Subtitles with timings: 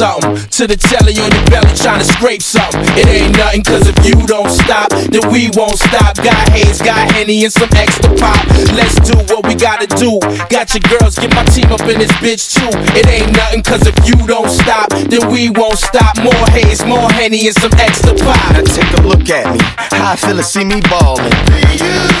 [0.00, 0.39] Something.
[0.60, 2.84] To the telly on your belly trying to scrape something.
[2.92, 6.12] It ain't nothing, cause if you don't stop, then we won't stop.
[6.20, 8.44] Got haze, got henny, and some extra pop.
[8.76, 10.20] Let's do what we gotta do.
[10.52, 12.68] Got your girls, get my team up in this bitch too.
[12.92, 16.20] It ain't nothing, cause if you don't stop, then we won't stop.
[16.20, 18.36] More haze, more henny, and some extra pop.
[18.52, 19.64] Now take a look at me.
[19.96, 21.24] How I feel to see me ballin'.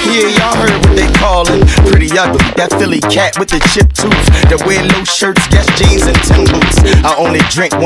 [0.08, 1.60] Yeah, y'all heard what they callin'.
[1.92, 4.16] Pretty ugly, that Philly cat with the chip tooth.
[4.48, 6.80] That wear low shirts, guess jeans, and Tim boots.
[7.04, 7.76] I only drink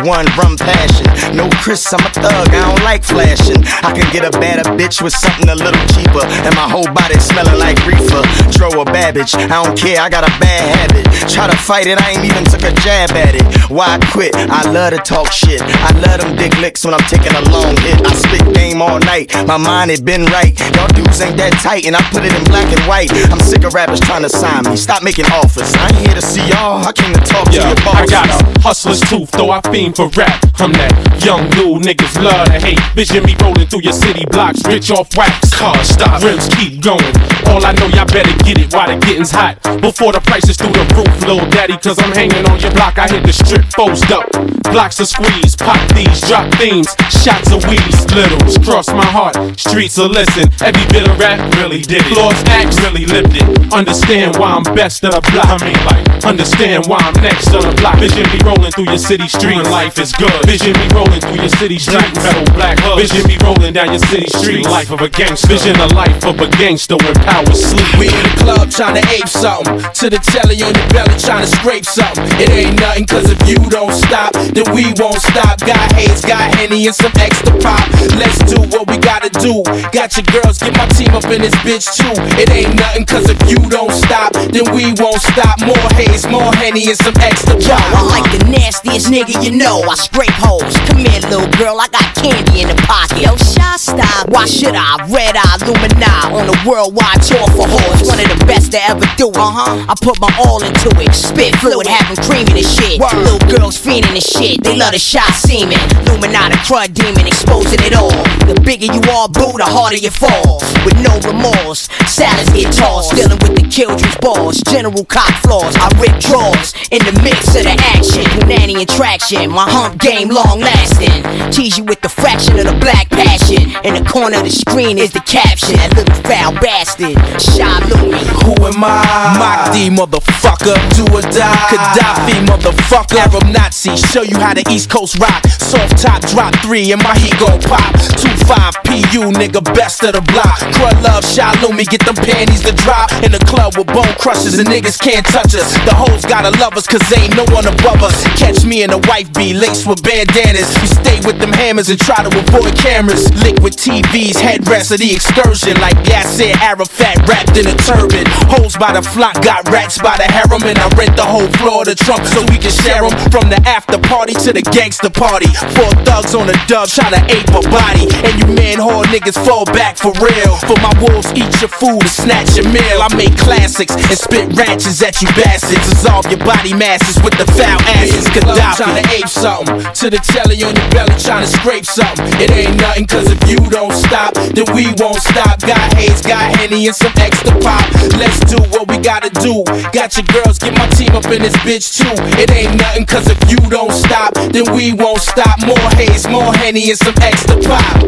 [0.00, 1.36] 151 rum passion.
[1.36, 3.60] No Chris, I'm a thug, I don't like flashing.
[3.84, 6.24] I can get a better bitch with something a little cheaper.
[6.46, 8.22] And my whole body smelling like reefer.
[8.52, 11.04] Throw a babbage, I don't care, I got a bad habit.
[11.28, 13.44] Try to fight it, I ain't even took a jab at it.
[13.70, 14.34] Why quit?
[14.36, 15.60] I love to talk shit.
[15.60, 18.00] I love them dick licks when I'm taking a long hit.
[18.06, 20.56] I spit game all night, my mind had been right.
[20.76, 23.10] Y'all dudes ain't that tight, and I put it in black and white.
[23.32, 24.76] I'm sick of rappers trying to sign me.
[24.76, 25.72] Stop making offers.
[25.74, 27.96] I ain't here to see y'all, I came to talk to your boss.
[27.96, 29.60] I got a hustler's tooth, though I
[29.90, 30.38] for rap.
[30.62, 30.94] I'm that
[31.26, 32.78] young new niggas love to hate.
[32.94, 35.50] Vision me rolling through your city blocks, rich off wax.
[35.58, 37.02] Cars stop, rims keep going.
[37.50, 39.58] All I know, y'all better get it while the getting's hot.
[39.82, 42.94] Before the prices through the roof, little daddy, cause I'm hanging on your block.
[42.98, 44.30] I hit the strip, posed up.
[44.70, 48.62] Blocks of squeeze, pop these, drop themes, shots of weeds, littles.
[48.62, 50.46] Cross my heart, streets will listen.
[50.62, 52.14] Every bit of rap really did it.
[52.14, 53.46] Floors acts really lived it.
[53.74, 55.50] Understand why I'm best of the block.
[55.50, 57.98] I mean, like, understand why I'm next on the block.
[57.98, 60.44] Vision me rolling through your city street, and life is good.
[60.44, 63.00] Vision me rolling through your city street, metal black hood.
[63.00, 65.48] Vision me rolling down your city street, life of a gangster.
[65.48, 67.88] Vision the life of a gangster with power sleep.
[67.96, 69.80] We in the club trying to ape something.
[69.80, 72.28] To the telly on your belly trying to scrape something.
[72.36, 75.56] It ain't nothing, cause if you don't stop, then we won't stop.
[75.64, 77.80] Got haze, got henny, and some extra pop.
[78.20, 79.64] Let's do what we gotta do.
[79.96, 82.12] Got your girls, get my team up in this bitch too.
[82.36, 85.56] It ain't nothing, cause if you don't stop, then we won't stop.
[85.64, 87.96] More haze, more henny, and some extra Yo, pop.
[87.96, 89.82] I like the nastiest nigga you know.
[89.84, 90.76] I scrape holes.
[90.88, 93.20] Come here, little girl, I got candy in the pocket.
[93.20, 94.28] Yo, shot stop.
[94.28, 95.04] Why should I?
[95.12, 95.92] Red Eye Lumini
[96.32, 98.08] on a worldwide tour for whores.
[98.08, 99.36] One of the best to ever do it.
[99.36, 99.84] Uh-huh.
[99.88, 101.14] I put my all into it.
[101.14, 102.98] Spit fluid, have 'em creaming the shit.
[103.00, 104.62] Little girls fiending the shit.
[104.64, 105.78] They love the shot semen.
[106.08, 108.10] Lumini, the crud demon, exposing it all.
[108.48, 110.62] The bigger you are, boo, the harder you fall.
[110.84, 113.14] With no remorse, salads get tossed.
[113.14, 114.60] Dealing with the children's balls.
[114.68, 115.76] General cock flaws.
[115.76, 118.24] I rip draws in the mix of the action.
[118.48, 119.41] Nanny and traction.
[119.50, 121.22] My hump game long lasting.
[121.50, 123.74] Tease you with the fraction of the black passion.
[123.84, 125.76] In the corner of the screen is the caption.
[125.76, 127.18] That little foul bastard.
[127.42, 128.22] Shy Louie.
[128.46, 129.02] Who am I?
[129.36, 130.78] Mock D, motherfucker.
[130.94, 131.68] Do or die.
[131.74, 133.18] Gaddafi, motherfucker.
[133.18, 133.96] Arab Nazi.
[133.96, 135.44] Show you how the East Coast rock.
[135.58, 137.92] Soft top, drop three, and my heat gon' pop.
[138.22, 140.58] 2-5 PU, nigga, best of the block.
[140.76, 143.10] Crud love, Shy Lumi, get them panties to drop.
[143.24, 145.72] In the club with bone crushers, and niggas can't touch us.
[145.84, 148.22] The hoes gotta love us, cause ain't no one above us.
[148.38, 150.68] Catch me and the wife be laced with bandanas.
[150.80, 153.30] We stay with them hammers and try to avoid cameras.
[153.42, 155.78] Liquid TVs, headrests of the excursion.
[155.80, 158.24] Like Yasser Arafat wrapped in a turban.
[158.52, 160.62] Hoes by the flock, got rats by the harem.
[160.64, 163.14] And I rent the whole floor of the trunk so we can share them.
[163.30, 165.50] From the after party to the gangster party.
[165.76, 168.08] Four thugs on a dub trying to ape a body.
[168.26, 170.56] And you man whore niggas fall back for real.
[170.66, 172.98] For my wolves, eat your food and snatch your meal.
[173.00, 175.82] I make classics and spit ranches at you bastards.
[175.88, 178.26] Dissolve your body masses with the foul asses.
[178.34, 179.78] Gaddafi trying to ape something.
[180.02, 182.26] To the telly on your belly trying to scrape something.
[182.40, 185.60] It ain't nothing, cause if you don't stop, then we won't stop.
[185.60, 187.84] Got haze, got henny, and some extra pop.
[188.18, 189.64] Let's do what we gotta do.
[189.92, 192.14] Got your girls, get my team up in this bitch too.
[192.40, 195.58] It ain't nothing, cause if you don't stop, then we won't stop.
[195.66, 198.02] More haze, more henny, and some extra pop.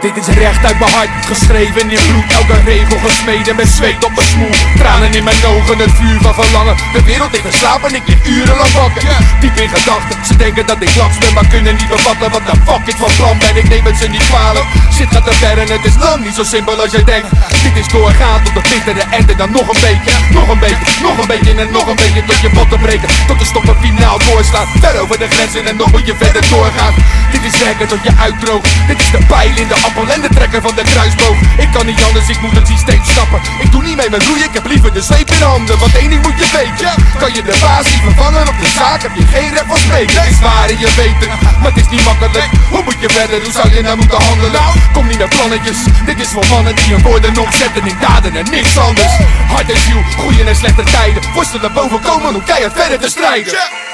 [0.00, 2.32] Dit is recht uit mijn hart, geschreven in bloed.
[2.32, 4.54] Elke regel gesmeden met zweet op mijn smoel.
[4.76, 6.76] Tranen in mijn ogen, het vuur van verlangen.
[6.92, 9.02] De wereld ligt geslapen, ik lig urenlang wakker.
[9.40, 12.56] Diep in gedachten, ze denken dat ik laks ben Maar kunnen niet bevatten wat de
[12.66, 13.56] fuck ik van plan ben.
[13.56, 16.34] Ik neem het ze niet kwalijk, shit gaat te ver en het is lang niet
[16.34, 17.28] zo simpel als je denkt.
[17.62, 20.12] Dit is doorgaan tot de bittere einde, dan nog een beetje.
[20.30, 23.38] Nog een beetje, nog een beetje en nog een beetje Tot je botten breken, tot
[23.38, 26.94] de stoppen finaal doorslaan Ver over de grenzen en nog moet je verder doorgaan.
[27.32, 28.68] Dit is werken tot je uitdroogt.
[28.86, 31.38] Dit is de pijl in de appel en de trekker van de kruisboog.
[31.64, 34.44] Ik kan niet anders, ik moet het systeem stappen Ik doe niet mee met roeien,
[34.50, 35.78] ik heb liever de sleep in handen.
[35.78, 39.02] Want één ding moet je weten Kan je de baas niet vervangen op de zaak
[39.02, 40.20] Heb je geen rep van spreken.
[40.20, 42.50] Het is waar en je weet het, maar het is niet makkelijk.
[42.70, 44.62] Hoe moet je verder, hoe zou je nou moeten handelen?
[44.92, 48.46] Kom niet met plannetjes, dit is voor mannen die hun woorden omzetten in daden en
[48.50, 49.14] niks anders.
[49.54, 51.22] Hart en ziel, goeie en slechte tijden.
[51.34, 53.87] Worstelen boven komen om keihard verder te strijden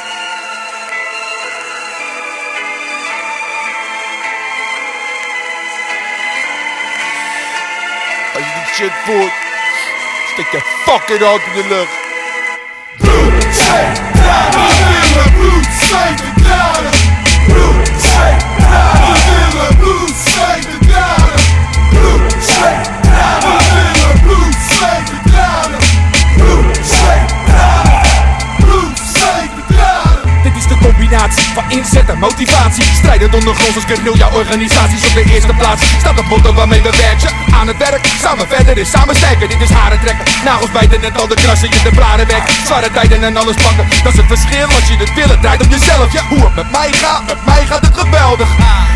[8.74, 9.32] shit voelt,
[10.32, 11.96] steek je fucking hand in de lucht.
[12.98, 14.62] Bloed, zweet, tranen.
[15.80, 16.90] Zweet en tranen.
[17.46, 18.53] Bloed, zweet,
[31.54, 35.82] van inzet en motivatie Strijdend ondergronds als guerrilla-organisaties Op de eerste plaats.
[35.98, 37.30] Staat de motto waarmee we werken.
[37.58, 41.20] Aan het werk, samen verder is samen sterker Dit is haren trekken, nagels bijten net
[41.20, 43.86] al de krassen Je de bladen weg, zware tijden en alles pakken.
[44.02, 45.40] Dat is het verschil als je het willen.
[45.40, 48.48] Draait om jezelf ja, Hoe het met mij gaat, met mij gaat het geweldig.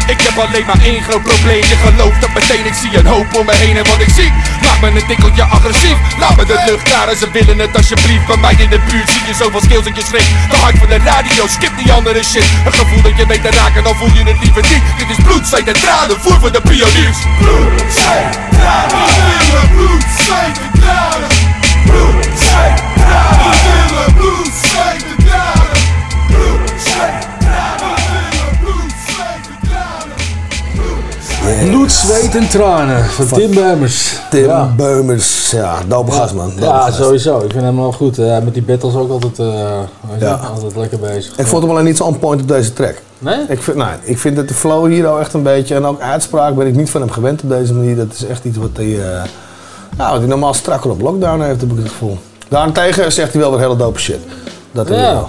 [0.07, 1.65] Ik heb alleen maar één groot probleem.
[1.73, 4.33] Je gelooft dat meteen, ik zie een hoop om me heen En wat ik zie,
[4.63, 5.99] maakt me een tikkeltje agressief.
[6.19, 9.11] Laat me de lucht en ze willen het alsjeblieft Bij mij in de buurt.
[9.11, 12.23] Zie je zoveel skills dat je schrikt De hart van de radio, skip die andere
[12.25, 14.83] shit Een gevoel dat je weet te raken, dan voel je het liever niet.
[14.99, 17.19] Dit is bloed, zweet en tranen, voer voor de pioniers.
[17.39, 21.29] Bloed, zweet, tranen We willen bloed, zweet en tranen.
[21.85, 25.38] Bloed, zweet, tranen We bloed, zweet en
[31.57, 34.15] Bloed, zweet en tranen van Tim Beumers.
[34.31, 34.73] Tim Ja.
[34.77, 36.49] Beumers, ja, dope gast man.
[36.51, 36.97] dope Ja, gast.
[36.97, 37.39] sowieso.
[37.39, 38.19] Ik vind hem wel goed.
[38.19, 39.71] Eh, met die battles ook altijd, eh,
[40.19, 40.33] Ja.
[40.55, 41.37] altijd lekker bezig.
[41.39, 42.95] Ik vond hem alleen niet zo on point op deze track.
[43.19, 43.39] Nee?
[43.49, 46.01] Ik vind, nou, ik vind dat de flow hier al echt een beetje, en ook
[46.01, 47.97] uitspraak ben ik niet van hem gewend op deze manier.
[47.97, 48.99] Dat is echt iets wat hij,
[49.97, 52.19] nou, wat hij normaal strakker op lockdown heeft, heb ik het gevoel.
[52.49, 54.19] Daarentegen zegt hij wel weer hele dope shit.
[54.73, 54.95] Dat Ja.
[54.95, 55.29] wel.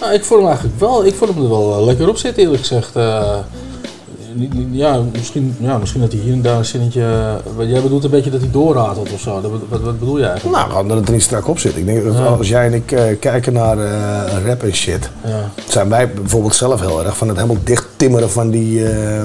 [0.00, 2.60] Nou, ik vond hem eigenlijk wel, ik vond hem er wel lekker op zitten eerlijk
[2.60, 2.90] gezegd.
[4.70, 7.02] Ja, misschien, ja, misschien dat hij hier en daar een zinnetje...
[7.58, 9.40] eh, jij bedoelt een beetje dat hij doorratelt of zo.
[9.68, 10.66] Wat, wat bedoel jij eigenlijk?
[10.68, 11.76] Nou, dat het er niet strak op zit.
[11.76, 12.24] Ik denk dat Ja.
[12.24, 15.50] als jij en ik eh, kijken naar eh, rap en shit, Ja.
[15.68, 19.22] zijn wij bijvoorbeeld zelf heel erg van het helemaal dicht timmeren van die, eh,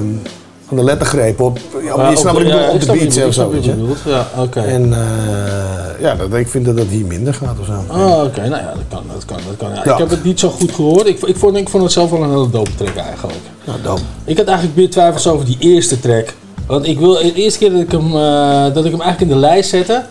[0.70, 3.32] van de lettergrepen op, ja, Maar je snapt wat ik bedoel, op de beats en
[3.32, 3.74] zo, weet je.
[4.06, 4.60] Ja, oké.
[4.60, 7.72] En eh, ja, dat, ik vind dat dat hier minder gaat of zo.
[7.86, 8.40] Ah, oké.
[8.40, 9.02] Nou ja, dat kan.
[9.14, 9.68] Dat kan, dat kan.
[9.68, 9.92] Ja, Ja.
[9.92, 11.06] Ik heb het niet zo goed gehoord.
[11.06, 13.38] Ik, ik, vond, ik vond het zelf wel een hele dope track eigenlijk.
[13.64, 14.00] Nou, dope.
[14.24, 16.34] Ik had eigenlijk meer twijfels over die eerste track.
[16.66, 19.28] Want ik wil, de eerste keer dat ik hem, eh, dat ik hem eigenlijk in
[19.28, 20.02] de lijst zette.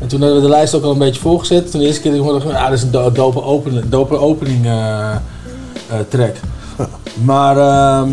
[0.00, 1.70] En toen hadden we de lijst ook al een beetje voorgezet.
[1.70, 4.18] Toen de eerste keer dat ik hoorde, ah, dat is een do- dope opening, dope
[4.18, 5.14] opening eh,
[6.08, 6.34] track.
[7.24, 8.08] Maar, ehm,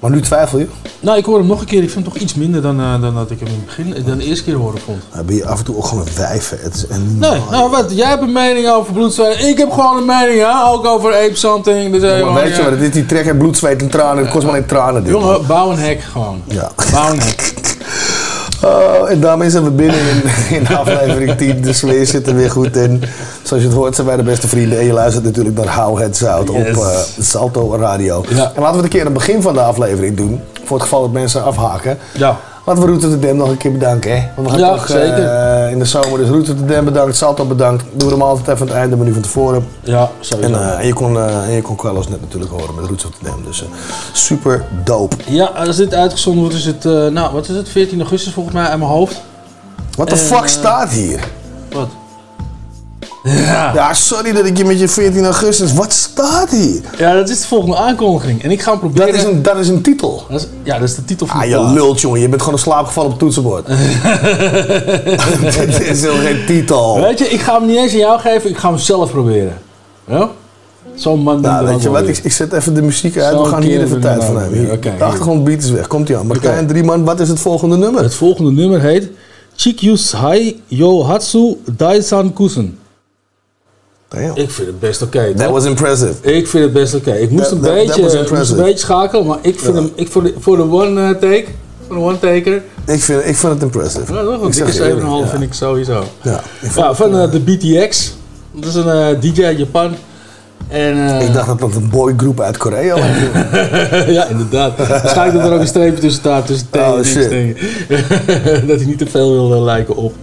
[0.00, 0.66] Maar nu twijfel je?
[1.00, 1.82] nou, ik hoor hem nog een keer.
[1.82, 4.04] Ik vind hem toch iets minder dan, eh, dan dat ik hem in het begin,
[4.06, 5.02] dan de eerste keer horen vond.
[5.14, 6.50] Dan ben je af en toe ook gewoon een wijf.
[6.50, 6.56] hè.
[6.60, 7.18] Het is een...
[7.18, 9.42] Nee, nou wat, jij hebt een mening over bloedzweet.
[9.44, 11.92] Ik heb gewoon een mening, ja, ook over ape something.
[11.92, 12.90] Dus, eh, Maar weet je wat is?
[12.90, 14.22] Die trek en bloed, zweet en tranen.
[14.22, 15.04] Het kost maar alleen tranen.
[15.04, 15.22] Dit, man.
[15.22, 16.42] Jongen, bouw een hek gewoon.
[16.44, 16.70] Ja.
[16.92, 17.54] Bouw een hek.
[18.64, 20.22] Oh, en daarmee zijn we binnen in,
[20.56, 21.60] in aflevering 10.
[21.60, 23.02] De sfeer zit er weer goed in.
[23.42, 24.78] Zoals je het hoort zijn wij de beste vrienden.
[24.78, 26.88] En je luistert natuurlijk naar How Heads Out op eh,
[27.20, 28.24] Salto Radio.
[28.28, 28.52] Ja.
[28.54, 30.40] En laten we het een keer aan het begin van de aflevering doen.
[30.64, 31.98] Voor het geval dat mensen afhaken.
[32.12, 32.38] Ja.
[32.70, 34.10] Laten we Rotterdam nog een keer bedanken.
[34.16, 34.28] Hè?
[34.36, 35.24] Want we gaan Ja, toch zeker.
[35.24, 36.18] eh, in de zomer.
[36.18, 37.84] Dus Rotterdam bedankt, Salto bedankt.
[37.92, 39.66] Doen we hem altijd even aan het einde, maar nu van tevoren.
[39.82, 40.52] Ja, sowieso.
[40.52, 43.02] En, eh, en je kon, eh, en je kon Carlos net natuurlijk horen met Roots
[43.04, 43.42] Rotterdam.
[43.44, 43.68] Dus eh,
[44.12, 45.16] super dope.
[45.26, 48.64] Ja, als dit uitgezonden wordt is het, nou wat is het, 14 augustus volgens mij
[48.66, 49.20] uit mijn hoofd.
[49.96, 51.28] Wat de fuck staat hier?
[51.72, 51.88] Wat?
[53.24, 53.72] Ja.
[53.74, 55.72] Ja, sorry dat ik je met je 14 augustus.
[55.72, 56.80] Wat staat hier?
[56.98, 58.42] ja, dat is de volgende aankondiging.
[58.42, 59.06] En ik ga hem proberen.
[59.06, 60.24] Dat is een, dat is een titel.
[60.30, 61.72] Dat is- ja, dat is de titel van Ah, de je plaat.
[61.72, 62.20] lult, jongen.
[62.20, 63.66] Je bent gewoon een slaapgevallen op het toetsenbord.
[65.56, 67.00] Dit is heel geen titel.
[67.00, 69.58] Weet je, ik ga hem niet eens aan jou geven, ik ga hem zelf proberen.
[70.06, 70.28] Ja?
[70.94, 72.08] Zo'n man Nou, weet je wat?
[72.08, 73.38] Ik, ik zet even de muziek uit.
[73.38, 74.72] We gaan hier even tijd van weer.
[74.72, 75.86] Oké, de achtergrondbeat is weg.
[75.86, 76.26] Komt ie aan.
[76.26, 76.66] Martijn Oké.
[76.66, 78.02] Drieman, wat is het volgende nummer?
[78.02, 79.08] Het volgende nummer heet
[79.56, 82.78] Chikyus Hai Yo Hatsu Daisan Kusen.
[84.18, 85.32] Ik vind het best oké.
[85.34, 86.14] Dat was impressive.
[86.20, 87.12] Ik vind het best oké.
[87.12, 89.92] Ik moest, een beetje, een beetje schakelen, maar ik vind hem,
[90.38, 91.44] voor, de, one eh, take,
[91.86, 92.62] voor one taker.
[92.86, 94.14] Ik vind, ik vind het impressive.
[94.14, 95.26] Ja, toch?
[95.26, 96.04] 7,5 vind ik sowieso.
[96.22, 96.42] Ja,
[96.94, 98.14] van eh, eh, de BTX.
[98.52, 99.94] Dat is een DJ uit Japan.
[100.68, 103.04] En, ik dacht dat dat een boygroep uit Korea was.
[104.16, 104.76] ja, inderdaad.
[104.76, 106.96] Waarschijnlijk dat er ook een streepje tussen staat, tussen oh,
[108.68, 110.14] dat hij niet te veel wilde lijken op.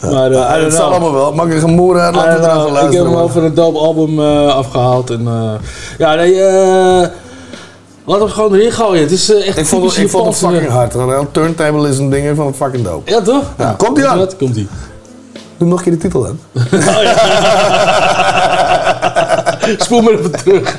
[0.00, 1.32] Maar, uh, het zal allemaal wel.
[1.32, 2.90] Makkelijke moer uit, laten we erover luisteren.
[2.90, 5.10] Ik heb hem over een dope album eh, afgehaald.
[5.10, 5.52] En, eh,
[5.98, 6.34] ja, nee,
[8.06, 9.02] Laat hem gewoon erin gooien.
[9.02, 10.94] Het is echt ik vond, ik vond het fucking hard.
[11.32, 13.10] Turntable is een ding van het fucking dope.
[13.10, 13.44] Ja, toch?
[13.76, 14.28] Komt ie aan?
[14.38, 14.66] Komt hij.
[15.56, 16.38] Doe nog een keer de titel dan.
[16.72, 17.14] Oh, ja.
[19.84, 20.78] Spoel me even terug.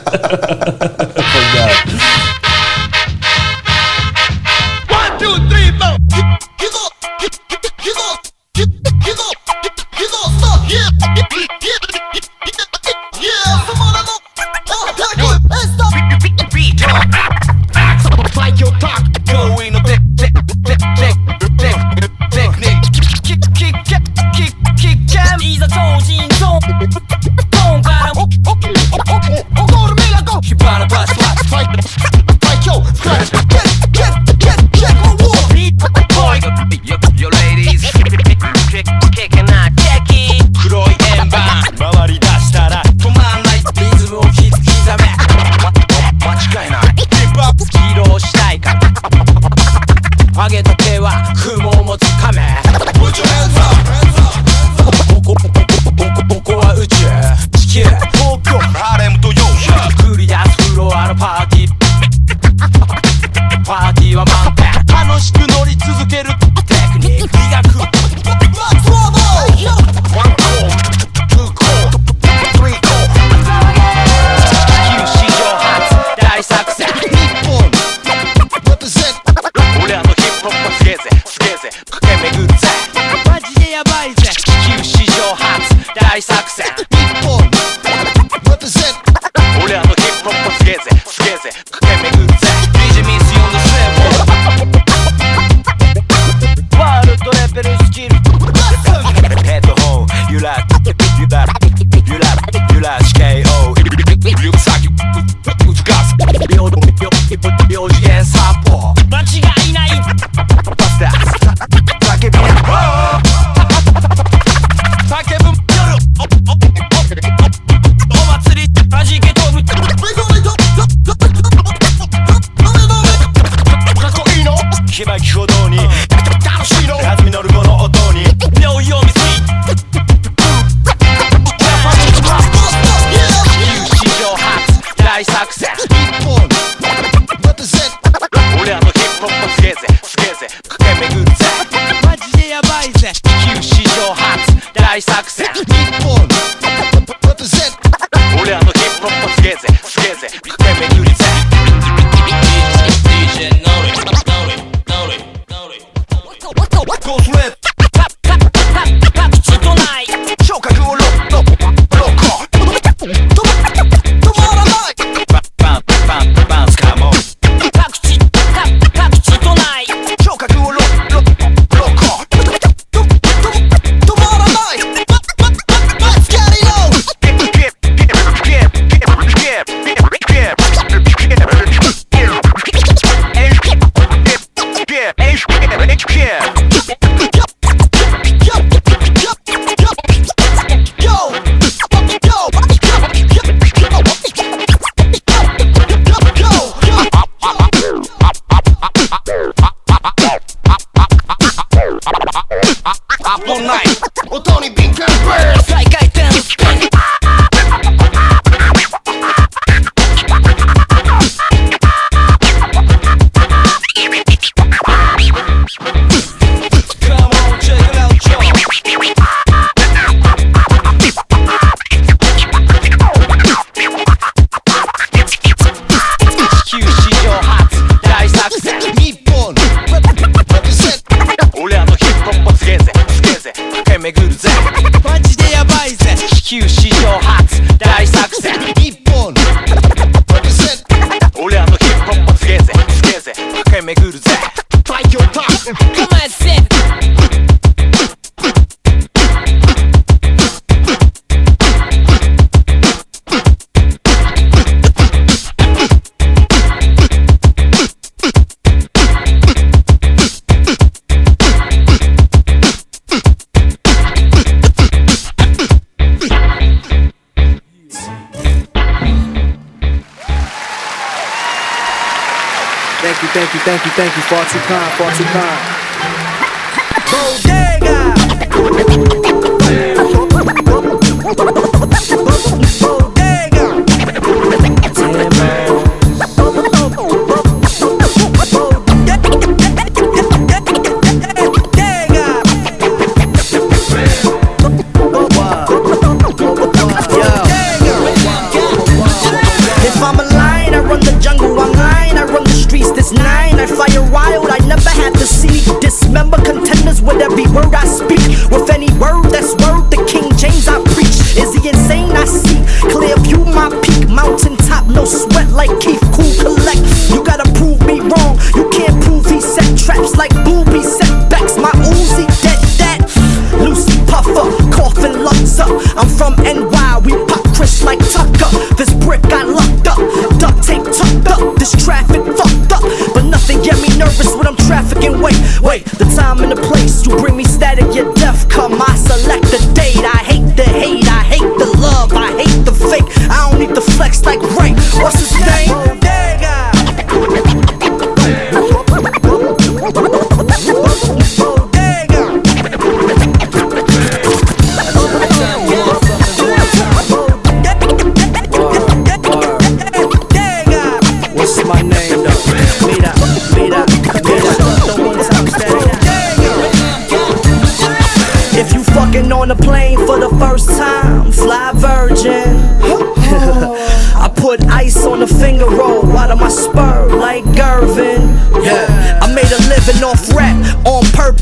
[273.96, 274.24] Thank you.
[274.24, 275.85] Far too kind, far too kind.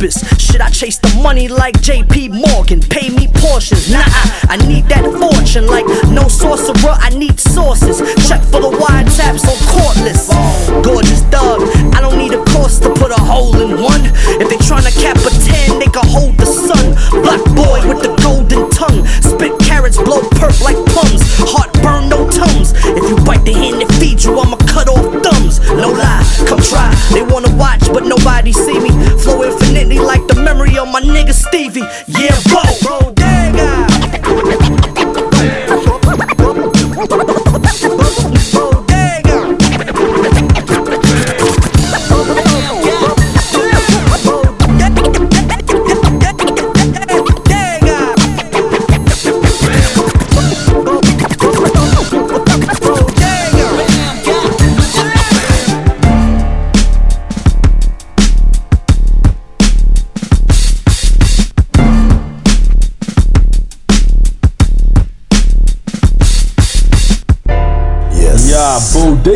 [0.04, 0.42] Purpose.
[0.42, 2.82] Shit, I chase the money like JP Morgan.
[2.82, 3.92] Pay me portions.
[3.92, 4.04] Nah,
[4.50, 6.96] I need that fortune like no sorcerer.
[7.00, 7.23] I need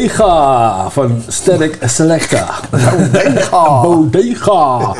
[0.07, 2.45] Bodega van Static Selecta.
[2.69, 3.81] Bodega.
[3.81, 4.95] Bodega.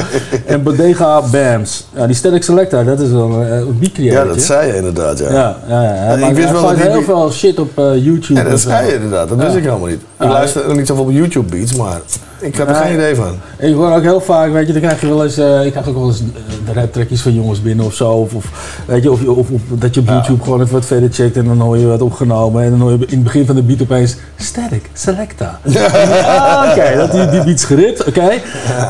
[0.46, 1.88] En Bodega Bams.
[1.96, 4.28] Ja, die Static Selecta, dat is wel een, een beatcreator.
[4.28, 5.32] Ja, dat zei je inderdaad, ja.
[5.32, 6.28] Ja, ja, ja.
[6.28, 8.44] Ik wist wel dat heel veel shit op eh, YouTube.
[8.44, 8.70] Dat en zo.
[8.70, 9.30] zei je inderdaad.
[9.30, 10.02] Dat wist ik helemaal niet.
[10.20, 12.00] Ik luister niet zoveel op YouTube beats, maar
[12.40, 13.40] ik heb er geen idee van.
[13.58, 15.88] Ik hoor ook heel vaak, weet je, dan krijg je wel eens, eh, ik krijg
[15.88, 16.26] ook wel eens eh,
[16.66, 18.10] de raptrekjes van jongens binnen of zo.
[18.10, 18.46] Of, of,
[18.88, 21.38] weet je, of, je- of, of dat je op YouTube gewoon even wat verder checkt
[21.38, 22.64] en dan hoor je wat opgenomen.
[22.64, 25.60] En dan hoor je in het begin van de beat opeens Static, Selecta.
[26.28, 28.30] Ah, Oké, dat die, die geript, oké.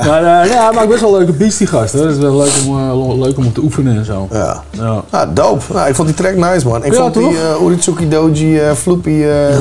[0.05, 1.93] Maar eh, ja, hij maakt best wel leuke beats die gast.
[1.93, 2.01] hoor.
[2.03, 4.27] Dat is wel leuk om, eh, leuk om op te oefenen en zo.
[4.31, 4.63] Ja.
[4.71, 5.03] Ja.
[5.09, 5.73] Ah, dope.
[5.73, 6.85] Nou, ik vond die track nice, man.
[6.85, 9.09] Ik Ja, vond die uh, Uritsuki Doji, eh Floopy...
[9.09, 9.47] ja.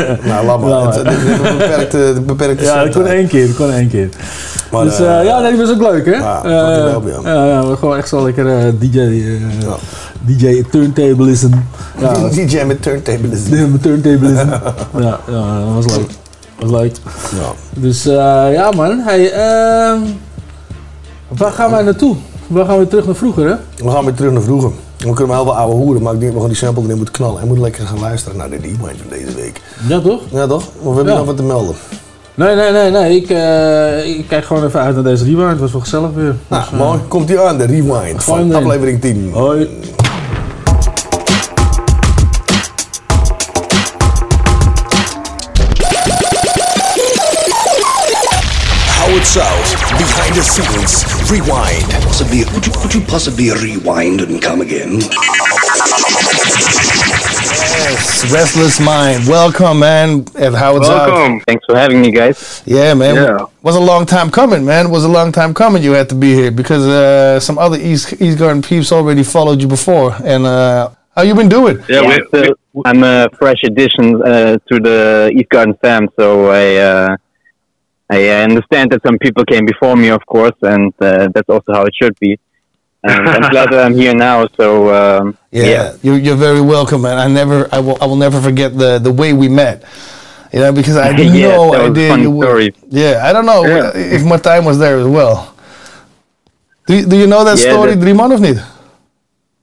[0.28, 0.94] nou, laat maar.
[0.94, 4.08] Het- is beperkte, Ja, dat kon één keer, dat kon één keer.
[4.70, 6.12] Maar, dus ja, nee, die was ook leuk, hè?
[6.12, 6.40] Ja.
[7.50, 9.72] Ja, ja, maar gewoon echt zo lekker eh, DJ, eh,
[10.20, 11.50] DJ turntablism.
[11.98, 13.54] Ja, DJ met turntablism.
[13.54, 14.48] Ja, met turntablism.
[15.06, 16.08] ja, ja, dat was leuk.
[16.58, 16.96] Dat was leuk.
[17.40, 17.52] Ja.
[17.80, 19.98] Dus eh, ja man, hey, ehm,
[21.28, 22.16] waar gaan wij naartoe?
[22.46, 23.54] We gaan weer terug naar vroeger, hè?
[23.84, 24.70] We gaan weer terug naar vroeger.
[24.96, 26.82] We kunnen wel heel veel oude hoeren, maar ik denk dat we gewoon die sample
[26.84, 27.40] erin moeten knallen.
[27.40, 29.60] En moeten lekker gaan luisteren naar de rewind van deze week.
[29.88, 30.20] Ja, toch?
[30.30, 30.64] Ja, toch?
[30.82, 31.16] Of heb je Ja.
[31.16, 31.74] nog wat te melden?
[32.40, 33.16] Nee, nee, nee, nee.
[33.16, 35.50] Ik, eh, ik kijk gewoon even uit naar deze rewind.
[35.50, 36.34] Het was wel gezellig weer.
[36.48, 37.00] Nou, Dus, eh, mooi.
[37.08, 38.54] Komt die aan, de rewind van erin.
[38.54, 39.30] aflevering 10.
[39.32, 39.68] Hoi.
[48.98, 51.88] Howard South, behind the scenes, rewind.
[52.04, 55.00] Possibly, could you, could you possibly rewind and come again?
[57.80, 59.26] Yes, Restless Mind.
[59.26, 61.40] Welcome, man, at Howard's Welcome.
[61.46, 62.62] Thanks for having me, guys.
[62.66, 63.14] Yeah, man.
[63.14, 63.46] Yeah.
[63.62, 64.90] Was a long time coming, man.
[64.90, 65.82] Was a long time coming.
[65.82, 69.62] You had to be here because uh, some other East East Garden peeps already followed
[69.62, 70.14] you before.
[70.22, 71.82] And uh, how you been doing?
[71.88, 76.50] Yeah, we have to I'm a fresh addition uh, to the East Garden fam, so
[76.50, 77.16] I uh,
[78.10, 81.84] I understand that some people came before me, of course, and uh, that's also how
[81.84, 82.38] it should be.
[83.02, 84.46] And I'm glad that I'm here now.
[84.56, 85.96] So um, Yeah, yeah.
[86.02, 89.12] You're, you're very welcome, and I never, I will, I will never forget the the
[89.12, 89.84] way we met.
[90.52, 92.08] You know, because I Yeah, know that I did.
[92.10, 93.92] fun you would- Yeah, I don't know Yeah.
[93.94, 95.54] if Martijn was there as well.
[96.86, 98.58] Do you, do you know that Yeah, story, that- Drieman, of niet?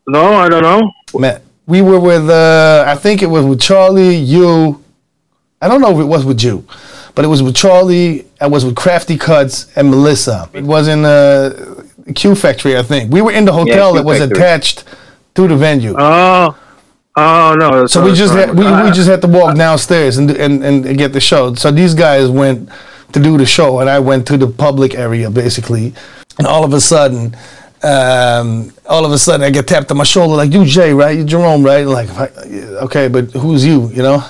[0.08, 0.90] No, I don't know.
[1.14, 4.82] Man, we were with, uh, I think it was with Charlie, you.
[5.62, 6.64] I don't know if it was with you,
[7.14, 8.26] but it was with Charlie.
[8.40, 10.50] I was with Crafty Cuts and Melissa.
[10.54, 11.84] It was in uh,
[12.16, 13.12] Q Factory, I think.
[13.12, 14.38] We were in the hotel Q that was Factory.
[14.38, 14.84] attached
[15.36, 15.96] to the venue.
[15.98, 16.58] Oh,
[17.16, 17.88] oh no.
[17.88, 20.98] So we just had, we, Uh, we just had to walk downstairs and, and and
[20.98, 21.54] get the show.
[21.56, 22.70] So these guys went
[23.14, 25.94] to do the show, and I went to the public area basically.
[26.38, 27.36] And all of a sudden,
[27.84, 31.18] um, all of a sudden, I get tapped on my shoulder like, "You Jay, right?
[31.18, 32.10] You Jerome, right?" Like,
[32.86, 33.90] okay, but who's you?
[33.90, 34.24] You know?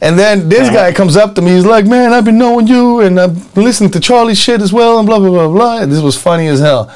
[0.00, 1.52] And then this guy comes up to me.
[1.56, 4.72] He's like, "Man, I've been knowing you, and I've been listening to Charlie's shit as
[4.72, 6.92] well, and blah blah blah blah." And this was funny as hell.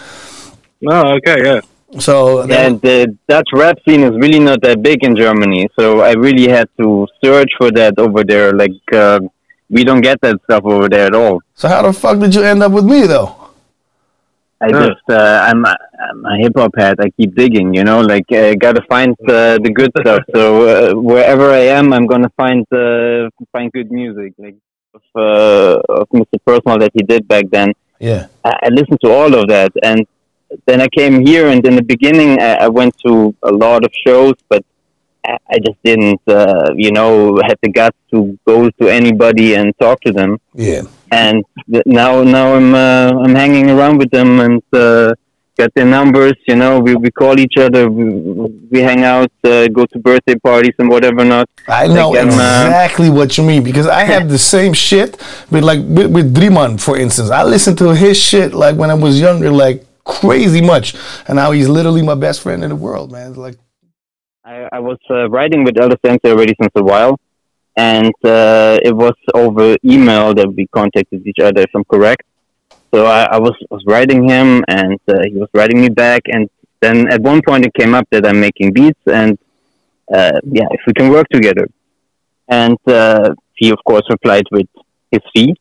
[0.88, 1.60] Oh, okay, yeah.
[1.98, 6.12] So And the Dutch rap scene is really not that big in Germany, so I
[6.12, 8.52] really had to search for that over there.
[8.52, 9.20] Like, uh,
[9.68, 11.40] we don't get that stuff over there at all.
[11.54, 13.36] so how the fuck did you end up with me though?
[14.60, 14.86] I Yeah.
[14.88, 15.64] just, uh, I'm,
[16.02, 16.96] a, I'm a hip hop head.
[17.00, 20.22] I keep digging, you know, like, I gotta find uh, the good stuff.
[20.34, 24.34] So uh, wherever I am, I'm gonna find uh, find good music.
[24.38, 24.56] Like,
[24.94, 26.38] of, uh, of Mr.
[26.44, 27.72] Personal that he did back then.
[27.98, 28.26] Yeah.
[28.44, 30.06] I, I listened to all of that, and
[30.66, 33.92] then I came here, and in the beginning, I, I went to a lot of
[34.06, 34.64] shows, but
[35.24, 39.72] I, I just didn't, uh, you know, had the guts to go to anybody and
[39.78, 40.38] talk to them.
[40.54, 40.82] Yeah.
[41.10, 41.44] And
[41.86, 45.14] now, now I'm, uh, I'm hanging around with them and uh,
[45.58, 46.34] got their numbers.
[46.46, 48.04] You know, we, we call each other, we,
[48.70, 51.48] we hang out, uh, go to birthday parties and whatever not.
[51.68, 55.10] I know Like, I'm, uh, exactly what you mean because I have the same shit
[55.50, 57.30] with like with, with Driemann, for instance.
[57.30, 60.94] I listened to his shit like when I was younger, like crazy much,
[61.28, 63.30] and now he's literally my best friend in the world, man.
[63.30, 63.56] It's like
[64.44, 67.20] I, I was uh, writing with Elder already since a while,
[67.76, 72.22] and uh, it was over email that we contacted each other, if I'm correct.
[72.92, 76.50] So I, I was, was writing him, and uh, he was writing me back, and
[76.80, 79.38] then at one point it came up that I'm making beats, and
[80.12, 81.66] uh, yeah, if we can work together.
[82.48, 84.66] And uh, he, of course, replied with
[85.10, 85.54] his fee,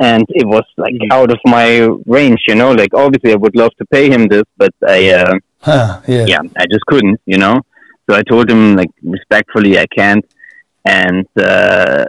[0.00, 2.72] and it was like out of my range, you know.
[2.72, 5.10] Like obviously, I would love to pay him this, but I.
[5.10, 6.24] Uh, huh, yeah.
[6.26, 7.60] yeah, I just couldn't, you know.
[8.08, 10.24] So I told him like respectfully I can't,
[10.84, 12.06] and uh,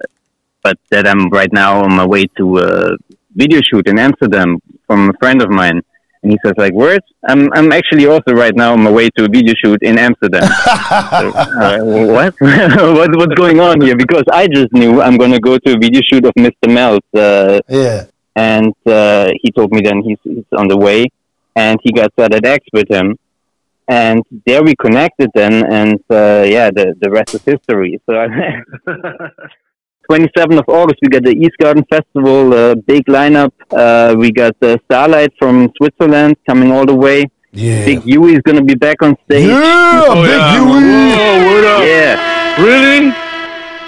[0.64, 2.98] but that I'm right now on my way to a
[3.36, 5.82] video shoot in Amsterdam from a friend of mine,
[6.24, 9.26] and he says like, "Where's I'm I'm actually also right now on my way to
[9.26, 10.44] a video shoot in Amsterdam."
[11.22, 11.80] so, uh,
[12.18, 12.34] what?
[12.40, 13.96] what what's going on here?
[13.96, 16.68] Because I just knew I'm gonna go to a video shoot of Mr.
[16.68, 17.04] Melt.
[17.14, 18.06] Uh, yeah.
[18.36, 21.06] and uh, he told me then he's, he's on the way,
[21.56, 23.18] and he got set at X with him,
[23.88, 28.00] and there we connected then, and uh, yeah, the the rest is history.
[28.06, 28.14] So.
[30.10, 33.52] 27th of August, we got the East Garden Festival, uh, big lineup.
[33.72, 37.26] Uh, we got uh, Starlight from Switzerland coming all the way.
[37.52, 37.86] Yeah.
[37.86, 39.48] Big Huey is going to be back on stage.
[39.48, 40.52] Yeah, Oh, Big yeah.
[40.54, 41.16] Huey.
[41.16, 41.84] Whoa, what up?
[41.86, 43.14] Yeah, Really?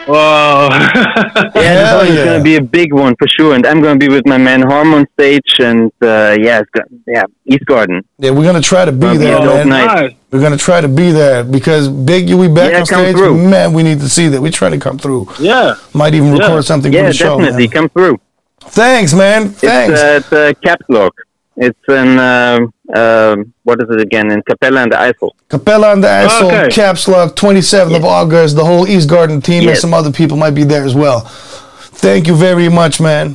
[0.07, 0.69] Wow.
[0.71, 2.25] yeah, this Hell one is yeah.
[2.25, 3.55] going to be a big one for sure.
[3.55, 6.69] And I'm going to be with my man Harm on stage, and uh, yeah, it's
[6.71, 8.03] go- yeah, East Garden.
[8.17, 9.69] Yeah, we're gonna try to be Gonna be there, a man.
[9.69, 10.17] night.
[10.31, 13.15] We're gonna try to be there because Big we back Yeah, on stage.
[13.15, 13.37] through.
[13.49, 14.41] Man, we need to see that.
[14.41, 15.27] We're trying to come through.
[15.39, 15.75] Yeah.
[15.93, 16.61] Might even record Yeah.
[16.61, 17.37] something for Yeah, the show.
[17.39, 18.19] Yeah, definitely, come through.
[18.61, 19.49] Thanks, man.
[19.49, 19.93] Thanks.
[19.99, 21.13] It's, uh, it's uh, Caps Lock.
[21.59, 24.31] It's in um um what is it again?
[24.31, 25.35] In Capella and the Eiffel.
[25.49, 26.47] Capella and the Eiffel.
[26.47, 26.69] Okay.
[26.69, 28.55] Caps Lock, 27th of August.
[28.55, 31.21] The whole East Garden team and some other people might be there as well.
[31.21, 33.29] Thank you very much, man.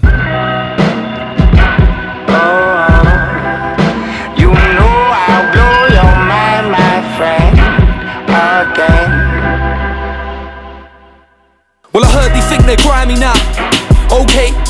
[4.38, 7.58] You know I'll blow your mind, my friend.
[8.30, 9.10] Again.
[11.92, 13.34] Well, I heard they think they're grimy now.
[14.12, 14.61] Okay, I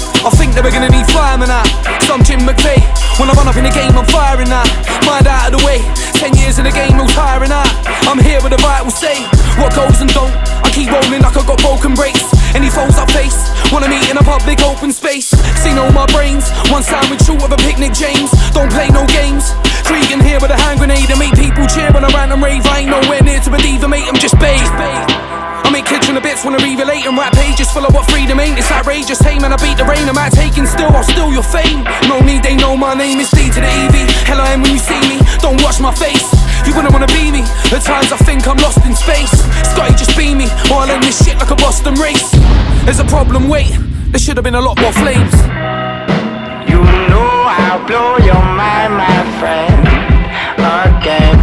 [0.52, 1.64] think they were gonna need firemen now.
[1.64, 1.98] Ah.
[2.04, 2.82] Some Jim McVeigh.
[3.16, 4.64] When I run up in the game, I'm firing now.
[5.08, 5.80] Mind out of the way.
[6.20, 7.64] Ten years in the game, no tiring out.
[7.64, 8.10] Ah?
[8.10, 9.24] I'm here with a vital say.
[9.56, 10.32] What goes and don't.
[10.60, 12.24] I keep rolling like I got broken brakes.
[12.52, 15.32] Any foes I face, wanna meet in a public open space.
[15.64, 18.28] Seen all my brains, one sandwich short of a picnic, James.
[18.52, 19.56] Don't play no games.
[19.92, 22.64] Cregan here with a hand grenade and make people cheer when I random rave.
[22.64, 24.08] I ain't nowhere near to believe, mate.
[24.08, 24.64] I'm just babe.
[24.64, 28.40] I make kids from the bits wanna re-relate and rap pages full of what freedom
[28.40, 28.56] ain't.
[28.56, 30.08] It's outrageous, hey man, I beat the rain.
[30.08, 31.84] I'm out taking still, I'll steal your fame.
[32.08, 34.08] No need, they know my name is D to the EV.
[34.24, 36.24] Hello, M when you see me, don't watch my face.
[36.64, 37.44] You wouldn't wanna be me.
[37.68, 39.44] At times I think I'm lost in space.
[39.76, 42.32] Scotty just beam me while in this shit like a Boston race.
[42.88, 43.76] There's a problem, wait.
[44.08, 45.36] There should have been a lot more flames.
[46.64, 46.80] You
[47.12, 47.31] know
[47.72, 49.80] I'll blow your mind, my friend,
[50.60, 51.40] again.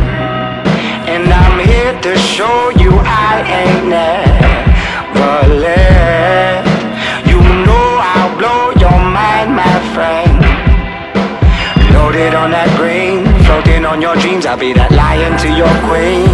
[1.10, 6.70] And I'm here to show you I ain't never left.
[7.26, 10.38] You know I'll blow your mind, my friend.
[11.98, 14.46] Loaded on that green, floating on your dreams.
[14.46, 16.30] I'll be that lion to your queen.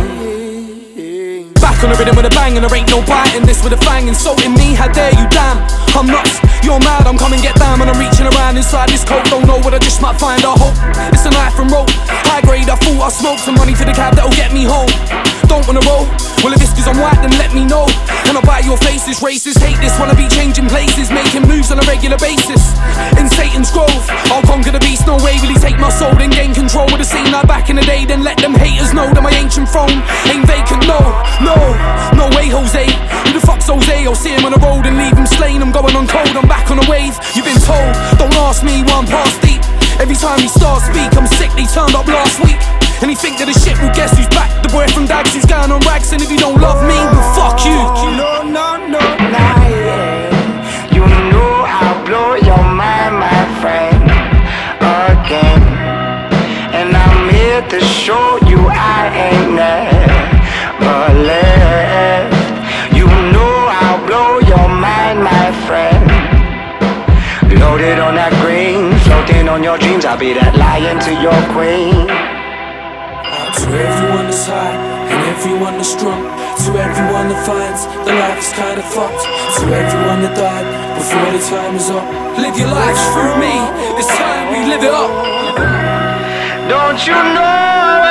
[1.63, 3.77] Back on the rhythm with a bang and there ain't no biting this with a
[3.77, 4.75] fang insulting me.
[4.75, 5.63] How dare you, damn?
[5.95, 6.55] I'm nuts.
[6.63, 7.08] You're mad.
[7.08, 9.26] I'm coming get down and I'm reaching around inside this coat.
[9.26, 10.44] Don't know what I just might find.
[10.46, 10.76] I hope
[11.12, 11.89] it's a knife and rope.
[12.30, 12.70] High grade.
[12.70, 14.89] I thought I smoked some money for the cab that'll get me home.
[15.48, 16.08] Don't wanna roll.
[16.41, 17.86] Well, if it's cause I'm white, then let me know.
[18.26, 19.20] And I'll bite your faces.
[19.20, 19.94] Racist hate this.
[20.00, 22.62] Wanna be changing places, making moves on a regular basis.
[23.18, 25.06] In Satan's grove, I'll conquer the beast.
[25.06, 26.13] No way will he take my soul.
[26.15, 28.06] Then gain control with the scene like back in the day.
[28.06, 30.82] Then let them haters know that my ancient throne ain't vacant.
[30.89, 30.98] No,
[31.46, 31.58] no,
[32.18, 32.86] no way, Jose.
[33.26, 34.06] Who the fuck's Jose?
[34.06, 35.62] I'll see him on the road and leave him slain.
[35.62, 36.34] I'm going on cold.
[36.34, 37.15] I'm back on the wave.
[37.36, 37.91] You've been told.
[38.20, 39.62] Don't ask me I'm past deep.
[40.00, 41.52] Every time he starts speak, I'm sick.
[41.56, 42.60] They turned up last week.
[43.02, 44.50] And he think that the shit will guess who's back.
[44.63, 46.12] The boy from Dags who's going on rags.
[46.13, 47.76] And if you don't love me, well fuck you.
[48.15, 49.64] No, no, no, nah,
[70.15, 72.08] I'll be that lion to your queen.
[72.08, 74.80] Uh, to everyone that's high
[75.12, 76.23] and everyone that's drunk.
[76.63, 79.28] To everyone that finds the life is kinda fucked.
[79.60, 82.08] To everyone that died before the time is up.
[82.39, 83.60] Live your lives through me.
[83.99, 85.12] It's time we live it up.
[86.71, 88.05] Don't you know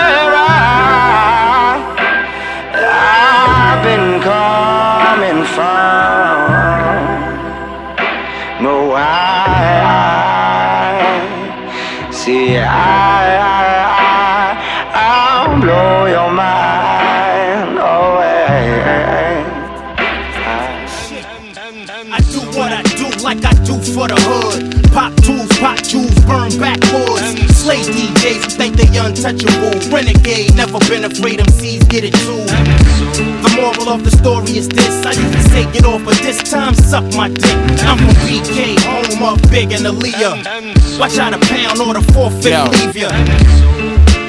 [12.67, 13.54] I, I,
[27.95, 29.71] DJs think they untouchable.
[29.95, 32.43] Renegade, never been afraid MCs get it too.
[33.43, 35.07] The moral of the story is this.
[35.07, 37.59] I used to say get off, but this time suck my dick.
[37.87, 40.99] I'm from BK, home of Big and Aaliyah.
[40.99, 42.65] Watch out a pound or the forfeit Yo.
[42.83, 43.11] leave ya.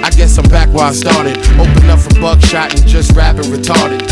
[0.05, 1.37] I guess I'm back where I started.
[1.57, 4.05] Open up for buckshot and just rapping retarded.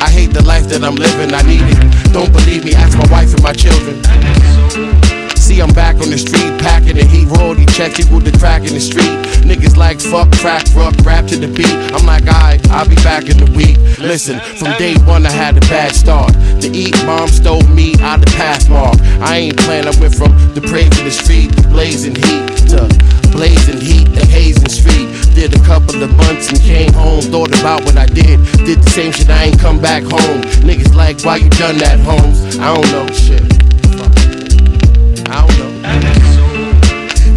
[0.00, 2.12] I hate the life that I'm living, I need it.
[2.12, 5.19] Don't believe me, ask my wife and my children.
[5.50, 8.70] See, I'm back on the street, packing the heat, royalty checks equal the crack in
[8.70, 9.10] the street.
[9.42, 11.74] Niggas like fuck, crack, rock, rap to the beat.
[11.90, 13.74] I'm like, alright, I'll be back in the week.
[13.98, 16.30] Listen, from day one I had a bad start.
[16.62, 18.94] The eat, mom stole me out the path mark.
[19.26, 22.86] I ain't playing, I went from the brave in the street, blazing heat, to
[23.34, 25.10] blazing heat, the hazing street.
[25.34, 28.38] Did a couple of months and came home, thought about what I did.
[28.62, 30.46] Did the same shit, I ain't come back home.
[30.62, 32.38] Niggas like, why you done that, Holmes?
[32.62, 33.59] I don't know shit.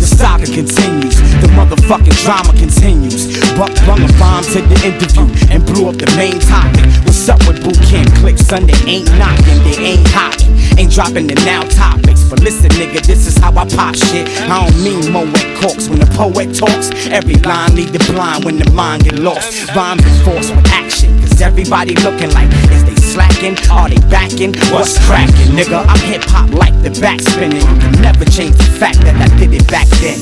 [0.01, 3.29] The saga continues, the motherfucking drama continues.
[3.53, 6.89] Buck brung a bomb to the interview and blew up the main topic.
[7.05, 8.47] What's up with boot camp clips?
[8.49, 12.23] Sunday ain't knocking, they ain't hotting, ain't dropping the now topics.
[12.27, 14.25] But listen, nigga, this is how I pop shit.
[14.49, 16.89] I don't mean Moet corks when the poet talks.
[17.13, 19.69] Every line lead the blind when the mind get lost.
[19.75, 23.55] Rhymes is forced with action, cause everybody looking like is they slacking?
[23.69, 24.53] Are they backing?
[24.73, 25.85] What's cracking, nigga?
[25.85, 27.63] I'm hip hop like the back spinning.
[28.01, 30.17] Never change the fact that I did it back then.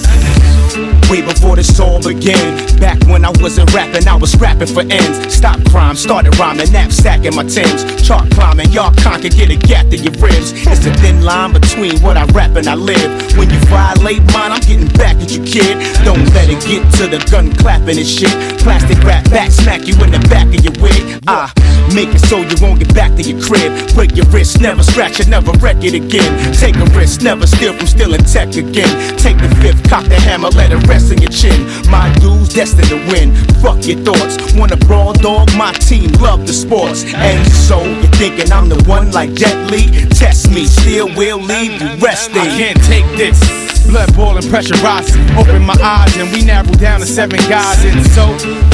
[1.09, 2.55] Way before this all began.
[2.79, 5.33] Back when I wasn't rapping, I was rapping for ends.
[5.33, 7.83] Stop crime, started rhyming, knapsack in my Timbs.
[8.01, 10.51] Chart climbing, y'all conquer, get a gap in your ribs.
[10.51, 13.37] It's a thin line between what I rap and I live.
[13.37, 15.79] When you violate mine, I'm getting back at you, kid.
[16.03, 18.31] Don't let it get to the gun clapping and shit.
[18.59, 21.23] Plastic rap back, smack you in the back of your wig.
[21.27, 21.51] I
[21.93, 23.71] make it so you won't get back to your crib.
[23.93, 26.31] Break your wrist, never scratch it, never wreck it again.
[26.53, 28.91] Take a risk, never steal from stealing tech again.
[29.17, 31.59] Take the fifth, cock the hammer, let it rest in your chin.
[31.89, 33.35] My dudes destined to win.
[33.61, 34.53] Fuck your thoughts.
[34.55, 35.49] Wanna brawl dog?
[35.55, 37.03] My team love the sports.
[37.13, 39.91] And so you're thinking I'm the one like Jet Li?
[40.09, 42.41] Test me, still will leave you resting.
[42.41, 43.70] I can't take this.
[43.91, 45.19] Blood boiling, pressure rising.
[45.35, 47.83] Open my eyes and we narrow down to seven guys.
[47.83, 48.23] And so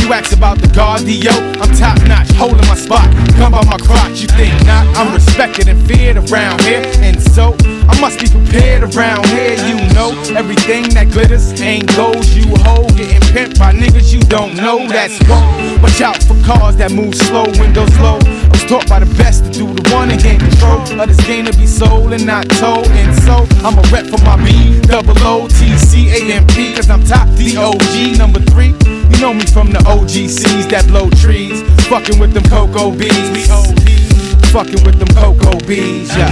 [0.06, 1.34] you ask about the cardio.
[1.58, 3.10] I'm top notch, holding my spot.
[3.34, 4.86] Come by my crotch, you think not?
[4.96, 6.84] I'm respected and feared around here.
[7.02, 7.58] And so
[7.90, 10.12] I must be prepared around here, you know.
[10.36, 12.26] Everything that glitters ain't gold.
[12.28, 14.88] You hold getting pimped by niggas you don't know.
[14.88, 15.82] That's wrong.
[15.82, 18.20] Watch out for cars that move slow, windows low.
[18.22, 21.20] I was taught by the best to do the one and gain control of this
[21.26, 22.88] game to be sold and not told.
[22.88, 26.76] And so I'm a rep for my B, double O T C A M P,
[26.76, 28.74] cause I'm top D-O-G, number three.
[29.10, 31.62] You know me from the OGCs that blow trees.
[31.88, 33.30] Fucking with them cocoa bees.
[33.32, 34.17] We OD.
[34.52, 36.32] Fucking with them cocoa bees, yeah.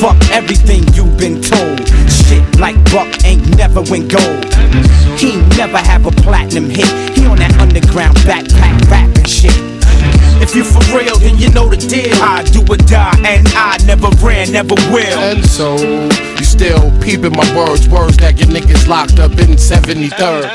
[0.00, 1.86] Fuck everything you've been told.
[2.10, 4.52] Shit like Buck ain't never win gold.
[5.18, 6.88] He never have a platinum hit.
[7.16, 9.54] He on that underground backpack rapping shit.
[10.42, 12.16] If you for real, then you know the deal.
[12.22, 15.18] I do or die, and I never ran, never will.
[15.18, 20.48] And so you still peeping my words, words that get niggas locked up in 73rd.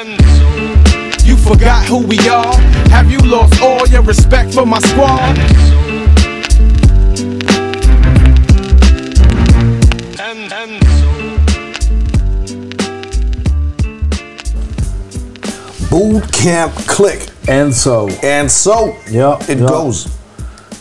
[1.24, 2.58] You forgot who we are?
[2.90, 5.38] Have you lost all your respect for my squad?
[15.90, 17.32] Bootcamp Click.
[17.46, 18.10] En zo.
[18.40, 19.68] And so Ja, it ja.
[19.68, 20.08] goes.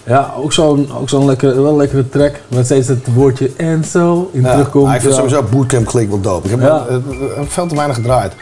[0.06, 2.40] Ja, ook zo'n ook zo'n lekkere, wel een lekkere track.
[2.48, 4.94] Waar steeds het woordje en zo in Ja, terugkomt.
[4.94, 5.18] ik vind Ja.
[5.18, 6.44] sowieso Bootcamp Click wel dope.
[6.44, 6.86] Ik heb Ja.
[6.88, 6.96] eh,
[7.46, 8.32] veel te weinig gedraaid.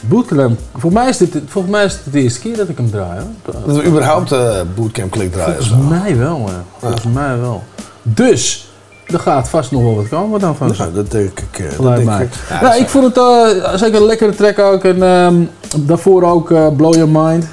[0.00, 0.58] Bootcamp.
[0.72, 3.20] Volgens mij is dit, volgens mij is het de eerste keer dat ik hem draai.
[3.20, 3.54] Hoor.
[3.66, 5.64] Dat we überhaupt eh, Bootcamp Click draaien.
[5.64, 6.64] Volgens mij wel, ja.
[6.78, 7.62] Volgens mij wel.
[8.02, 8.69] Dus,
[9.12, 10.72] er gaat vast nog wel wat komen dan van.
[10.76, 11.58] Ja, dat denk ik.
[11.58, 12.22] eh, dat denk mij.
[12.22, 12.32] ik.
[12.48, 14.84] Ja, nou, ik vond het eh, zeker een lekkere track ook.
[14.84, 15.34] En ehm,
[15.76, 17.46] daarvoor ook eh, Blow Your Mind.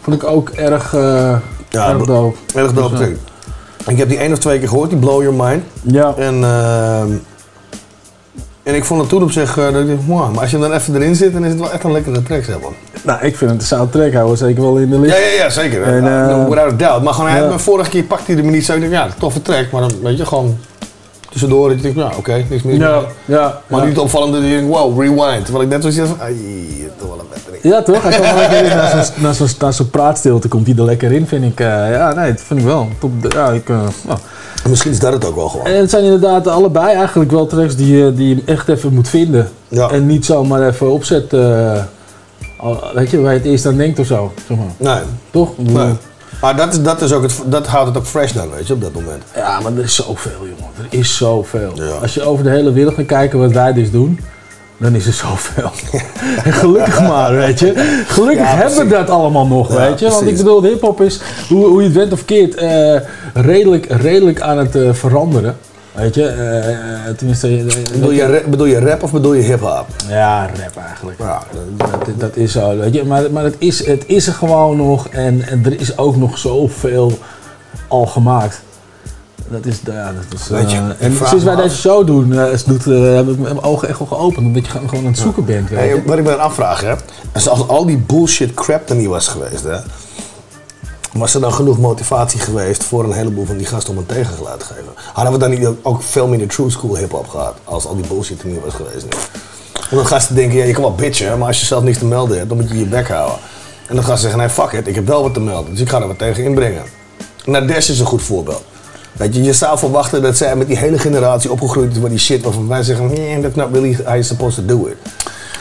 [0.00, 1.36] Vond ik ook erg, eh
[1.68, 2.36] Ja, erg dope.
[2.54, 3.08] Erg dope Dus.
[3.86, 5.62] Ik heb die één of twee keer gehoord, die Blow Your Mind.
[5.82, 6.14] Ja.
[6.16, 7.08] En, ehm,
[8.62, 10.68] en ik vond het toen op zich, eh, dat ik dacht, maar als je hem
[10.68, 12.70] dan even erin zit, dan is het wel echt een lekkere track, zeg maar.
[13.02, 14.12] Nou, ik vind het een zout track.
[14.12, 15.16] Hij was zeker wel in de licht.
[15.16, 15.82] Ja, ja, ja, zeker.
[15.82, 17.02] En, eh, without doubt.
[17.04, 17.58] Maar gewoon, hij ja.
[17.58, 18.72] vorige keer pakte hij me niet zo.
[18.74, 20.58] Ik dacht, ja, toffe track, maar dan weet je gewoon
[21.30, 21.68] tussendoor.
[21.68, 22.74] Dat je denkt, ja, oké, niks meer.
[22.78, 23.86] Ja, ja, Maar ja.
[23.86, 25.44] niet opvallend dat je denkt, wow, rewind.
[25.44, 27.68] Terwijl ik net zoiets had van, ai, toch wel een betere.
[27.74, 28.02] Ja, toch?
[28.02, 28.76] Hij komt er lekker in.
[29.22, 31.60] Na zo'n- Na zo'n praatstilte komt hij er lekker in, vind ik.
[31.60, 32.88] eh, ja, nee, dat vind ik wel.
[33.00, 34.18] Top, ja, ik, eh, nou.
[34.68, 35.66] Misschien is dat het ook wel gewoon.
[35.66, 39.08] En het zijn inderdaad allebei eigenlijk wel tracks die, je- die je echt even moet
[39.08, 39.48] vinden.
[39.90, 41.32] En niet zomaar even opzet.
[41.32, 41.82] eh,
[42.94, 44.32] weet je, waar je het eerst aan denkt of zo.
[44.48, 44.66] Zeg maar.
[44.96, 45.02] Nee.
[45.30, 45.50] Toch?
[45.58, 45.92] Nee.
[46.40, 48.72] Maar dat, is, dat, is ook het, dat houdt het ook fresh dan, weet je,
[48.72, 49.22] op dat moment.
[49.34, 50.72] Ja, maar er is zoveel, jongen.
[50.90, 51.72] Er is zoveel.
[52.02, 54.20] Als je over de hele wereld gaat kijken wat wij dus doen,
[54.76, 55.70] dan is er zoveel.
[56.44, 58.02] En gelukkig maar, weet je.
[58.06, 60.08] Gelukkig Ja, hebben we dat allemaal nog, Ja, weet je.
[60.08, 63.00] Want ik bedoel, hip-hop is, hoe, hoe je het went of keert, eh,
[63.34, 65.56] redelijk, redelijk aan het eh, veranderen.
[65.92, 67.64] Weet je, eh, tenminste...
[67.92, 69.86] Bedoel je, bedoel je rap of bedoel je hip-hop?
[70.08, 71.18] Ja, rap eigenlijk.
[71.76, 73.04] dat, dat is zo, weet je.
[73.04, 76.38] Maar, maar het, is, het is er gewoon nog en, en er is ook nog
[76.38, 77.18] zoveel
[77.88, 78.62] al gemaakt.
[79.52, 82.52] Dat is, ja, dat is, Weet je, eh, en sinds wij deze show doen, eh,
[82.52, 84.46] is- doet, eh, heb ik mijn ogen echt wel geopend.
[84.46, 85.68] Omdat je gewoon aan het zoeken bent.
[85.68, 86.94] Weet Hey, wat ik me dan afvraag, hè.
[87.32, 89.76] Als, al die bullshit crap er niet was geweest, hè.
[91.12, 94.58] Was er dan genoeg motivatie geweest voor een heleboel van die gasten om een tegengeluid
[94.60, 94.92] te geven?
[95.12, 98.42] Hadden we dan niet ook veel minder true school hip-hop gehad als al die bullshit
[98.42, 99.04] er niet was geweest?
[99.04, 99.10] Nu?
[99.74, 102.04] Want dan gasten denken, ja, je kan wel bitchen, maar als je zelf niets te
[102.06, 103.38] melden hebt, dan moet je je bek houden.
[103.88, 105.80] En dan gaan ze zeggen, nee, fuck it, ik heb wel wat te melden, dus
[105.80, 106.82] ik ga er wat tegen inbrengen.
[107.44, 108.64] Nou, Dash is een goed voorbeeld.
[109.12, 112.18] Weet je, je zou verwachten dat zij met die hele generatie opgegroeid is met die
[112.18, 114.96] shit waarvan wij zeggen, nee, that's not really how you're supposed to do it.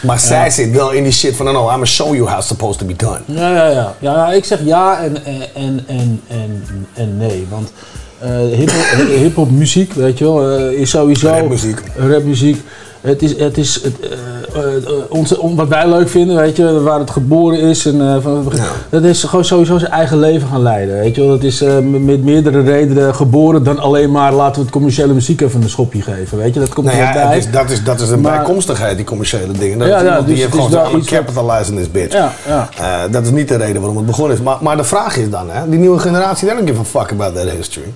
[0.01, 2.37] Maar zij zit wel in die shit van, no, no, I'm gonna show you how
[2.37, 3.19] it's supposed to be done.
[3.25, 3.95] Ja, ja, ja.
[3.99, 5.41] ja nou, ik zeg ja en, en,
[5.87, 7.47] en, en, en, nee.
[7.49, 7.71] Want
[8.19, 11.27] eh hip-hop hip-hop muziek, weet je wel, eh, is sowieso.
[11.27, 11.81] Rapmuziek.
[11.95, 12.63] Rapmuziek.
[13.01, 17.09] Het is, het is het, eh, eh, wat wij leuk vinden, weet je, waar het
[17.11, 17.85] geboren is.
[17.85, 18.51] En, eh, van.
[18.89, 20.99] Dat is gewoon sowieso zijn eigen leven gaan leiden.
[20.99, 21.27] Weet je.
[21.27, 25.61] Dat is met meerdere redenen geboren dan alleen maar laten we het commerciële muziek even
[25.61, 26.37] een schopje geven.
[26.37, 27.37] Weet je, dat komt Nou ja, bij.
[27.37, 29.77] is, dat, is, dat is een Maar- bijkomstigheid, die commerciële dingen.
[29.77, 31.91] Dat Ja, is ja, iemand dus die het heeft is gewoon wat- capitalize in this
[31.91, 32.15] bitch.
[32.15, 34.43] Eh, dat is niet de reden waarom het begonnen is.
[34.43, 37.11] Maar, maar de vraag is dan, hè, die nieuwe generatie, they don't give a fuck
[37.11, 37.93] about that history.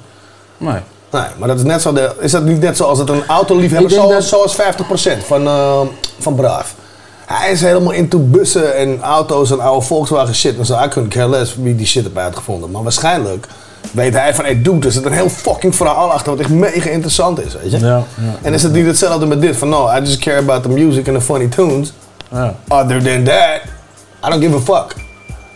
[0.57, 0.79] Nee.
[1.15, 3.91] Nee, maar dat is, net zo de, is dat niet net zoals het een autoliefhebber,
[3.91, 5.79] Ik denk zoals, zoals 50% van, eh,
[6.19, 6.75] van Braaf.
[7.25, 10.73] Hij is helemaal into bussen en auto's en oude Volkswagen shit en zo.
[10.73, 12.71] I couldn't care less wie die shit heeft uitgevonden.
[12.71, 13.47] Maar waarschijnlijk
[13.91, 16.89] weet hij van, hey dude, er zit een heel fucking verhaal achter wat echt mega
[16.89, 17.79] interessant is, weet je.
[17.79, 18.03] Ja, ja.
[18.41, 21.07] En is het niet hetzelfde met dit van, no, I just care about the music
[21.07, 21.93] and the funny tunes.
[22.31, 22.55] Ja.
[22.67, 23.61] Other than that,
[24.25, 25.04] I don't give a fuck.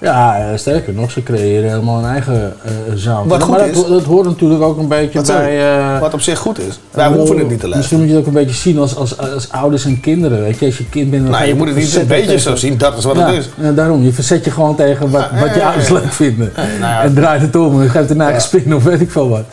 [0.02, 2.54] Ja, eh, sterker nog, ze creëren helemaal een eigen
[2.95, 3.30] sound.
[3.30, 3.76] Wat goed maar is.
[3.76, 5.78] dat, dat hoort natuurlijk ook een beetje Wat, bij...
[5.78, 6.80] eh, wat op zich goed is.
[6.91, 7.78] Wij hoeven het niet te luisteren.
[7.78, 10.41] Misschien moet je het ook een beetje zien als, als, als ouders en kinderen.
[10.41, 11.30] Weet je, als je kind bent...
[11.30, 13.38] Nou, je moet het niet een beetje tegen- zo zien, dat is wat ja, het
[13.38, 13.50] is.
[13.62, 14.04] Ja, daarom.
[14.04, 16.52] Je verzet je gewoon tegen wat, Ja, wat je ouders leuk vinden.
[16.80, 17.04] Nou.
[17.04, 19.43] En draait het om en geeft een eigen spin of weet ik veel wat.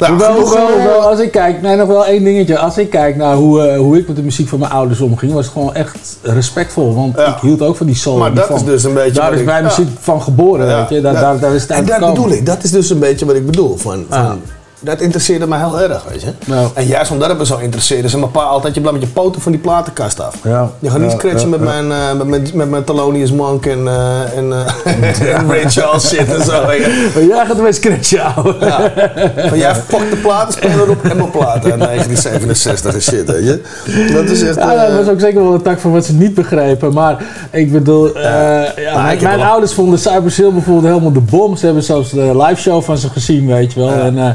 [0.00, 2.58] Nou, hoewel, hoewel, hoewel, als ik kijk, nee, nog wel één dingetje.
[2.58, 5.32] Als ik kijk naar hoe, eh, hoe ik met de muziek van mijn ouders omging,
[5.32, 6.94] was het gewoon echt respectvol.
[6.94, 8.16] Want ik hield ook van die soul.
[8.16, 9.68] Maar dat is dus een beetje Daar is mijn ja.
[9.68, 11.00] muziek van geboren, weet je.
[11.00, 13.34] Daar, daar, daar is het En dat bedoel ik, dat is dus een beetje wat
[13.34, 13.76] ik bedoel.
[13.76, 14.40] Van, van,
[14.82, 16.28] Dat interesseerde me heel erg, weet je.
[16.74, 19.14] En juist omdat het me zo interesseerde, zijn mijn pa altijd, je blijft met je
[19.14, 20.34] poten van die platenkast af.
[20.44, 20.70] Ja.
[20.78, 21.80] Je gaat niet Ja, scratchen ja, met, ja.
[21.82, 26.08] Mijn, eh, met, mijn, met mijn Thelonious Monk en, eh en eh, en Ray Charles
[26.08, 26.62] shit en zo.
[26.62, 26.76] Maar
[27.24, 28.56] jij gaat ermee scratchen, ouwe.
[29.48, 34.12] Van jij fuck de platenspeler op en mijn platen uit 1967 en shit, weet je.
[34.12, 34.56] Dat is echt...
[34.56, 36.92] Ja, dat eh, was ook zeker wel een tak van wat ze niet begrepen.
[36.92, 41.12] Maar ik bedoel, eh, ja, Maar mijn, mijn wel- ouders vonden Cypress Hill bijvoorbeeld helemaal
[41.12, 41.56] de bom.
[41.56, 43.90] Ze hebben zelfs de live show van ze gezien, weet je wel.
[43.90, 44.28] En, eh,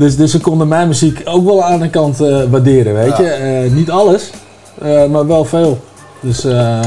[0.00, 3.24] dus, dus ze konden mijn muziek ook wel aan de kant eh, waarderen, weet je.
[3.26, 4.30] Eh, niet alles,
[4.82, 5.78] eh, maar wel veel.
[6.20, 6.80] Dus, eh,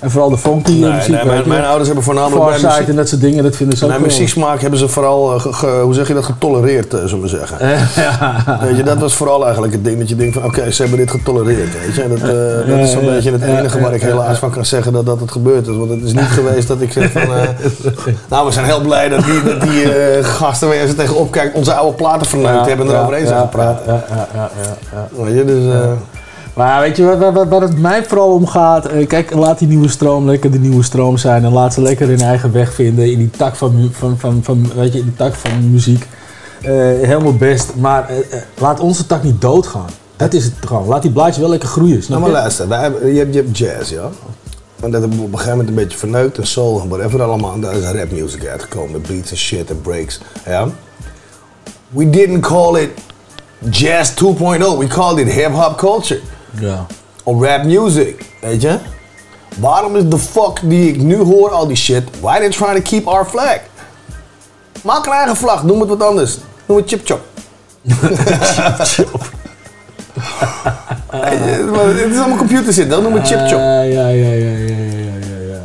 [0.00, 2.96] en vooral de funky Nee, muziek, nee, mijn- ouders hebben voornamelijk bij Farsight muziek- en
[2.96, 4.10] dat soort dingen, dat vinden ze ook Mijn wel.
[4.10, 7.28] muzieksmaak hebben ze vooral, eh, ge- ge- hoe zeg je dat, getolereerd, eh, zullen we
[7.28, 7.58] zeggen.
[8.66, 10.98] Weet je, dat was vooral eigenlijk het ding dat je denkt van, oké, ze hebben
[11.00, 12.02] dit getolereerd, weet je.
[12.02, 12.26] En dat, eh,
[12.76, 14.34] dat is zo'n Ja, ja, beetje het ja, enige ja, waar ik ja, helaas ja.
[14.38, 15.76] van kan zeggen dat dat het gebeurd is.
[15.76, 17.48] Want het is niet geweest dat ik zeg van, eh,
[18.28, 21.30] nou, we zijn heel blij dat die, dat die eh, gasten waar je ze tegenop
[21.30, 23.80] kijkt onze oude platen verneukt hebben en eroverheen zijn gepraat.
[23.86, 24.76] Ja, ja, ja, ja,
[25.16, 25.24] ja.
[25.24, 25.62] Weet je, dus...
[26.58, 27.04] Maar weet je
[27.48, 28.86] waar het mij vooral om gaat?
[28.86, 31.44] Eh, kijk, laat die nieuwe stroom lekker de nieuwe stroom zijn.
[31.44, 34.70] En laat ze lekker hun eigen weg vinden in die tak van, van, van, van,
[34.74, 36.06] weet je, in die tak van muziek.
[36.62, 37.74] Eh, helemaal best.
[37.74, 38.16] Maar eh,
[38.58, 39.88] laat onze tak niet doodgaan.
[40.16, 40.86] Dat is het gewoon.
[40.86, 42.02] Laat die blaadjes wel lekker groeien.
[42.02, 42.36] Snap Nou, maar je?
[42.36, 44.08] luister, wij hebben, je, hebt, je hebt jazz, ja.
[44.80, 47.22] En dat hebben we op een gegeven moment een beetje verneukt en soul en whatever
[47.22, 47.52] allemaal.
[47.52, 50.20] En daar is rap music uitgekomen, met beats en shit en breaks.
[50.46, 50.68] Ja.
[51.88, 52.90] We didn't call it
[53.70, 56.20] jazz 2.0, we called it hip-hop culture.
[56.50, 56.86] Ja.
[57.22, 58.78] Of rap music, weet je.
[59.58, 62.90] Waarom is de fuck die ik nu hoor, al die shit, why they trying to
[62.90, 63.58] keep our flag?
[64.82, 66.38] Maak een eigen vlag, noem het wat anders.
[66.66, 67.20] Noem het chip chop.
[71.10, 73.58] Het is allemaal computer zit, dan noem het chip chop.
[73.58, 74.67] Ah, ja, ja, ja, ja.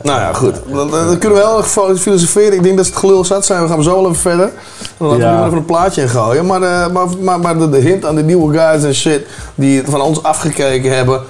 [0.03, 0.55] Nou ja, goed.
[0.71, 2.53] Dan, dan kunnen we heel erg filosoferen.
[2.53, 3.61] Ik denk dat ze het gelul zat zijn.
[3.61, 4.51] We gaan zo wel even verder.
[4.97, 6.45] Dan laten we nu even een plaatje in gooien.
[6.45, 9.77] Maar, eh, maar, maar, maar de, de hint aan de nieuwe guys en shit die
[9.77, 11.21] het van ons afgekeken hebben.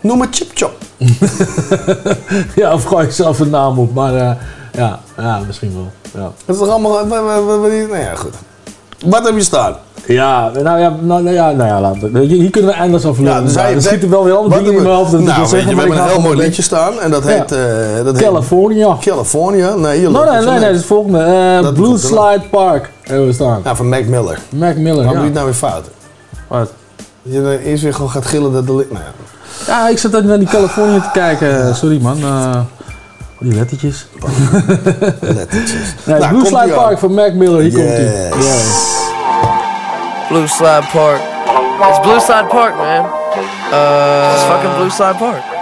[0.00, 0.72] Noem het chip chop.
[2.62, 3.94] ja, of gooi je zelf een naam op.
[3.94, 4.30] Maar eh,
[4.72, 5.90] ja, ja, misschien wel.
[6.22, 6.32] Ja.
[6.44, 7.06] Dat is toch allemaal...
[7.06, 8.34] Nou ja, goed.
[9.04, 9.74] Wat heb je staan?
[10.06, 13.22] Ja, nou ja, nou, nou ja, nou ja laten we- hier kunnen we eindeloos over
[13.22, 13.44] lullen.
[13.44, 15.12] dus hij- er schieten wel weer allemaal wat dingen in mijn hoofd.
[15.12, 17.00] Nou, weet je, we hebben een heel mooi liedje staan.
[17.00, 17.28] En dat Ja.
[17.30, 17.52] heet...
[17.52, 18.96] eh, dat heet California.
[19.00, 19.74] California?
[19.74, 21.18] Nee, je Nee, nee, nee, nee, dat is het volgende.
[21.18, 21.98] Eh, Blue.
[21.98, 23.60] Slide Park hebben we staan.
[23.64, 24.38] Ja, van Mac Miller.
[24.48, 25.10] Mac Miller, Waarom ja.
[25.12, 25.84] doe je het nou weer fout?
[26.48, 26.72] Wat?
[27.22, 28.72] Je dan eerst weer gewoon gaat gillen dat de...
[28.72, 29.12] Nou ja.
[29.66, 31.74] Ja, ik zat net naar die California te kijken.
[31.76, 32.18] Sorry man.
[32.22, 32.60] eh,
[33.38, 34.06] lettertjes.
[35.20, 35.94] lettertjes.
[36.04, 36.72] Nee, Nou, Blue Slide.
[36.74, 37.60] Park van Mac Miller.
[37.60, 38.32] Hier komt hij.
[38.40, 40.28] Yeah.
[40.28, 41.20] Blue Slide Park.
[41.88, 43.04] It's Blue Slide Park, man.
[43.72, 45.57] Uh, it's fucking Blue Slide Park.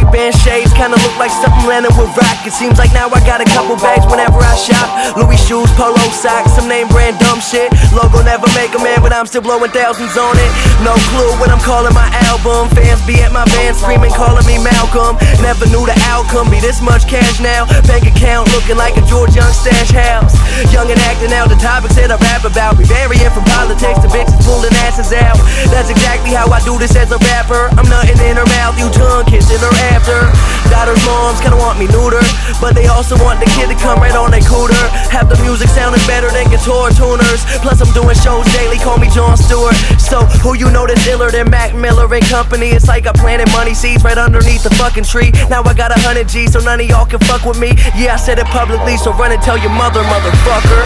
[0.00, 2.40] Hey, I Ray Ban shades, kinda look like something landing with rock.
[2.46, 4.88] It seems like now I got a couple bags whenever I shop.
[5.16, 7.68] Louis shoes, polo socks, some name brand dumb shit.
[7.92, 10.50] Logo never make a man, but I'm still blowing thousands on it.
[10.80, 12.72] No clue what I'm calling my album.
[12.72, 15.20] Fans be at my band screaming, calling me Malcolm.
[15.44, 17.68] Never knew the outcome be this much cash now.
[17.84, 20.32] Bank account looking like a George Jung stash house.
[20.72, 24.08] Young and acting out, the topics that I rap about be varying from politics to
[24.08, 25.36] bitches pulling asses out.
[25.68, 27.68] That's exactly how I do this as a rapper.
[27.76, 30.30] I'm nothing in her mouth, you tongue kissing her after.
[30.70, 32.22] Daughter's moms kinda want me neuter,
[32.62, 34.84] but they also want the kid to come right on their cooter.
[35.10, 37.42] Have the music sounding better than guitar tuners.
[37.60, 39.74] Plus I'm doing shows daily, call me Jon Stewart.
[39.98, 42.70] So who you know that's iller than Mac Miller and company?
[42.70, 45.32] It's like I planted money seeds right underneath the fucking tree.
[45.50, 47.74] Now I got a hundred G's, so none of y'all can fuck with me.
[47.98, 50.82] Yeah, I said it publicly, so run and tell your mother, motherfucker.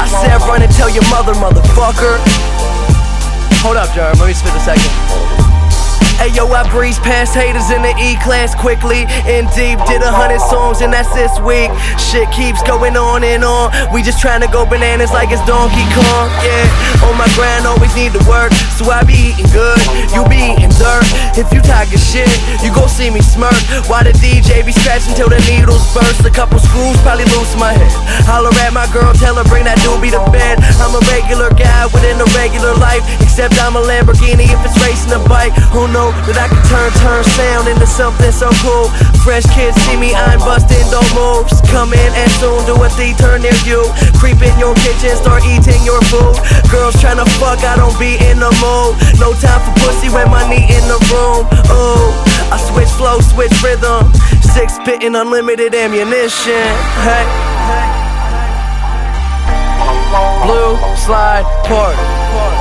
[0.00, 2.18] I said run and tell your mother, motherfucker.
[3.62, 4.18] Hold up, Jerm.
[4.18, 5.39] Let me spit a second.
[6.20, 9.08] Hey yo, I breeze past haters in the E class quickly.
[9.24, 11.72] In deep, did a hundred songs and that's this week.
[11.96, 13.72] Shit keeps going on and on.
[13.88, 16.28] We just trying to go bananas like it's Donkey Kong.
[16.44, 18.52] Yeah, on my grind, always need to work.
[18.76, 19.80] So I be eating good,
[20.12, 21.08] you be eating dirt.
[21.40, 22.28] If you talking shit,
[22.60, 23.56] you gon' see me smirk.
[23.88, 26.20] Why the DJ be scratching till the needles burst.
[26.28, 27.96] A couple screws probably loose my head.
[28.28, 30.60] Holler at my girl, tell her bring that doobie to bed.
[30.84, 33.00] I'm a regular guy within a regular life.
[33.24, 35.56] Except I'm a Lamborghini if it's racing a bike.
[35.72, 35.88] Who
[36.26, 38.88] that I can turn turn sound into something so cool?
[39.22, 41.60] Fresh kids see me, I'm busting, don't moves.
[41.70, 43.84] Come in and soon do a D turn near you.
[44.18, 46.36] Creep in your kitchen, start eating your food.
[46.72, 48.96] Girls tryna fuck, I don't be in the mood.
[49.20, 51.46] No time for pussy when money in the room.
[51.70, 52.12] Oh,
[52.50, 54.10] I switch flow, switch rhythm.
[54.54, 56.66] Six spitting unlimited ammunition.
[57.06, 57.26] Hey.
[60.42, 62.59] Blue Slide Party.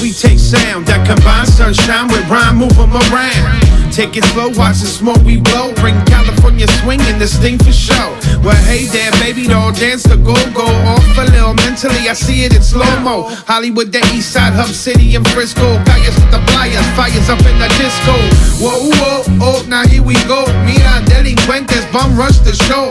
[0.00, 3.70] We take sound that combines sunshine with rhyme, move 'em around.
[3.92, 5.72] Take it slow, watch the smoke we blow.
[5.74, 8.14] Bring California swing and this thing for show.
[8.42, 11.54] Well, hey there, baby, doll, dance the go go off a little.
[11.54, 13.28] Mentally, I see it in slow mo.
[13.46, 15.68] Hollywood, the East Side, Hub City, and Frisco.
[15.84, 18.14] Calles with the flyers, fires up in the disco.
[18.62, 20.46] Whoa, whoa, oh, now here we go.
[20.64, 22.90] Mira, delincuentes, bum rush the show.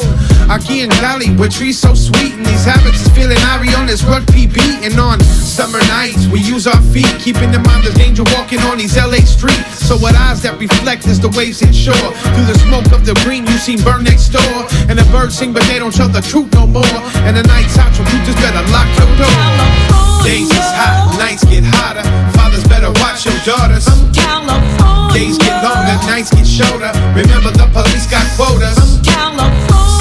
[0.50, 4.04] Aquí in Cali, where trees so sweet, and these habits is feeling Ari on this
[4.04, 6.26] rugby beating on summer nights.
[6.26, 9.86] We use our feet, keeping in mind the danger walking on these LA streets.
[9.86, 11.94] So what eyes that reflect as the waves in shore.
[12.34, 15.54] Through the smoke of the green, you see burn next door, and the birds sing,
[15.54, 16.98] but they don't tell the truth no more.
[17.30, 19.30] And the night's hot, so you just better lock your door.
[19.30, 20.26] California.
[20.26, 22.02] Days is hot, nights get hotter.
[22.34, 23.86] Fathers better watch your daughters.
[24.18, 26.90] California, Days get longer, nights get shorter.
[27.14, 28.98] Remember the police got quotas.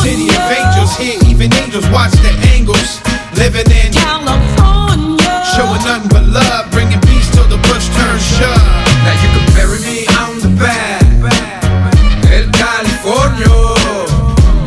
[0.03, 3.01] City of angels, here even angels watch the angles.
[3.37, 8.67] Living in California, showing nothing but love, bringing peace till the bush turns shove.
[9.05, 11.03] Now you can bury me on the back.
[12.31, 13.49] El California.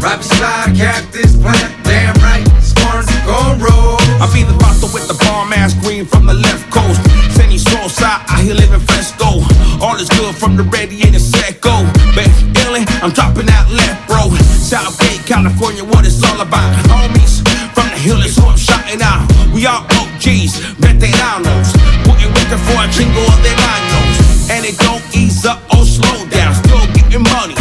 [0.01, 1.83] Right beside Cactus Plant.
[1.83, 4.01] Damn right, Sparns gon' roll.
[4.17, 7.01] I be the vato with the bomb ass green from the left coast.
[7.37, 9.45] Sandy Soulside, I here living fresco.
[9.81, 11.83] All is good from the ready radiator Seco.
[12.15, 12.29] Back
[12.65, 14.29] illin', I'm dropping out left, bro.
[14.61, 15.00] Southgate,
[15.31, 16.75] California, what it's all about.
[16.91, 17.39] Homies
[17.71, 19.23] from the hill is who I'm shouting out.
[19.55, 21.71] We all OGs, veteranos.
[22.03, 24.51] Putting working for a chingo of their manos.
[24.51, 26.51] And it don't ease up or slow down.
[26.59, 27.55] Still getting money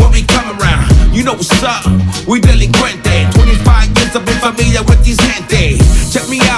[0.00, 0.88] when we come around.
[1.12, 1.84] You know what's up,
[2.26, 5.20] we delinquente 25 years I've been familiar with these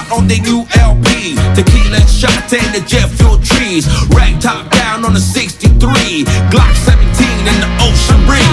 [0.05, 5.05] Out on the new LP Tequila shot and the jet fuel trees Rag top down
[5.05, 5.71] on the 63
[6.51, 7.01] Glock 17
[7.49, 8.45] in the ocean breeze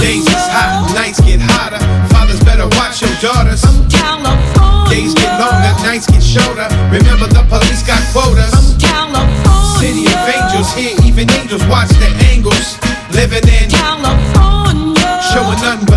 [0.00, 1.80] Days is hot, nights get hotter.
[2.12, 3.62] Fathers better watch your daughters.
[3.90, 6.70] California Days get longer, nights get shorter.
[6.94, 8.78] Remember the police got quotas.
[8.78, 9.42] California
[9.82, 12.78] City of angels, here even angels watch the angles.
[13.10, 15.02] Living in California,
[15.34, 15.87] showing nothing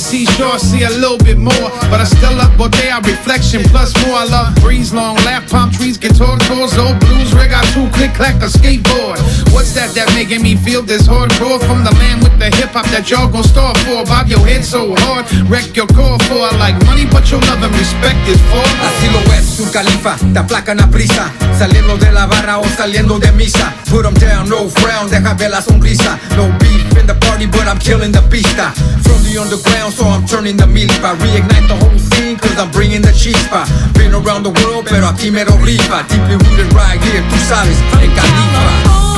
[0.00, 4.16] seashore see a little bit more, but I still love Bodea reflection plus more.
[4.16, 7.30] I love breeze, long laugh, palm trees, guitar chords, old blues,
[7.74, 9.20] two click clack a skateboard.
[9.52, 12.86] What's that that making me feel this hardcore from the land with the hip hop
[12.96, 14.04] that y'all gon' store for?
[14.08, 16.40] Bob your head so hard, wreck your core for.
[16.48, 18.64] I like money, but your love and respect is for.
[18.80, 21.30] Así lo es su califa, te aplacan a prisa.
[21.58, 23.74] Saliendo de la barra o saliendo de misa.
[23.90, 26.18] Put 'em down, no frown, deja ver la sonrisa.
[26.36, 26.79] No in
[27.10, 28.70] the party, but I'm killing the pista.
[29.02, 31.18] From the underground, so I'm turning the milpa.
[31.18, 33.66] Reignite the whole scene, cause I'm bringing the chispa.
[33.98, 36.06] Been around the world, pero aquí me lo rifa.
[36.06, 38.64] Deeply rooted right here, tú sabes, en Califa.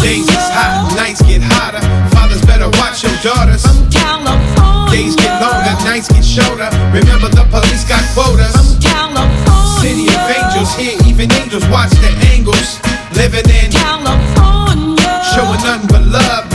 [0.00, 1.82] Days is hot, nights get hotter.
[2.16, 3.62] Fathers better watch your daughters.
[3.92, 6.70] California, Days get longer, nights get shorter.
[6.96, 8.80] Remember the police got quotas.
[8.80, 12.80] California, City of angels, here even angels watch the angles.
[13.12, 16.51] Living in California, showing nothing but love,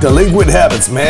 [0.00, 1.02] Delinquent Habits, man.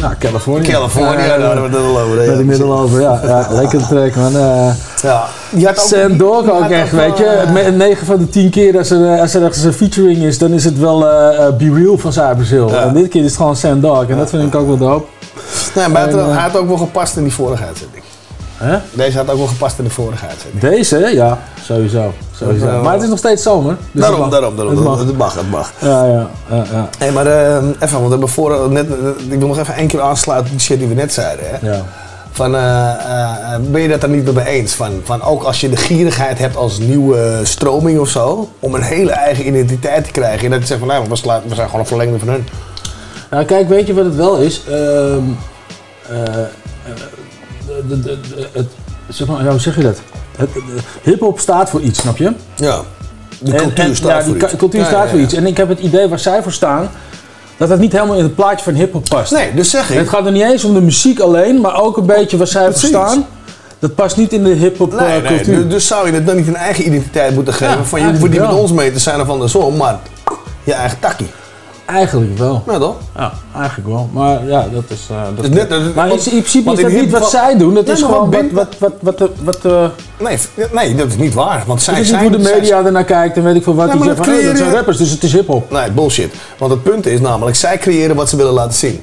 [0.00, 0.70] Ja, California.
[0.72, 2.44] California, daar hadden we het al over.
[2.44, 3.20] Middel over, ja.
[3.24, 4.36] ja lekker track, man.
[4.36, 4.70] Eh
[5.02, 5.24] ja.
[5.56, 7.24] Je had ook- Sam Dog ook echt, weet je.
[7.24, 10.38] eh, Me- 9 van de 10 keer als er, als er ergens een featuring is,
[10.38, 12.12] dan is het wel eh, eh, Be Real van
[12.48, 12.68] Hill.
[12.68, 14.06] En dit keer is het gewoon Sam Dog.
[14.08, 15.06] En dat vind ik ook wel dope.
[15.74, 18.02] Nee, maar hij had- eh, ook wel gepast in die vorige uitzending.
[18.56, 18.78] Hè?
[18.92, 20.60] Deze had ook wel gepast in de vorige uitzending.
[20.74, 22.12] Deze, ja, sowieso.
[22.82, 23.76] Maar het is nog steeds zomer.
[23.92, 24.74] dus daarom, het daarom, daarom.
[24.76, 24.98] Het mag.
[24.98, 25.72] Het mag, het mag.
[25.78, 26.64] Ja, ja, ja.
[26.72, 26.88] ja.
[26.98, 29.74] Hé, maar eh, even, want we hebben voor, eh, net, eh, ik wil nog even
[29.74, 31.44] één keer aansluiten op die shit die we net zeiden.
[31.48, 31.70] Hè?
[31.72, 31.84] Ja.
[32.30, 34.72] Van, eh, ben je dat daar niet mee eens?
[34.74, 38.82] Van, van ook als je de gierigheid hebt als nieuwe stroming of zo, om een
[38.82, 40.44] hele eigen identiteit te krijgen.
[40.44, 41.16] En dat je zegt van, nou, we,
[41.54, 42.46] zijn gewoon een verlengde van hun.
[43.30, 44.62] Nou, kijk, weet je wat het wel is?
[44.68, 45.24] Ehm
[47.88, 48.66] de- de- de- het,
[49.08, 50.00] zeg maar, hoe zeg je dat?
[50.36, 50.50] Het,
[51.02, 52.32] Hip-hop staat voor iets, snap je?
[52.56, 52.80] Ja.
[53.38, 54.50] De cultuur en- staat ja, voor die iets.
[54.52, 55.34] cu- cultuur staat voor iets.
[55.34, 56.90] En ik heb het idee waar zij voor staan,
[57.56, 59.32] dat dat niet helemaal in het plaatje van hip-hop past.
[59.32, 59.96] Nee, dus zeg ik.
[59.98, 62.64] Het gaat er niet eens om de muziek alleen, maar ook een beetje waar zij
[62.72, 63.26] voor staan.
[63.78, 65.56] Dat past niet in de hip-hop Nee, eh, nee, cultuur.
[65.62, 67.86] dus, dus zou je het dan niet een eigen identiteit moeten geven?
[67.86, 69.98] Van je hoeft niet met ons mee te zijn of andersom, maar
[70.64, 71.26] je eigen takkie.
[71.86, 72.62] Eigenlijk wel.
[72.66, 72.96] Ja, toch?
[73.16, 74.08] Ja, eigenlijk wel.
[74.12, 75.06] Maar ja, dat is...
[75.10, 77.56] eh, dat Dus net- dat- maar in, want- in principe is dat niet wat zij
[77.56, 77.74] doen.
[77.74, 78.92] Dat Nee, is gewoon wat wat...
[79.00, 79.84] wat, wat, wat, eh,
[80.18, 80.38] Nee,
[80.72, 81.62] nee, dat is niet waar.
[81.66, 83.62] Want zij het is zijn, niet hoe de zij- media ernaar kijkt en weet ik
[83.62, 83.86] veel wat.
[83.86, 85.70] Ja, die zeggen dat oh, dat zijn rappers, dus het is hip-hop.
[85.70, 86.34] Nee, bullshit.
[86.58, 89.00] Want het punt is namelijk, zij creëren wat ze willen laten zien.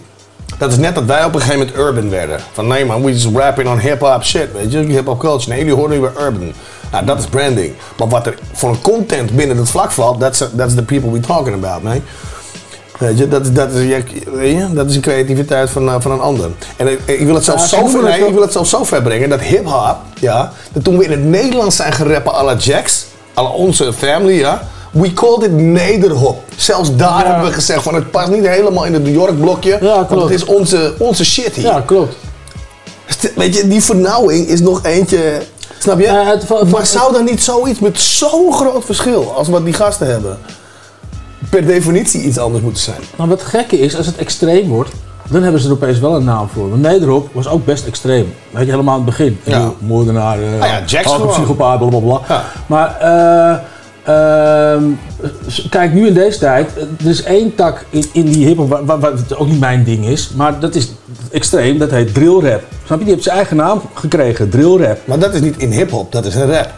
[0.57, 2.39] Dat is net dat wij op een gegeven moment urban werden.
[2.51, 5.49] Van nee man, we just rapping on hip-hop shit, weet je, hip-hop culture.
[5.49, 6.51] Nee, jullie horen nu weer urban.
[6.91, 7.73] Nou, dat is branding.
[7.97, 11.19] Maar wat er voor een content binnen het vlak valt, that's, that's the people we
[11.19, 12.01] talking about, man.
[12.99, 15.95] Weet je, dat, is- dat, is, je- weet je, dat is een creativiteit van, eh,
[15.99, 16.49] van een ander.
[16.77, 18.83] En ik, ik wil het zelfs Ja, zo ver, nee, ik wil het zelfs zo
[18.83, 22.55] ver brengen dat hip-hop, ja, dat toen we in het Nederlands zijn gerappen à la
[22.55, 23.05] Jax,
[23.37, 26.41] à la onze family, ja, we called it nederhop.
[26.55, 29.77] Zelfs daar hebben we gezegd van het past niet helemaal in het New York blokje,
[30.09, 31.65] want het is onze, onze shit hier.
[31.65, 32.15] Ja, klopt.
[33.35, 35.41] Weet je, die vernauwing is nog eentje,
[35.77, 36.05] snap je?
[36.71, 40.37] maar zou dan niet zoiets met zo'n groot verschil als wat die gasten hebben,
[41.49, 43.01] per definitie iets anders moeten zijn?
[43.15, 44.91] Maar wat het gekke is, als het extreem wordt,
[45.29, 46.69] dan hebben ze er opeens wel een naam voor.
[46.69, 48.33] Want Nederop was ook best extreem.
[48.51, 49.39] Weet je, helemaal aan het begin.
[49.43, 49.57] Ja.
[49.57, 49.71] Ja.
[49.79, 51.27] Moordenaar, uh, Ah ja, gewoon.
[51.27, 52.21] psychopaat, blablabla.
[52.65, 53.57] Maar eh,
[54.73, 54.83] ehm,
[55.69, 59.01] kijk, nu in deze tijd, eh, er is één tak in, in die hiphop, waar
[59.01, 60.91] het ook niet mijn ding is, maar dat is
[61.31, 62.63] extreem, dat heet drill rap.
[62.85, 63.03] Snap je?
[63.03, 64.97] Die heeft zijn eigen naam gekregen, drill rap.
[65.05, 66.69] Maar dat is niet in hip-hop, dat is een rap.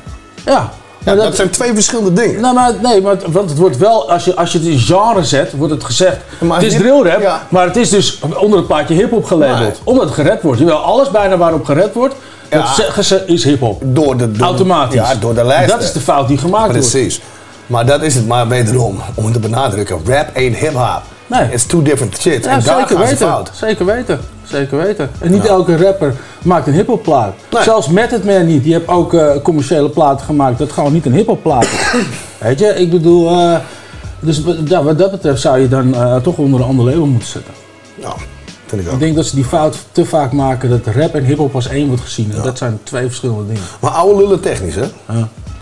[0.45, 0.71] Ja.
[1.05, 2.41] Ja, dat, zijn twee verschillende dingen.
[2.41, 5.23] Nou, maar, nee, maar, want het wordt wel, als je, als je het in genre
[5.23, 6.17] zet, wordt het gezegd.
[6.39, 7.47] Maar het is hip- drill rap, ja.
[7.49, 9.59] maar het is dus onder het plaatje hip-hop gelabeld.
[9.59, 9.71] Nee.
[9.83, 10.59] Omdat het gered wordt.
[10.59, 12.15] Jawel, alles bijna waarop gered wordt,
[12.49, 12.57] Ja.
[12.57, 13.81] dat zeggen ze is hip-hop.
[13.85, 14.95] Door de, door Automatisch.
[14.95, 15.69] Ja, door de lijst.
[15.69, 16.89] Dat is de fout die gemaakt wordt.
[16.91, 17.21] Precies.
[17.67, 19.99] Maar dat is het maar wederom, om het te benadrukken.
[20.05, 21.01] Rap ain't hip-hop.
[21.39, 21.51] Nee.
[21.51, 22.43] It's two different shit.
[22.43, 23.17] Ja, en daar zeker weten.
[23.17, 23.51] fout.
[23.53, 24.19] Zeker weten.
[24.43, 25.09] Zeker weten.
[25.19, 27.33] En niet elke rapper maakt een hip-hop plaat.
[27.63, 28.63] Zelfs Method Man niet.
[28.63, 30.57] Die heeft ook eh, commerciële platen gemaakt.
[30.57, 31.93] Dat gewoon niet een hip-hop plaat is.
[32.47, 33.29] Weet je, ik bedoel.
[33.29, 33.55] eh,
[34.19, 37.27] dus ja, wat dat betreft zou je dan eh, toch onder een ander label moeten
[37.29, 37.53] zetten.
[37.95, 38.13] Ja,
[38.65, 38.93] vind ik ook.
[38.93, 41.87] Ik denk dat ze die fout te vaak maken dat rap en hip-hop als één
[41.87, 42.31] wordt gezien.
[42.35, 43.61] En dat zijn twee verschillende dingen.
[43.79, 44.85] Maar oude lullen technisch, hè?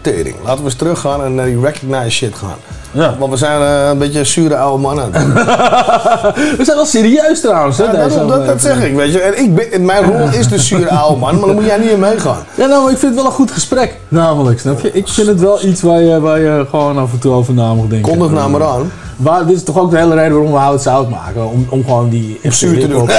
[0.01, 0.35] Tering.
[0.43, 2.57] Laten we eens teruggaan en naar die recognize shit gaan.
[2.91, 3.15] Ja.
[3.19, 5.11] Want we zijn eh, een beetje zure oude mannen.
[6.57, 7.83] We zijn wel serieus trouwens, hè?
[7.83, 9.19] Ja, deze daarom, dat, zeg ik, weet je.
[9.19, 11.89] En ik ben, mijn rol is de zure oude man, maar dan moet jij niet
[11.89, 12.43] in meegaan.
[12.55, 13.95] Ja, nou, maar ik vind het wel een goed gesprek.
[14.07, 14.91] Namelijk, snap je?
[14.91, 17.73] Ik vind het wel iets waar je, waar je gewoon af en toe over na
[17.73, 18.11] moet denken.
[18.11, 18.91] Kondig nou maar aan.
[19.15, 21.49] Waar, dit is toch ook de hele reden waarom we hout zout maken.
[21.49, 22.39] Om, om gewoon die...
[22.43, 23.01] Om zuur te doen.
[23.01, 23.09] Om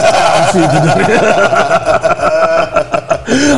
[0.52, 0.92] zuur te doen.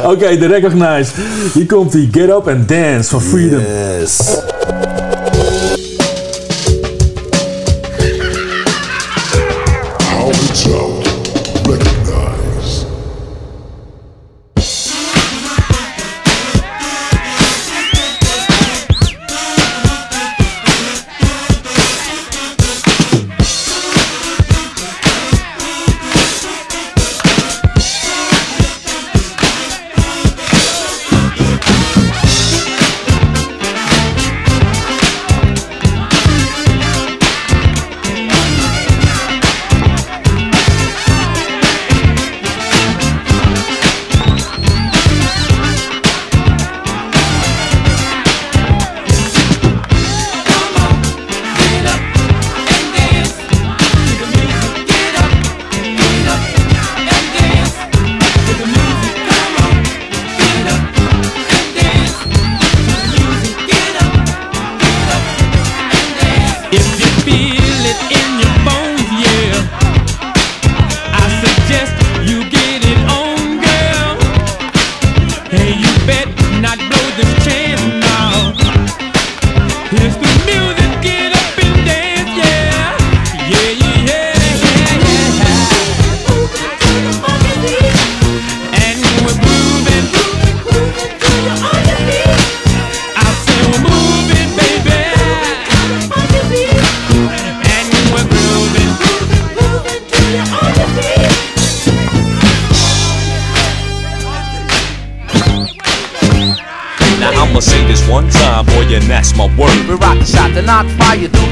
[0.13, 1.13] Oké, de recognize.
[1.53, 3.61] Hier komt die Get Up and Dance for Freedom.
[3.61, 4.41] Yes.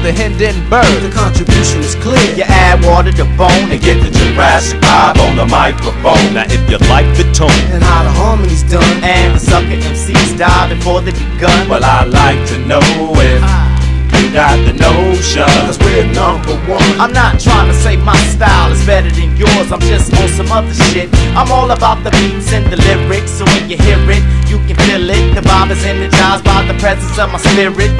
[0.01, 0.89] The Hindenburg.
[1.01, 2.21] The contribution is clear.
[2.35, 6.33] You add water to bone And get the Jurassic vibe on the microphone.
[6.33, 9.03] Now if you like the tone, and how the harmony's done.
[9.03, 11.69] And the sucker MCs die before they begun.
[11.69, 13.69] well I like to know if ah.
[14.13, 15.45] we got the notion.
[15.69, 16.81] Cause we're number one.
[16.97, 19.71] I'm not trying to say my style is better than yours.
[19.71, 21.09] I'm just on some other shit.
[21.37, 23.31] I'm all about the beats and the lyrics.
[23.37, 25.35] So when you hear it, you can feel it.
[25.35, 27.90] The vibe is energized by the presence of my spirit.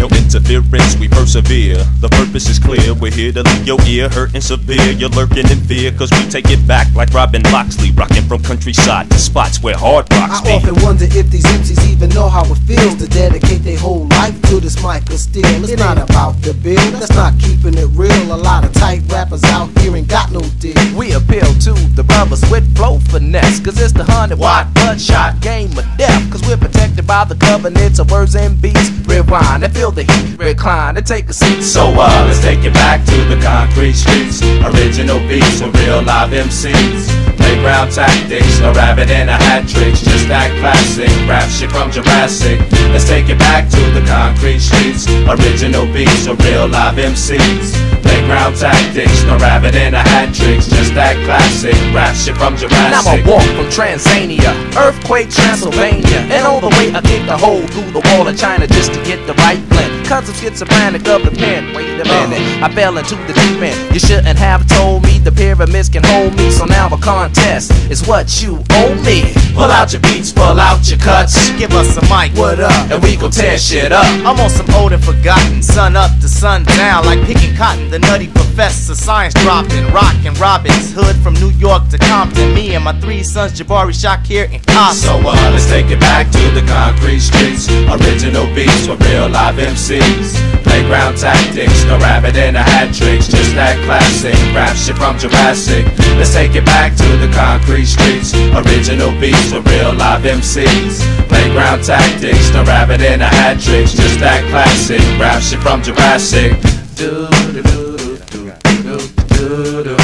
[3.11, 4.91] We're here to leave your ear hurting severe.
[4.91, 9.09] You're lurking in fear, cause we take it back like Robin Loxley, rocking from countryside
[9.11, 10.51] to spots where hard rocks I be.
[10.51, 14.39] often wonder if these MCs even know how it feels to dedicate their whole life
[14.43, 15.43] to this mic of steel.
[15.45, 18.33] It's not about the bill, that's not keeping it real.
[18.33, 20.75] A lot of tight rappers out here ain't got no deal.
[20.95, 23.59] We appeal to the brothers with flow finesse.
[23.59, 26.31] Cause it's the 100 watt bloodshot game of death.
[26.31, 28.89] Cause we're protected by the covenants of words and beats.
[29.05, 31.61] Rewind and feel the heat, recline and take a seat.
[31.61, 34.41] So uh, let's take it back to the concrete streets.
[34.61, 37.07] Original beats with real live MCs.
[37.37, 39.95] Playground tactics, a rabbit and a hat trick.
[39.95, 42.59] Just that classic rap shit from Jurassic.
[42.91, 45.07] Let's take it back to the concrete streets.
[45.27, 48.00] Original beats with real live MCs.
[48.21, 50.67] Playground tactics, no rabbit and a hat tricks.
[50.69, 53.25] Just that classic rap shit from Now I Jurassic.
[53.25, 58.03] walk from Transania, earthquake Transylvania, and all the way I kick a hole through the
[58.13, 60.05] wall of China just to get the right blend.
[60.05, 61.73] Cause I'm schizophrenic of the pen.
[61.73, 62.69] Wait a minute, uh.
[62.69, 63.79] I fell into the deep end.
[63.93, 68.05] You shouldn't have told me the pyramids can hold me, so now a contest is
[68.07, 69.33] what you owe me.
[69.53, 71.51] Pull out your beats, pull out your cuts.
[71.57, 72.35] Give us a mic.
[72.37, 72.91] What up?
[72.91, 74.05] And we gon' tear shit up.
[74.25, 77.89] I'm on some old and forgotten, sun up to sun down, like picking cotton.
[77.89, 82.53] The nutty professor, science dropping, rockin' Robin's Hood from New York to Compton.
[82.53, 84.97] Me and my three sons, Jabari, Shakir, and Compton.
[84.97, 87.69] So uh, let's take it back to the concrete streets.
[87.69, 90.63] Original beats with real live MCs.
[90.63, 93.27] Playground tactics, no rabbit and a hat tricks.
[93.27, 95.85] Just that classic rap shit from Jurassic.
[96.17, 98.33] Let's take it back to the concrete streets.
[98.53, 101.01] Original beats with real live MCs.
[101.27, 103.93] Playground tactics, no rabbit and a hat tricks.
[103.93, 106.51] Just that classic rap shit from Jurassic.
[106.95, 108.97] Do, do, do, do, do,
[109.37, 109.95] do, do, do.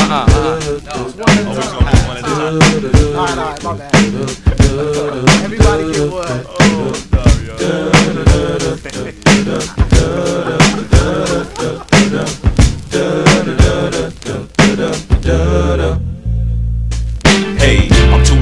[3.18, 3.97] Alright, alright, my bad.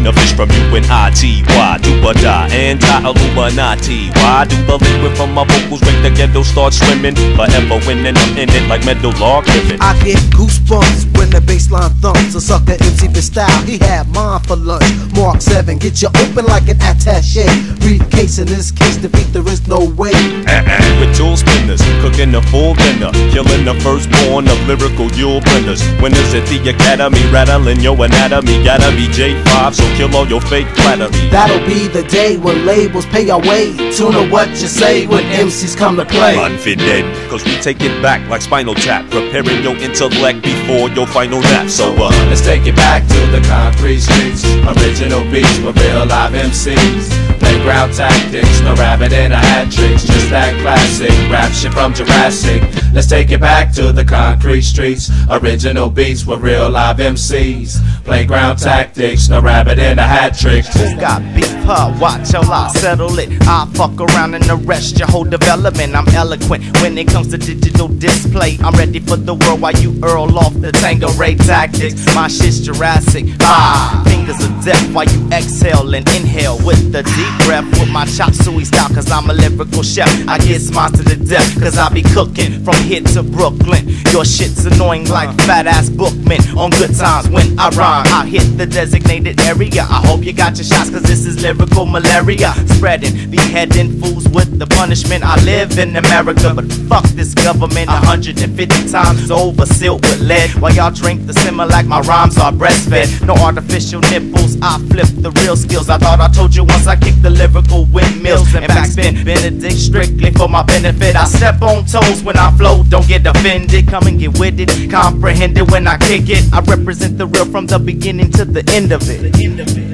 [0.06, 1.50] Tuna fish from UNIT.
[1.50, 2.48] Why do or die?
[2.54, 4.12] Anti-Illuminati.
[4.22, 7.16] Why do the liquid from my vocals make the ghetto start swimming?
[7.34, 9.82] Forever winning, I'm in it like metal log living.
[9.82, 12.36] I get goosebumps when the baseline thumps.
[12.36, 14.86] A sucker MC for style, he had mine for lunch.
[15.16, 17.50] Mark 7, get you open like an attache.
[17.82, 20.14] Briefcase in this case, defeat there is no way.
[20.46, 21.00] Uh-uh.
[21.02, 25.82] With tool spinners, cooking a full dinner, killing the firstborn of lyrical Yule blenders.
[26.00, 28.64] Winners at the academy, rattling your anatomy.
[28.64, 31.10] Gotta be J5, so kill all your fake flattery.
[31.30, 33.72] That'll be the day when labels pay our way.
[33.92, 36.38] Tune to what you say when MCs come to play.
[36.38, 39.10] Unfit dead, cause we take it back like spinal tap.
[39.10, 41.70] Preparing your intellect before your final nap.
[41.70, 44.44] So uh, let's take it back to the concrete streets.
[44.66, 47.35] Original beats with real live MCs.
[47.56, 50.04] Playground tactics, no rabbit in a hat tricks.
[50.04, 52.62] Just that classic rap shit from Jurassic.
[52.94, 55.10] Let's take it back to the concrete streets.
[55.30, 58.04] Original beats with real live MCs.
[58.04, 60.68] Playground tactics, no rabbit in a hat tricks.
[60.76, 61.98] Who got beef, huh?
[62.00, 63.30] Watch till I settle it.
[63.48, 65.96] I fuck around and arrest your whole development.
[65.96, 68.58] I'm eloquent when it comes to digital display.
[68.62, 72.06] I'm ready for the world while you earl off the Tango Ray tactics.
[72.14, 73.26] My shit's Jurassic.
[73.42, 78.06] Ah, fingers of death while you exhale and inhale with the deep breath with my
[78.06, 78.90] chop suey style.
[78.90, 80.10] Cause I'm a lyrical chef.
[80.28, 81.48] I get smiles to the death.
[81.62, 83.88] Cause I be cooking from here to Brooklyn.
[84.12, 85.48] Your shit's annoying like uh-huh.
[85.48, 88.06] fat ass bookmen on good times when I rhyme.
[88.08, 89.84] I hit the designated area.
[89.84, 92.52] I hope you got your shots, cause this is lyrical malaria.
[92.76, 95.24] Spreading, beheading fools with the punishment.
[95.24, 100.50] I live in America, but fuck this government 150 times over, sealed with lead.
[100.56, 103.26] While y'all drink the simmer like my rhymes are breastfed.
[103.26, 105.90] No artificial nipples, I flip the real skills.
[105.90, 109.24] I thought I told you once I kicked the lyrical windmills and backspin.
[109.24, 111.16] Benedict strictly for my benefit.
[111.16, 113.88] I step on toes when I flow, don't get offended.
[113.88, 116.44] Come and get with it, comprehend it when I kick it.
[116.54, 119.32] I represent the real from the beginning to the end of it.
[119.32, 119.86] The end of it.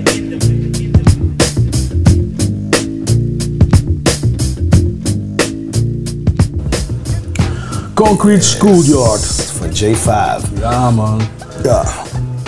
[7.93, 9.21] Concrete Schoolyard
[9.57, 10.41] van J5.
[10.59, 11.21] Ja, man.
[11.63, 11.83] Ja,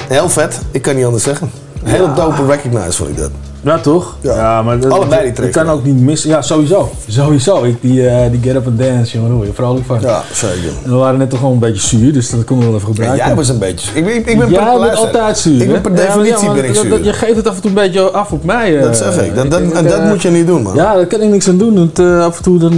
[0.07, 0.61] heel vet.
[0.71, 1.51] Ik kan niet anders zeggen.
[1.83, 3.31] Een hele dope recognize vond ik dat.
[3.65, 4.15] Ja, toch?
[4.21, 6.29] Ja, maar dat, Allebei die tracks kan ook niet missen.
[6.29, 6.91] Ja, sowieso.
[7.07, 7.63] Sowieso.
[7.63, 10.01] Ik, die, eh, die Get Up and Dance, jongen, daar word je vrolijk van.
[10.01, 10.69] Ja, zeker.
[10.83, 12.93] En we waren net toch gewoon een beetje zuur, dus dat konden we wel even
[12.93, 13.25] gebruiken.
[13.25, 13.89] jij was een beetje...
[13.93, 15.61] Ik ben, ik ben per- Jij bent luister, altijd zuur.
[15.61, 16.89] Ik ben per Ja, definitie ja, ben ik zuur.
[16.89, 18.79] dat- Je geeft het af en toe een beetje af op mij.
[18.79, 19.11] Dat eh.
[19.11, 19.35] zeg ik.
[19.35, 20.75] Dat- dat- denk, en dat eh, moet je niet doen, man.
[20.75, 21.75] Ja, daar kan ik niks aan doen.
[21.75, 22.77] Want, af en toe dan,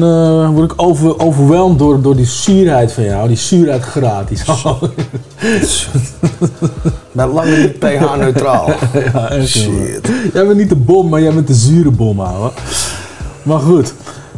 [0.53, 3.27] word ik over, overweldigd door, door die zuurheid van jou.
[3.27, 4.27] Die zuurheidgraad.
[4.27, 4.77] Die zo.
[7.15, 8.69] ben lang niet pH-neutraal.
[9.13, 10.07] ja, echt, Shit.
[10.33, 12.49] Jij bent niet de bom, maar jij bent de zure bom, ouwe.
[13.43, 13.93] Maar goed.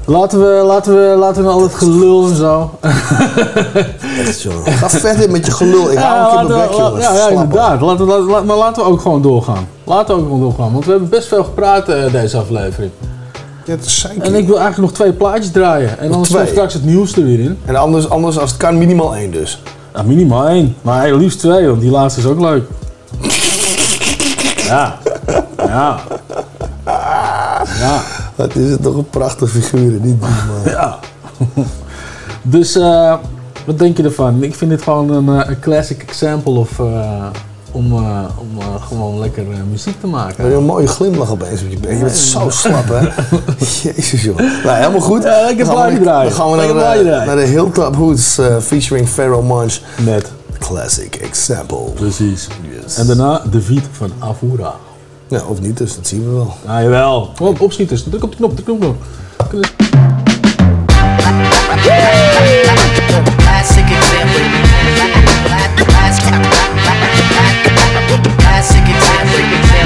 [0.05, 2.71] Laten we, laten we, laten we al het gelul en zo.
[4.27, 4.71] Echt, jongen.
[4.73, 5.91] Ga verder met je gelul.
[5.91, 7.03] Ik hou een keer laten mijn we- bek, la- jongens.
[7.05, 7.81] Ja, ja inderdaad.
[7.81, 9.67] Laten, we- laten, we- maar laten we ook gewoon doorgaan.
[9.83, 10.71] Laten we ook gewoon doorgaan.
[10.73, 12.91] Want we hebben best veel gepraat eh, deze aflevering.
[13.65, 14.07] Ja, het is.
[14.19, 15.99] En ik wil eigenlijk nog twee plaatjes draaien.
[15.99, 16.37] En dan Twee.
[16.37, 17.57] komt straks het nieuws er weer in.
[17.65, 19.61] En anders, anders als het kan, minimaal één dus.
[19.97, 20.75] Ja, minimaal één.
[20.81, 22.63] Maar liefst twee, want die laatste is ook leuk.
[24.67, 24.97] Ja.
[25.57, 25.99] Ja.
[27.79, 28.01] Ja.
[28.35, 30.29] Wat is het toch een prachtige figuur, niet die man.
[30.73, 30.99] Ja.
[32.41, 33.15] Dus eh,
[33.65, 34.43] wat denk je ervan?
[34.43, 37.25] Ik vind dit gewoon een, eh, een classic example of, eh,
[37.77, 40.35] om, eh, om eh, gewoon lekker eh, muziek te maken.
[40.37, 41.91] Je hebt een mooie glimlach opeens met je bek.
[41.91, 43.07] Je bent zo slap, hè?
[43.83, 44.37] Jezus, joh.
[44.37, 45.23] Nou, helemaal goed.
[45.23, 46.29] Ja, lekker Dan gaan we- plaatje draaien.
[46.29, 49.79] Dan gaan we naar, de- naar de Hilltop Hoods featuring Pharaoh Munch.
[50.05, 50.31] Net.
[50.59, 51.77] Classic example.
[51.93, 52.47] Precies.
[52.83, 52.97] Yes.
[52.97, 54.73] En daarna de Viet van Avura.
[55.27, 56.53] Ja, of niet, dus dat zien we wel.
[56.65, 57.31] Ja, jawel.
[57.35, 58.03] Kom op, opschieters.
[58.03, 58.97] Druk op de knop, druk op de knop.
[59.49, 60.26] Classic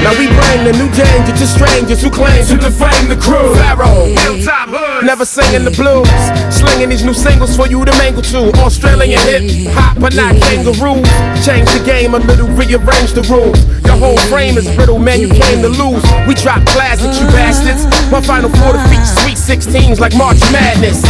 [0.02, 3.54] Now we bring the new danger to strangers who claim to defame the crew.
[3.54, 6.10] Pharoahe, hilltop hood, never singing the blues.
[6.50, 8.50] Slinging these new singles for you to mangle to.
[8.66, 11.06] Australian hip hop, but not kangaroos.
[11.46, 13.62] Change the game a little, rearrange the rules.
[13.86, 16.02] Your whole frame is brittle, man, you came to lose.
[16.26, 17.38] We drop classics, you uh-huh.
[17.38, 17.86] bastards.
[18.10, 21.06] My final four defeat sweet 16s like March Madness.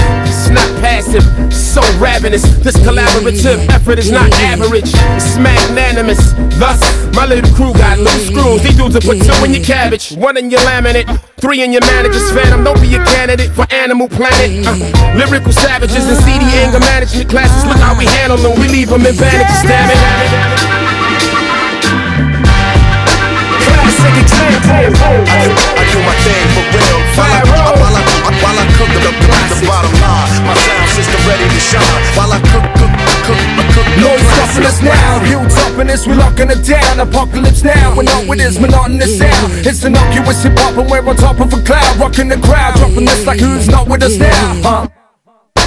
[0.52, 2.42] Not passive, so ravenous.
[2.60, 6.32] This collaborative effort is not average, it's magnanimous.
[6.60, 6.80] Thus,
[7.16, 8.62] my little crew got loose screws.
[8.62, 11.08] These dudes will put two in your cabbage, one in your laminate,
[11.40, 12.64] three in your manager's phantom.
[12.64, 14.66] Don't be a candidate for Animal Planet.
[14.66, 14.76] Uh,
[15.16, 17.64] lyrical savages and CD anger management classes.
[17.64, 19.96] Look how we handle them, we leave them in bandages, damn it.
[23.64, 25.00] Classic example.
[25.00, 27.00] I do my thing for real.
[27.16, 28.01] I,
[28.52, 29.60] while I, cook the classics.
[29.60, 32.02] The bottom line, my sound system ready to shine.
[32.16, 32.92] While I cook, cook,
[33.24, 33.40] cook,
[33.72, 37.00] cook the Noise stopping us now, hilltop in this, we locking it down.
[37.00, 39.66] Apocalypse now, we're not with this monotonous sound.
[39.66, 43.04] It's innocuous hip hop, and we're on top of a cloud, rocking the crowd, dropping
[43.04, 45.01] this like who's not with us now, huh?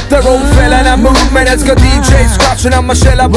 [0.09, 1.49] They're all feeling that movement.
[1.49, 3.19] It's got DJ scratching on my shell.
[3.19, 3.27] I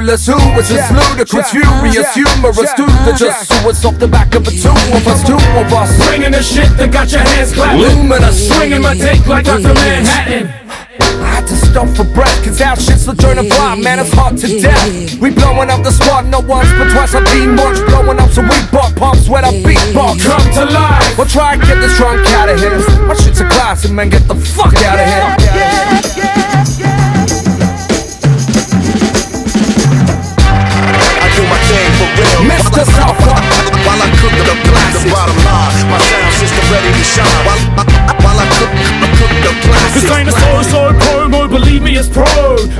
[0.00, 2.72] less who is just ludicrous, furious, humorous
[3.04, 5.90] that just sue off the back of a two of us, two of us.
[6.08, 7.80] Bringing the shit that got your hands clapping.
[7.80, 9.74] Luminous, Swinging my dick like Dr.
[9.74, 10.65] Manhattan.
[11.76, 14.48] I stop for breath, cause our shit's the joint of vibe, man, it's hot to
[14.48, 15.20] death.
[15.20, 18.40] We blowing up the spot, not once, but twice I've been much blowing up, so
[18.40, 20.24] we bought pumps when I beatbox.
[20.24, 21.18] Come to life.
[21.18, 22.80] We'll try and get this drunk out of here.
[23.04, 25.36] My shit's a classic, man, get the fuck out of here.
[31.20, 32.40] I do my thing for real.
[32.56, 32.88] Mr.
[32.88, 33.66] Southpaw.
[33.86, 35.04] While I cook the classics.
[35.04, 37.30] The bottom line, my sound system ready to shine.
[37.46, 37.60] While,
[38.24, 40.02] while I cook, I cook the classics.
[40.02, 42.24] This ain't a so so promo, believe me, it's pro.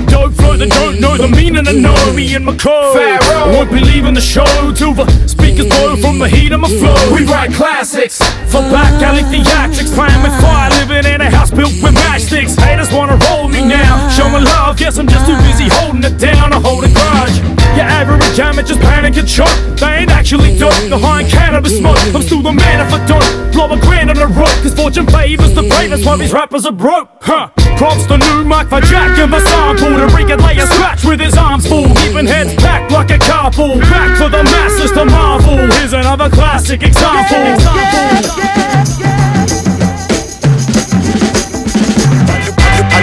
[0.06, 2.96] Dope flow that don't know the meaning of know me and my code.
[2.96, 3.54] Pharoahe.
[3.54, 4.44] Won't be leaving the show
[4.74, 5.04] till the
[5.46, 6.96] speakers blow from the heat of my flow.
[7.14, 8.18] We write classics
[8.50, 12.58] for black alley theatrics, playing with fire, living in a house built with matchsticks.
[12.58, 14.76] Haters wanna roll me now, show me love.
[14.76, 17.38] Guess I'm just too busy holding it down I hold a grudge.
[17.76, 19.52] Your average amateur's panic and shock.
[19.76, 21.98] They ain't actually dope behind cannabis smoke.
[22.14, 24.56] I'm still the man if I don't blow a grand on the rope.
[24.64, 27.08] Cause fortune favors the bravest while these rappers are broke.
[27.20, 27.50] Huh.
[27.76, 29.92] Props to new Mike for Jack and the sample.
[29.92, 31.86] To Rick and lay a scratch with his arms full.
[32.00, 33.78] Keeping heads back like a carpool.
[33.80, 35.35] Back for the masses to marvel.
[35.36, 37.36] Here's another classic example.
[37.36, 37.44] I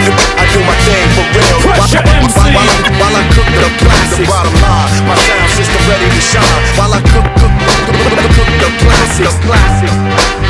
[0.01, 1.61] do, I do my thing for real.
[1.61, 2.41] Pressure while, MC.
[2.41, 4.17] While, I, while I cook the classics.
[4.17, 6.63] The bottom line, my sound system ready to shine.
[6.75, 9.29] While I cook, cook, cook, cook, cook the classics.
[9.29, 10.42] The classics.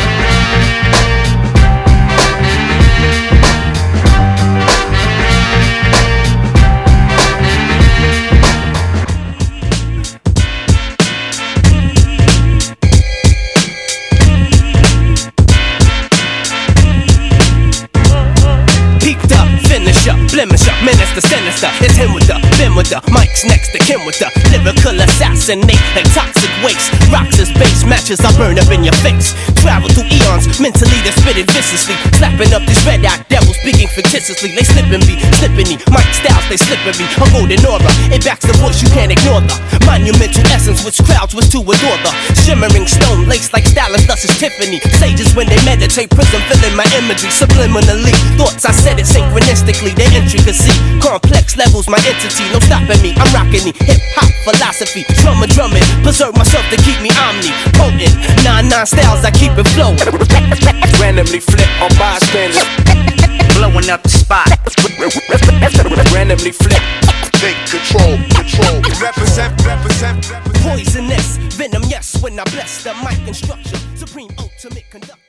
[23.43, 26.87] Next to Kim with the lyrical assassinate and toxic waste?
[27.11, 27.51] Rocks as
[27.83, 29.35] matches, I burn up in your face.
[29.59, 31.95] Travel through eons, mentally they're spitting viciously.
[32.15, 34.55] Slapping up these red eyed devils, speaking fictitiously.
[34.55, 35.75] They slipping me, slipping me.
[35.91, 37.05] Mike Styles, they slipping me.
[37.19, 41.35] A golden aura, it backs the voice, you can't ignore the monumental essence which crowds
[41.35, 42.11] was to adore the
[42.47, 44.79] shimmering stone laced like stylist, thus is Tiffany.
[44.99, 48.15] Sages when they meditate, prism filling my imagery subliminally.
[48.39, 50.71] Thoughts I said it synchronistically, their intricacy.
[51.03, 53.11] Complex levels, my entity, no stopping me.
[53.19, 55.03] I'm rocking the hip hop philosophy.
[55.19, 58.13] Drummer drumming, preserve myself to keep me omni potent.
[58.45, 59.99] Nine nine styles, I keep it flowing.
[61.01, 62.61] Randomly flip on bystanders.
[63.57, 64.47] Blowing up the spot.
[66.13, 66.81] Randomly flip.
[67.41, 68.79] Take control, control.
[69.01, 70.63] Represent, represent, represent.
[70.63, 73.79] Poisonous, venom, yes, when I bless the mic instruction.
[73.97, 75.19] Supreme ultimate conductor.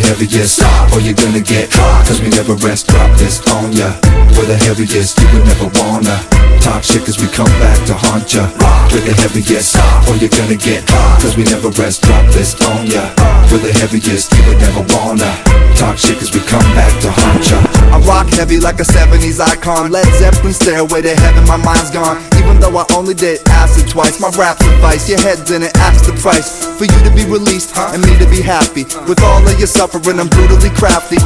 [0.00, 0.60] The heaviest,
[0.92, 3.94] or you're gonna get caught Cause we never rest, drop this on ya.
[4.36, 8.26] With the heaviest, you would never wanna Talk shit cause we come back to haunt
[8.34, 8.42] ya
[8.90, 9.78] With the heaviest,
[10.10, 10.82] or you're gonna get
[11.22, 13.06] Cause we never rest, drop this on ya
[13.54, 15.30] With the heaviest, you would never wanna
[15.78, 19.38] Talk shit cause we come back to haunt ya I rock heavy like a 70s
[19.38, 19.92] icon.
[19.92, 22.18] Led Zeppelin stairway to heaven, my mind's gone.
[22.36, 26.12] Even though I only did acid twice, my rap's advice, your head's didn't ask the
[26.20, 28.84] price for you to be released and me to be happy.
[29.06, 31.16] With all of your suffering, I'm brutally crafty.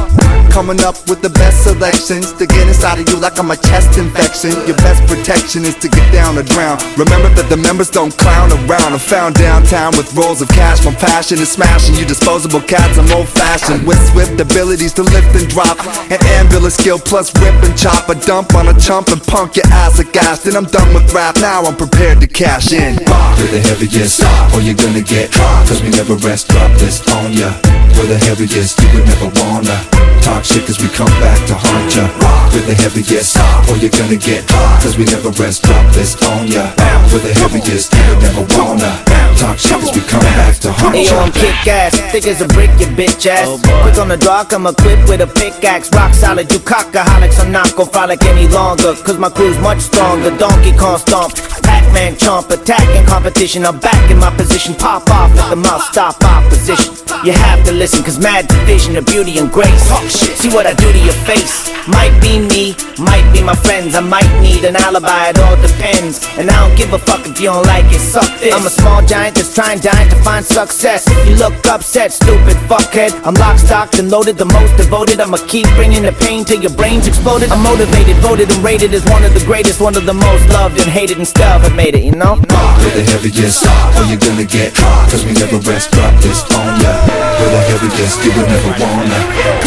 [0.53, 3.97] Coming up with the best selections to get inside of you like I'm a chest
[3.97, 4.51] infection.
[4.67, 6.75] Your best protection is to get down or drown.
[6.99, 8.91] Remember that the members don't clown around.
[8.91, 10.83] I'm found downtown with rolls of cash.
[10.83, 12.97] My passion is smashing you disposable cats.
[12.97, 15.79] I'm old fashioned with swift abilities to lift and drop.
[16.11, 18.09] An ambulance skill plus whip and chop.
[18.09, 20.43] A dump on a chump and punk your ass aghast.
[20.43, 21.37] Then I'm done with rap.
[21.39, 22.99] Now I'm prepared to cash in.
[22.99, 24.19] With the heaviest,
[24.51, 25.31] or you're gonna get
[25.67, 27.53] Cause we never rest, drop this on ya
[27.97, 29.77] With the heaviest, you would never wanna
[30.21, 32.05] Talk shit cause we come back to haunt ya
[32.53, 33.37] With the heaviest,
[33.69, 34.47] or you're gonna get
[34.81, 36.65] Cause we never rest, drop this on ya
[37.13, 38.91] With the heaviest, never wanna
[39.37, 42.27] Talk shit cause we come back to haunt Hey yo, I'm ya kick ass, thick
[42.27, 43.47] as a brick, you bitch ass.
[43.47, 45.89] Oh, Quick on the draw, I'm equipped with a pickaxe.
[45.93, 48.93] Rock solid, you cockaholics, I'm not gon' frolic any longer.
[48.95, 50.29] Cause my crew's much stronger.
[50.37, 53.65] Donkey Kong stomp, Pac-Man chomp, attacking competition.
[53.65, 56.93] I'm back in my position, pop off at the mouth, stop opposition.
[57.25, 59.83] You have to listen, cause mad division of beauty and grace.
[60.39, 61.69] See what I do to your face.
[61.87, 63.95] Might be me, might be my friends.
[63.95, 66.25] I might need an alibi, it all depends.
[66.37, 68.53] And I don't give a fuck if you don't like it, suck this.
[68.53, 71.07] I'm a small giant that's trying giant to find success.
[71.27, 73.11] You look upset, stupid fuckhead.
[73.25, 75.19] I'm lock, stocked, and loaded, the most devoted.
[75.19, 77.51] I'ma keep bringing the pain till your brains exploded.
[77.51, 80.79] I'm motivated, voted, and rated as one of the greatest, one of the most loved
[80.81, 82.35] and hated, and still have made it, you know?
[82.81, 83.63] With the heaviest,
[83.97, 84.73] or you're gonna get
[85.07, 86.91] Cause we never rest, drop this on ya
[87.39, 89.19] With the heaviest, you would never wanna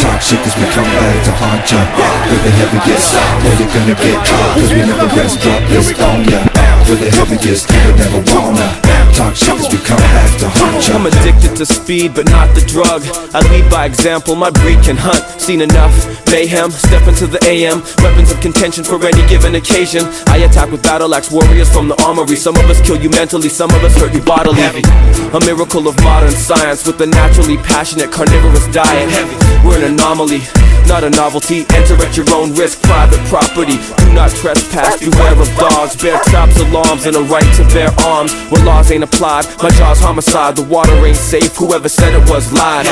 [0.03, 1.81] Talk shit cause we come back to haunt ya
[2.27, 6.45] With the heaviest, or you're gonna get Cause we never rest, drop this on ya.
[6.87, 10.87] With the heaviest, you would never wanna Talk shit cause we come back to haunt
[10.87, 12.99] ya I'm addicted to speed, but not the drug.
[13.33, 15.23] I lead by example, my breed can hunt.
[15.39, 15.95] Seen enough
[16.27, 17.79] mayhem, step into the AM.
[18.03, 20.03] Weapons of contention for any given occasion.
[20.27, 22.35] I attack with battle axe warriors from the armory.
[22.35, 24.59] Some of us kill you mentally, some of us hurt you bodily.
[24.59, 24.83] Heavy.
[25.31, 29.09] A miracle of modern science with a naturally passionate carnivorous diet.
[29.09, 29.35] Heavy.
[29.63, 30.41] We're an anomaly,
[30.91, 31.63] not a novelty.
[31.71, 33.79] Enter at your own risk, private property.
[33.97, 35.95] Do not trespass, beware of dogs.
[35.95, 38.35] Bear traps, alarms, and a right to bear arms.
[38.51, 40.55] Where laws ain't applied, my jaw's homicide.
[40.57, 42.89] The water ain't safe, whoever said it was lied.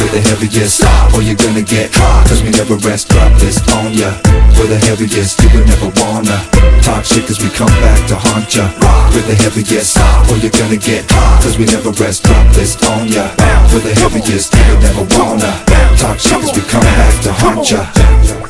[0.00, 2.26] With the heaviest, stop, or you're gonna get caught.
[2.26, 4.10] Cause we never rest, drop this on ya
[4.56, 6.40] With the heaviest, you would never wanna
[6.80, 8.64] Talk shit cause we come back to haunt ya
[9.12, 11.42] With the heaviest, stop, or you're gonna get caught.
[11.42, 13.28] Cause we never rest, drop this on ya
[13.74, 15.52] With the heaviest, you would never wanna
[16.00, 17.84] Talk shit cause we come back to haunt ya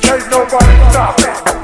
[0.00, 1.59] Can't nobody stop it.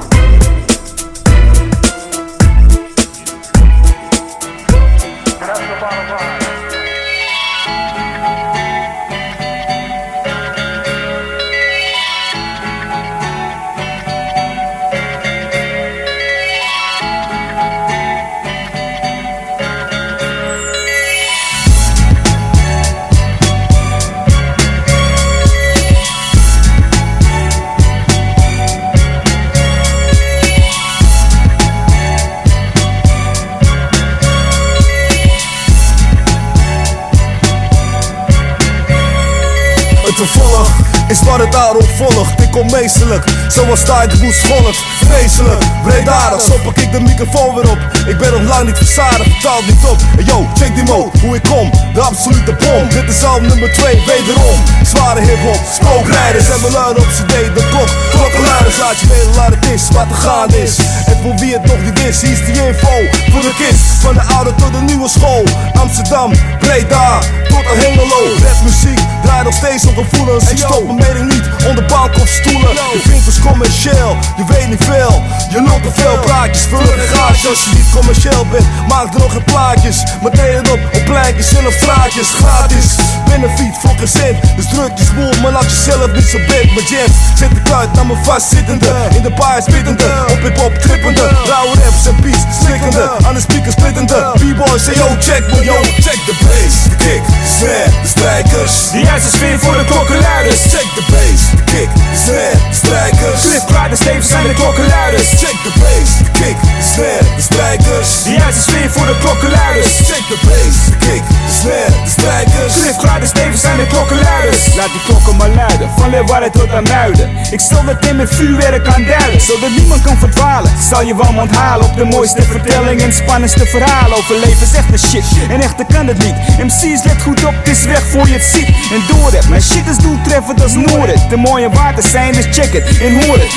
[41.07, 42.41] Is wat het daarop volgt.
[42.41, 44.79] Ik kom meestelijk, zoals Tijdeboes golft.
[45.05, 47.79] Vreselijk, breedadig, zo pak ik de microfoon weer op.
[48.07, 49.99] Ik ben nog lang niet verzadigd, vertaal niet op.
[50.15, 52.89] Hey yo, check die mode, hoe ik kom, de absolute bom.
[52.89, 54.59] Dit is al nummer 2, wederom.
[54.83, 57.89] Zware hip-hop, spookrijders en luiden op CD, de klok.
[58.11, 60.77] Klokkenluiders, laat je weten waar het is, wat er gaan is.
[61.05, 62.95] En voor wie het nog niet is, hier is die info
[63.31, 63.81] voor de kids.
[63.99, 65.43] Van de oude tot de nieuwe school.
[65.73, 68.21] Amsterdam, Breda, tot aan Hengelo.
[68.45, 70.49] Rapmuziek draait nog steeds op gevoelens.
[70.49, 72.73] Ik stoot mening niet onder bank of stoelen.
[72.93, 75.23] Je ons commercieel, je weet niet veel.
[75.49, 78.65] Je lult te veel praatjes, een garage als je niet commercieel bent.
[78.87, 82.29] Maak er nog geen plaatjes, maar deel het op op pleintjes en op straatjes.
[82.29, 82.87] Gratis,
[83.25, 84.37] benefiet voor cent.
[84.55, 86.69] Dus druk je spoel, maar laat jezelf niet zo bent.
[86.75, 88.93] Mijn jams zet de kuit naar mijn vastzittende.
[89.15, 91.25] In de baar spittende, op hip hop trippende.
[91.51, 93.11] Rauwe raps en beats, slikkende.
[93.25, 94.31] Aan de speakers splittende.
[94.33, 96.75] B-boys say yo, check me yo, check the bass.
[96.89, 98.91] De kick, de snare, de strijkers.
[98.91, 100.61] De juiste sfeer voor de klokkenluiders.
[100.95, 103.41] The bass, de kick, de snare, de strijkers.
[103.41, 105.29] Cliff klaar, de stevens zijn de klokkenluiders.
[105.41, 108.23] Check the bass, de kick, de snare, de strijkers.
[108.23, 109.93] De juiste sfeer voor de klokkenluiders.
[110.09, 112.73] Check the bass, de kick, de snare, de strijkers.
[112.73, 114.75] Cliff klaar, de stevens zijn de klokkenluiders.
[114.75, 117.29] Laat die klokken maar luiden, van Leeuwarden tot aan Muiden.
[117.51, 120.71] Ik stel dat in met vuurwerk kan duiden, zodat niemand kan verdwalen.
[120.89, 125.25] Zal je wel onthalen op de mooiste vertelling en spannendste verhalen over levensechte shit.
[125.49, 126.35] En echter kan het niet.
[126.67, 128.67] MC's let goed op, het is weg voor je het ziet.
[128.67, 131.29] En door mijn shit is doeltreffend als Noorden.
[131.29, 133.55] De mooie water zijn, dus check het en hoor het.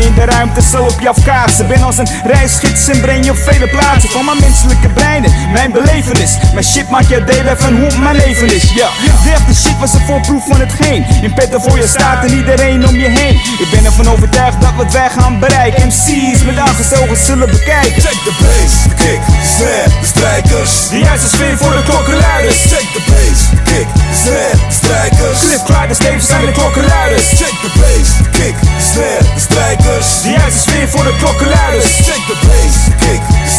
[0.00, 1.66] In de ruimte zal op je afkaatsen.
[1.68, 4.10] Ben als een reisgids en breng je op vele plaatsen.
[4.10, 6.36] Van mijn menselijke breinen, mijn belevenis.
[6.52, 8.62] Mijn shit maakt jou delen van hoe mijn leven is.
[8.62, 8.88] Ja,
[9.24, 11.06] de echte shit was een voorproef van hetgeen.
[11.22, 13.34] In petten voor je staat en iedereen om je heen.
[13.34, 15.86] Ik ben ervan overtuigd dat wat wij gaan bereiken.
[15.86, 16.58] MC's met
[17.02, 18.02] ogen zullen bekijken.
[18.02, 20.88] Check the bass, de kick, de snare, de strijkers.
[20.88, 22.60] De juiste sfeer voor de klokkenluiders.
[22.60, 25.38] Check the bass, de kick, de snare, de strijkers.
[25.40, 27.28] Cliff klaar, de stevens zijn de klokkenluiders.
[27.38, 30.22] Check the bass, de kick, de snare, de strijkers.
[30.22, 31.84] De juiste sfeer voor de klokkenluiders.
[31.84, 32.79] Check the bass,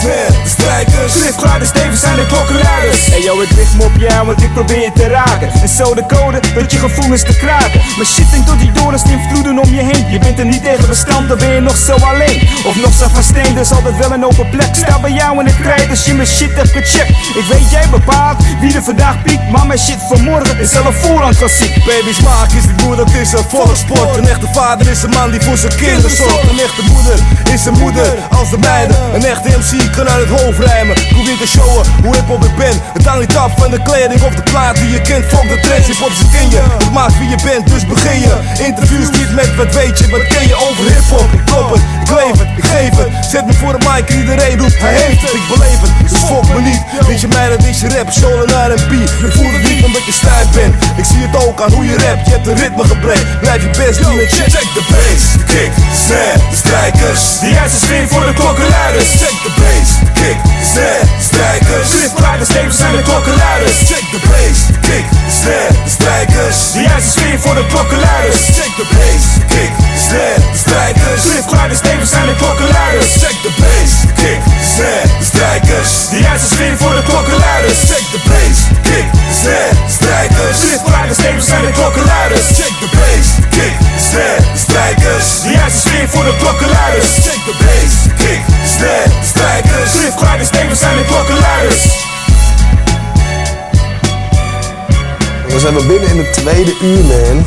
[0.01, 1.13] kick, de snare, de strijkers.
[1.13, 3.05] Cliff klaar, de stevens zijn de klokkenluiders.
[3.05, 5.49] Hey yo, ik richt me op jou, want ik probeer je te raken.
[5.61, 7.81] En zo de code, dat je gevoelens te kraken.
[7.97, 10.09] Maar shit denkt door die dorens die vloeden om je heen.
[10.09, 12.49] Je bent er niet tegen bestand, dan ben je nog zo alleen.
[12.65, 14.69] Of nog zo van steen, dus altijd wel een open plek.
[14.75, 17.09] Sta bij jou in de krijt als je mijn shit hebt gecheckt.
[17.09, 20.93] Ik weet jij bepaalt wie er vandaag piekt, maar mijn shit vanmorgen is al een
[20.93, 21.85] voorhand klassiek.
[21.85, 24.17] Baby's maak is niet moeder, het is een volkssport.
[24.17, 26.49] Een echte vader is een man die voor zijn kinderen zorgt.
[26.49, 27.19] Een echte moeder
[27.53, 28.93] is een moeder als de mijne.
[29.13, 30.95] Een echte MC kan uit het hoofd rijmen.
[31.13, 32.75] Probeer te showen hoe hip hop ik ben.
[32.93, 35.25] Het hangt niet af van de kleding of de plaat die je kent.
[35.31, 36.61] Volg de trends, hip hop ze ken je.
[36.83, 38.33] Het maakt wie je bent, dus begin je.
[38.67, 41.29] Interviews niet met wat weet je, wat ken je over hip hop.
[41.37, 43.09] Ik klop het, ik leef het, ik geef het.
[43.31, 45.33] Zet me voor de mic en iedereen roept, hij heeft het.
[45.39, 46.81] Ik beleef het, dus fok me niet.
[47.07, 48.91] Weet je mij, dat is je rap, soul en R&B.
[49.27, 50.73] Ik voel het niet omdat je stijf bent.
[51.01, 53.23] Ik zie het ook aan hoe je rapt, je hebt een ritmegebrek.
[53.41, 57.23] Blijf je best doen en check, check the bass, de kick, de snare, de strijkers.
[57.39, 59.09] De juiste sfeer voor de klokkenluiders.
[59.21, 59.80] Check the bass,
[60.21, 60.39] kick,
[60.71, 61.89] snare, strijkers.
[61.89, 63.03] Cliff klaar, de stevens zijn de.
[63.89, 64.19] Check the
[64.67, 65.05] de kick,
[65.41, 66.57] snare, de strijkers.
[66.73, 68.41] De juiste sfeer voor de klokkenluiders.
[68.57, 69.71] Check the de kick,
[70.07, 71.21] snare, strijkers.
[71.21, 73.09] Cliff klaar, de stevens zijn de.
[73.21, 74.41] Check the de kick,
[74.75, 75.91] snare, de strijkers.
[76.09, 77.79] De juiste sfeer voor de klokkenluiders.
[77.89, 79.07] Check the de kick,
[79.41, 80.57] snare, strijkers.
[80.59, 82.45] Cliff klaar, de stevens zijn de.
[82.57, 83.75] Check the de kick,
[84.09, 85.25] snare, de strijkers.
[85.43, 87.09] De juiste sfeer voor de klokkenluiders.
[87.25, 88.41] Check the de kick,
[88.81, 89.91] de de.
[89.91, 91.83] Cliff klaar, de stevens zijn de klokkenluiders.
[95.47, 97.45] We zijn weer binnen in het tweede uur, man.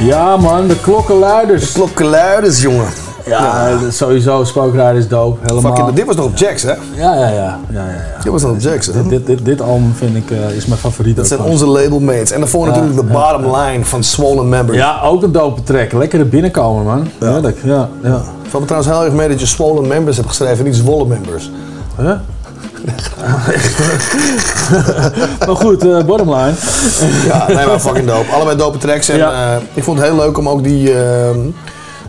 [0.00, 1.66] Ja, man, de klokkenluiders.
[1.66, 3.09] De klokkenluiders, jongen.
[3.30, 5.38] Ja, sowieso Spookrider is dope.
[5.46, 5.76] Helemaal.
[5.76, 6.70] Fucking, dit was nog op Jax, hè?
[6.70, 7.28] Ja, ja, ja.
[7.28, 8.22] ja, ja, ja.
[8.22, 8.92] Dit was nog op Jax, hè?
[8.92, 11.16] Dit, dit, dit, dit album vind ik, eh, is mijn favoriet.
[11.16, 12.30] Dat zijn onze labelmates.
[12.30, 14.78] En daarvoor Ja, natuurlijk de ja, bottom line van Swollen Members.
[14.78, 15.92] Ja, ook een dope track.
[15.92, 17.08] Lekker er binnenkomen, man.
[17.20, 17.40] Ja.
[17.62, 17.88] ja.
[18.42, 21.08] Het valt me trouwens heel erg mee dat je Swollen Members hebt geschreven, niet Zwollen
[21.08, 21.50] Members.
[21.96, 22.10] Huh?
[25.46, 26.52] maar goed, eh bottom line.
[27.26, 28.32] Ja, nee, maar fucking dope.
[28.32, 29.08] Allebei dope tracks.
[29.08, 29.54] En Ja.
[29.54, 30.92] eh, ik vond het heel leuk om ook die,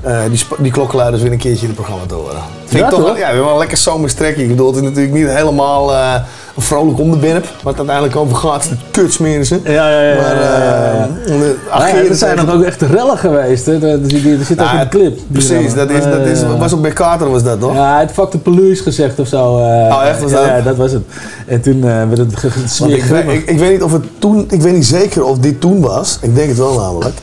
[0.02, 2.41] eh, die, die klokkenluiders weer een keertje in het programma te horen.
[2.65, 3.07] Vind Ja, ik toch, toch?
[3.07, 4.41] wel- ja, wel een lekker zomers trackje.
[4.44, 6.15] Ik bedoel, het is natuurlijk niet helemaal eh,
[6.62, 7.44] een vrolijk onderwerp.
[7.64, 9.60] Wat het uiteindelijk over gaat, kutsmeren ze.
[9.64, 10.16] Ja, ja, ja.
[10.22, 11.10] Maar, ja, ja, ja.
[11.26, 13.66] eh, de Ah, ja, ageren er zijn nog ook echt rellen geweest.
[13.66, 13.74] Hè.
[13.92, 15.20] Er, zit- er zit ook Nou, in de clip.
[15.32, 17.74] Precies, dat, is, dat is, was ook bij Carter was dat toch?
[17.74, 19.58] Ja, hij had fuck de police gezegd of zo.
[19.58, 19.64] eh.
[19.64, 20.22] Oh, echt?
[20.22, 20.46] Was dat?
[20.46, 21.04] Ja, dat was het.
[21.48, 23.84] En toen eh, werd het ge- ge- Want smeer ik, weet, ik, ik weet niet
[23.84, 26.18] of het toen, ik weet niet zeker of dit toen was.
[26.22, 27.16] Ik denk het wel namelijk.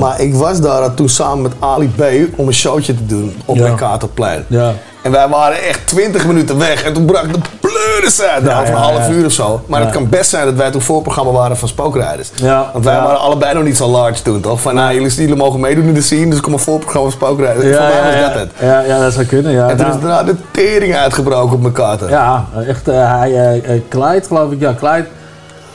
[0.00, 2.02] Maar ik was daar toen samen met Ali B
[2.36, 3.62] om een showtje te doen op Ja.
[3.62, 4.44] mijn Katerplein.
[4.48, 4.72] Ja.
[5.04, 6.82] En wij waren echt 20 minuten weg.
[6.84, 8.44] En toen brak de pleuris uit.
[8.44, 9.60] Ja, Nou, een half uur of zo.
[9.66, 12.30] Maar het kan best zijn dat wij toen voorprogramma waren van spookrijders.
[12.72, 14.60] Want wij waren allebei nog niet zo large toen, toch?
[14.60, 17.66] Van, nou, jullie, jullie mogen meedoen in de scene, dus kom een voorprogramma van spookrijders.
[17.66, 18.50] Ja, Voor mij was dat het.
[18.60, 19.52] Ja, ja, dat zou kunnen.
[19.52, 21.96] Ja, en toen Nou, is daarna de tering uitgebroken op elkaar.
[21.98, 22.08] toch?
[22.10, 22.88] Ja, echt.
[22.88, 24.60] eh, hij, Clyde, geloof ik.
[24.60, 25.06] Ja, Clyde.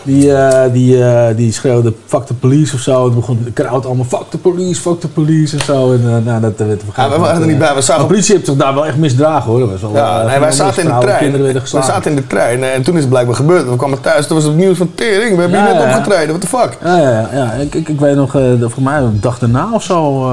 [0.04, 3.06] Die, eh, die, eh, die schreeuwde fuck the police of zo.
[3.06, 5.92] En toen begon de crowd allemaal fuck the police, fuck the police en zo.
[5.94, 7.76] En eh, nou, dat werd een Ja, wij waren er niet bij.
[7.76, 9.60] We zagen De politie heeft zich daar wel echt misdragen hoor.
[9.60, 11.32] Dat was wel, Ja, nee, wij zaten in de trein.
[11.42, 13.70] We zaten in de trein en toen is het blijkbaar gebeurd.
[13.70, 15.36] We kwamen thuis, toen was het nieuws van tering.
[15.36, 16.78] We hebben Ja, hier net ja, opgetreden, what the fuck?
[16.84, 17.52] Ja, ja, ja.
[17.52, 20.32] Ik, ik, ik weet nog, voor mij een dag daarna of zo,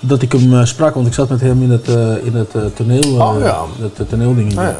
[0.00, 0.94] dat ik hem sprak.
[0.94, 3.64] Want ik zat met hem in het, eh, in het toneel, Oh, ja.
[3.80, 4.12] het.
[4.58, 4.76] Ah, ja.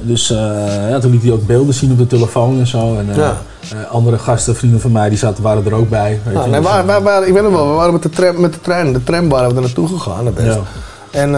[0.00, 2.96] Dus eh, ja, toen liet hij ook beelden zien op de telefoon en zo.
[2.96, 3.36] En, eh, Ja.
[3.72, 6.20] eh, andere gasten, vrienden van mij, die zaten, waren er ook bij.
[6.24, 6.50] Weet Nou, je.
[6.52, 8.60] nee, Dus, wij waren, ik weet het wel, we waren met de, tram, met de
[8.60, 8.92] trein.
[8.92, 10.46] De tram waren we er naartoe gegaan, best.
[10.46, 10.60] Ja.
[11.10, 11.30] En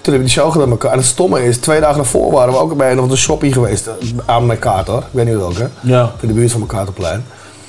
[0.00, 0.92] toen hebben we die show gedaan met elkaar.
[0.92, 3.88] En het stomme is, twee dagen daarvoor waren we ook bij nog de shoppie geweest.
[4.24, 4.98] Aan mijn kaart hoor.
[4.98, 5.68] Ik weet niet welke.
[5.80, 6.12] Ja.
[6.20, 7.24] In de buurt van mijn kaartenplein.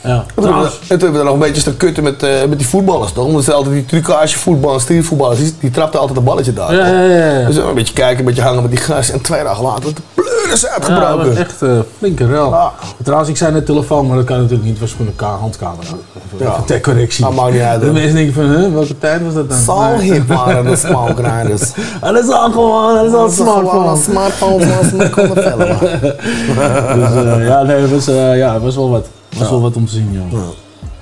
[0.07, 0.25] Ja.
[0.35, 2.29] En toen, hebben we, en toen hebben we nog een beetje staan kutten met, eh,
[2.49, 3.25] met die voetballers toch?
[3.25, 6.73] Omdat ze altijd die trucage voetballers, streetvoetballers, die, die trapten altijd een balletje daar.
[6.75, 6.93] Ja, toch?
[6.93, 7.45] ja, ja, ja.
[7.47, 9.13] Dus een beetje kijken, een beetje hangen met die gasten.
[9.15, 11.27] En twee dagen later, de pleuris Ja, dat uitgebroken.
[11.27, 12.71] was echt eh flinke rel.
[13.03, 14.79] Trouwens, ik zei net telefoon, maar dat kan natuurlijk niet.
[14.79, 15.87] Het was gewoon een handcamera.
[16.37, 16.51] Ja.
[16.51, 17.23] Even ter correctie.
[17.23, 20.25] Dat maakt niet uit, De mensen denken van, huh, welke tijd was dat dan?
[20.27, 21.71] Waren de smokeriders.
[22.01, 23.89] Ah, dat is al gewoon, dat is al een smartphone.
[23.89, 25.77] Een smartphone konden filmen.
[26.95, 28.05] Dus, eh, ja, nee, het was,
[28.35, 29.05] ja, het was wel wat.
[29.39, 30.41] Het was wel wat om te zien, joh.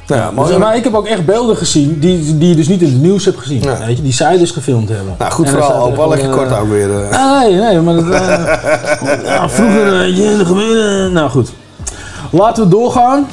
[0.07, 2.91] Ja, Dus, maar ik heb ook echt beelden gezien die, die je dus niet in
[2.91, 3.61] het nieuws hebt gezien.
[3.85, 5.15] Weet je, die zij dus gefilmd hebben.
[5.19, 5.57] Nou, goed er
[5.95, 7.09] wel lekker kort eh, ook weer.
[7.11, 8.05] Ah, nee, nee, maar dat,
[9.25, 11.09] ja, vroeger, in de gemeente.
[11.13, 11.51] Nou goed.
[12.31, 13.27] Laten we doorgaan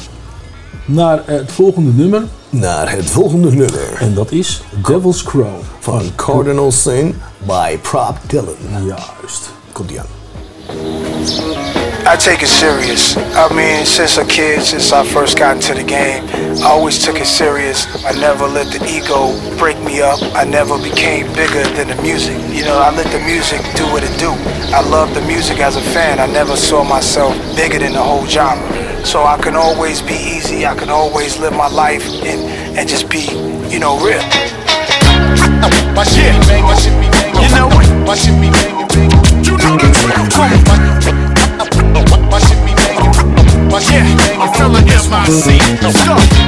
[0.85, 2.23] naar het volgende nummer.
[2.51, 3.97] Naar het volgende nummer.
[3.99, 5.55] En dat is Devil's Crow.
[5.79, 8.55] Van Cardinal Sin by Prop Dylan.
[8.87, 9.51] Juist.
[9.73, 11.61] Komt die aan.
[12.05, 13.16] I take it serious.
[13.16, 16.27] I mean, since a kid, since I first got into the game,
[16.59, 17.87] I always took it serious.
[18.05, 20.19] I never let the ego break me up.
[20.35, 22.37] I never became bigger than the music.
[22.51, 24.35] You know, I let the music do what it do.
[24.74, 26.19] I love the music as a fan.
[26.19, 29.07] I never saw myself bigger than the whole genre.
[29.07, 30.66] So I can always be easy.
[30.66, 32.43] I can always live my life and,
[32.77, 33.31] and just be,
[33.70, 34.23] you know, real.
[35.95, 37.43] My shit, bang, my shit be banging.
[37.43, 37.87] You know what?
[38.07, 39.45] My shit be banging, banging.
[39.45, 41.32] You know the truth.
[41.62, 43.70] My shit be banging.
[43.70, 44.40] My shit be banging.
[44.43, 45.06] I'm feeling MIC.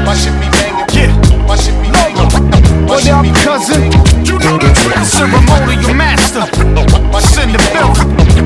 [0.04, 0.86] My shit be banging.
[0.90, 1.46] Yeah.
[1.46, 2.73] My shit be banging.
[2.86, 3.84] What up, cousin?
[4.24, 5.06] You know the truth.
[5.06, 6.44] Ceremonial master.
[7.34, 7.96] Shit the belt.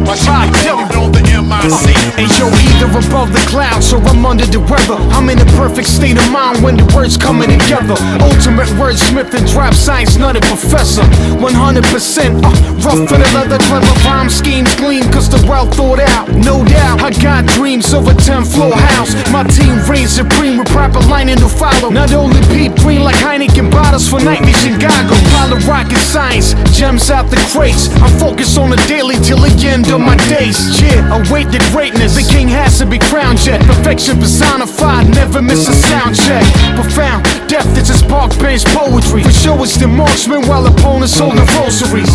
[0.08, 1.96] My the MIC.
[2.16, 4.96] Hey yo, either above the clouds or I'm under the weather.
[5.12, 7.96] I'm in a perfect state of mind when the words coming together.
[8.20, 11.02] Ultimate wordsmith and drop science nutted professor.
[11.40, 12.50] 100% uh,
[12.84, 16.28] rough for the leather, clever rhyme schemes gleam cause they're well thought out.
[16.34, 19.12] No doubt, I got dreams of a 10 floor house.
[19.32, 21.90] My team reigns supreme with proper lining to follow.
[21.90, 25.20] Not only peep green like Heineken bottles for night vision goggles.
[25.32, 27.88] Pilot rocket science, gems out the crates.
[28.04, 30.58] I'm focused on the daily till the end of my days.
[30.80, 32.12] Yeah, await the greatness.
[32.14, 33.60] The king has to be crowned yet.
[33.64, 36.44] Perfection personified, never miss a sound check.
[36.76, 39.22] Profound depth is his park bench poetry.
[39.24, 42.12] For sure it's the marksman while opponents holding rosaries.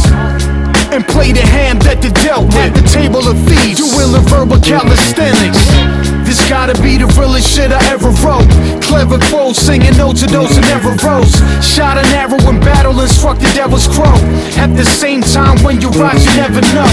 [0.93, 2.69] And play the hand that they dealt with.
[2.69, 6.12] At the table of thieves, dueling verbal calisthenics.
[6.53, 8.45] Gotta be the realest shit I ever wrote.
[8.83, 11.33] Clever quotes, singing notes to those who never rose.
[11.65, 14.13] Shot an arrow in battle and struck the devil's crow.
[14.61, 16.85] At the same time, when you rise, you never know.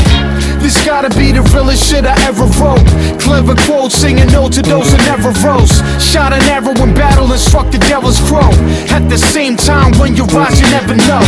[0.65, 2.81] This gotta be the realest shit I ever wrote.
[3.21, 5.77] Clever quotes, singing notes to those who never rose.
[6.03, 8.51] Shot an arrow in battle and struck the devil's crow.
[8.89, 11.21] At the same time, when you rise, you never know.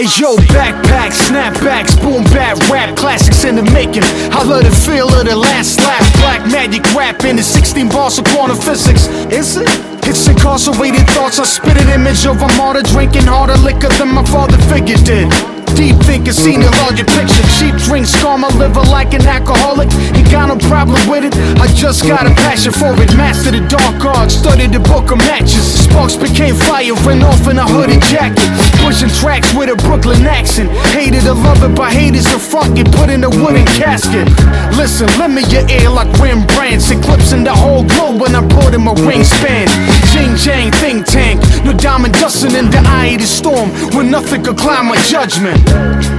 [0.00, 4.02] Hey yo, backpack, snapbacks, boom bap, rap classics in the making.
[4.32, 8.18] I love the feel of the last slap, black magic rap in the 16 bars
[8.18, 9.08] of quantum physics.
[9.30, 9.68] Is it?
[10.08, 11.38] It's incarcerated thoughts.
[11.38, 15.59] I spit an image of a martyr drinking harder liquor than my father figure did.
[15.76, 17.44] Deep thinking, seen a larger picture.
[17.58, 19.88] Cheap drinks scar my liver like an alcoholic.
[20.16, 21.34] Ain't got no problem with it.
[21.60, 23.14] I just got a passion for it.
[23.16, 25.64] Mastered the dark art, studied the book of matches.
[25.84, 28.50] Sparks became fire, ran off in a hooded jacket.
[28.82, 30.70] Pushing tracks with a Brooklyn accent.
[30.92, 34.26] Hated love it, but haters front get put in a wooden casket.
[34.76, 36.90] Listen, me your ear like Rembrandt's.
[36.90, 38.42] Eclipsing the whole globe when I
[38.74, 39.68] in my wingspan.
[40.12, 41.40] Jing Jang, think tank.
[41.64, 45.59] No diamond dusting in the eye of the storm when nothing could cloud my judgment.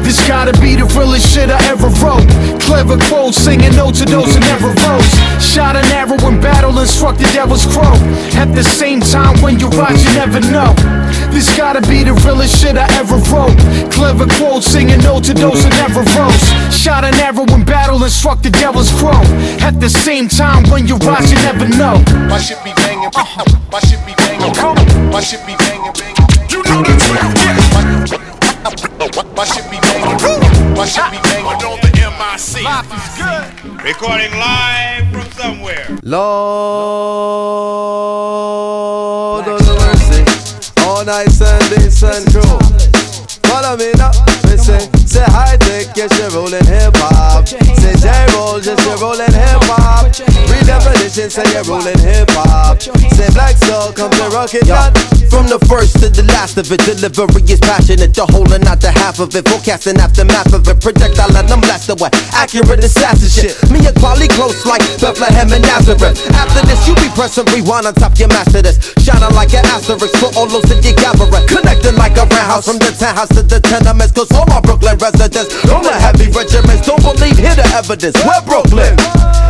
[0.04, 2.28] This gotta be the realest shit I ever wrote.
[2.68, 5.12] Clever quotes, singing notes to those who never rose.
[5.40, 7.96] Shot an arrow in battle and struck the devil's crow.
[8.36, 10.76] At the same time, when you rise, you never know.
[11.32, 13.56] This gotta be the realest shit I ever wrote.
[13.92, 16.44] Clever quotes, singing notes to those who never rose.
[16.76, 19.24] Shot an arrow in battle and struck the devil's crow.
[19.64, 22.04] At the same time, when you rise, you never know.
[22.28, 23.12] My shit be banging,
[23.72, 24.52] my shit be banging,
[25.12, 26.22] my shit be banging, banging.
[26.52, 28.21] You know the drill, be
[30.82, 32.64] banging, my shit be banging on the MIC.
[32.64, 33.48] Life is good.
[33.84, 35.86] Recording live from somewhere.
[36.04, 36.28] Lord
[39.48, 40.26] of mercy.
[40.86, 42.60] All night Sunday sun crew.
[43.50, 44.41] Follow me now.
[45.12, 47.46] Say high tech, yes, you're rolling hip hop.
[47.46, 50.08] Say J roll, yes, you're rolling hip hop.
[50.08, 52.80] Redefinition, say you're rolling hip hop.
[52.80, 54.96] Say black soul, come to rock it down.
[55.28, 58.16] From the first to the last of it, delivery is passionate.
[58.16, 59.48] The whole and not the half of it.
[59.48, 60.80] Forecasting aftermath of it.
[60.80, 62.12] Projectile and I'm blast away.
[62.32, 63.56] Accurate assassin shit.
[63.68, 66.20] Me and Kweli close like Bethlehem and Nazareth.
[66.36, 68.80] After this, you be pressing rewind on top your master this.
[69.00, 71.48] Shining like an asterisk for all those that you gathering.
[71.52, 74.12] Connecting like a roundhouse from the townhouse to the tenements.
[74.12, 78.16] Cause all my Brooklyn residents, all the heavy regiments don't believe, hear the evidence.
[78.22, 78.94] We're Brooklyn.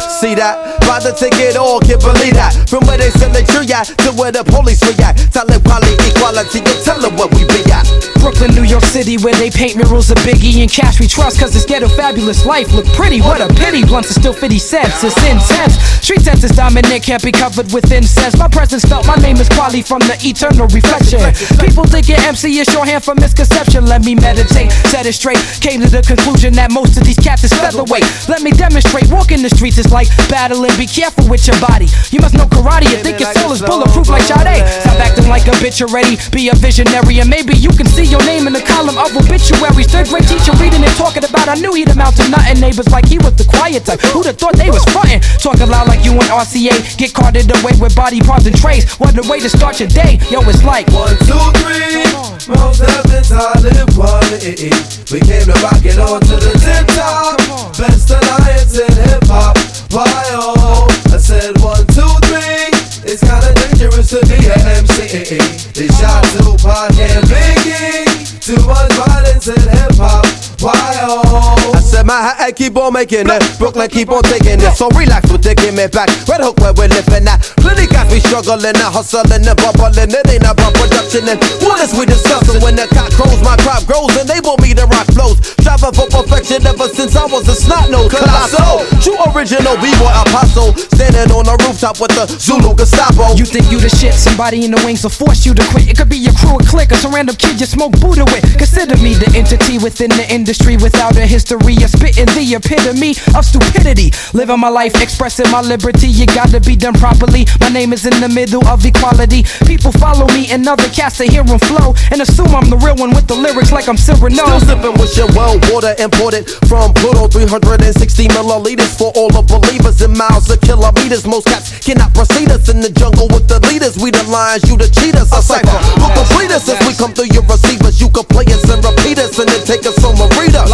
[0.08, 0.80] See that?
[0.88, 2.56] By the ticket, all can't believe that.
[2.72, 5.34] From where they send the tree at to where the police react.
[5.36, 7.84] Tell it quality, equality, you tell them what we be at.
[8.22, 11.52] Brooklyn, New York City, where they paint murals of Biggie and cash we trust, cause
[11.52, 13.20] this ghetto fabulous life look pretty.
[13.20, 15.76] What a pity, blunts are still 50 cents, it's intense.
[16.06, 18.38] Street sense is dominant, can't be covered with incense.
[18.38, 21.20] My presence felt, my name is Kweli from the eternal reflection.
[21.58, 23.90] People think your MC is shorthand for misconception.
[23.90, 25.41] Let me meditate, set it straight.
[25.62, 28.06] Came to the conclusion that most of these cats is featherweight.
[28.28, 31.88] Let me demonstrate, walking the streets is like battling, be careful with your body.
[32.10, 34.66] You must know karate, you think your soul is bulletproof like Sade.
[34.82, 38.24] Stop acting like a bitch already, be a visionary, and maybe you can see your
[38.26, 39.88] name in the column of obituaries.
[39.92, 42.60] Third grade teacher reading and talking about, I knew he'd amount to nothing.
[42.62, 44.02] Neighbors like he was the quiet type.
[44.14, 45.22] Who'd have thought they was frontin'?
[45.40, 48.86] Talking loud like you and RCA, get carted away with body parts and trays.
[49.00, 52.06] What a way to start your day, yo, it's like one, two, three.
[52.50, 54.74] Mos Def and Talib Kweli.
[55.12, 57.40] We came to rock it on to the tip top.
[57.80, 59.56] Best alliance in hip hop.
[59.92, 60.06] Why
[60.36, 60.88] oh?
[61.08, 62.68] I said one, two, three.
[63.08, 65.40] It's kinda dangerous to be an MC.
[65.72, 68.44] They shot Tupac and Biggie.
[68.44, 70.51] Too much violence in hip hop.
[70.64, 71.74] Oh?
[71.74, 73.42] I said my hat keep on making it.
[73.58, 74.74] Brooklyn keep on taking it.
[74.78, 76.10] So relax with the give me back.
[76.30, 77.42] Red Hook where we're living at.
[77.58, 80.14] Plenty guys be struggling and hustling and bubbling.
[80.14, 82.62] It ain't about production and what is we discussing?
[82.62, 85.42] When the cock crows, my crop grows and they want me to rock flows.
[85.58, 88.14] Striving for perfection ever since I was a snot nose.
[88.14, 90.78] Colossal, true original b-boy apostle.
[90.94, 93.34] Standing on the rooftop with the Zulu Gestapo.
[93.34, 95.90] You think you the shit, somebody in the wings will force you to quit.
[95.90, 98.46] It could be your crew, a clique, or some random kid you smoke Buddha with.
[98.62, 103.46] Consider me the entity within the industry without a history of spitting the epitome of
[103.48, 104.12] stupidity.
[104.36, 106.08] Living my life, expressing my liberty.
[106.12, 107.48] You gotta be done properly.
[107.62, 109.48] My name is in the middle of equality.
[109.64, 112.96] People follow me and other cats to hear 'em flow and assume I'm the real
[112.96, 114.44] one with the lyrics like I'm Cyrano.
[114.44, 120.02] Still sipping with your well water imported from Pluto 360 milliliters for all the believers
[120.02, 121.26] in miles of kilometers.
[121.26, 123.96] Most cats cannot proceed us in the jungle with the leaders.
[123.96, 125.32] We the lions, you the cheaters.
[125.32, 128.02] A cipher who complete us as we come through your receivers.
[128.02, 130.70] You can play us and repeat us and then take us home and read us.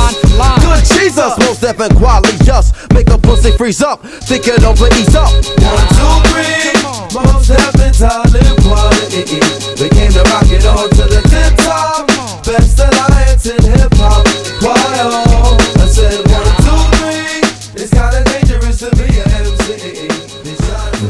[0.64, 4.02] Good Jesus, most deaf quality just make a pussy freeze up.
[4.27, 5.31] Think it over, ease up.
[5.60, 6.72] One, two, three.
[7.14, 9.39] Mos Def and Talib Kweli.
[9.80, 12.07] We came to rock it on to the tip top.
[12.45, 14.26] Best alliance in hip hop.
[14.61, 15.57] Why oh?
[15.76, 17.41] I said one, two, three.
[17.81, 20.07] It's kinda dangerous to be an MC.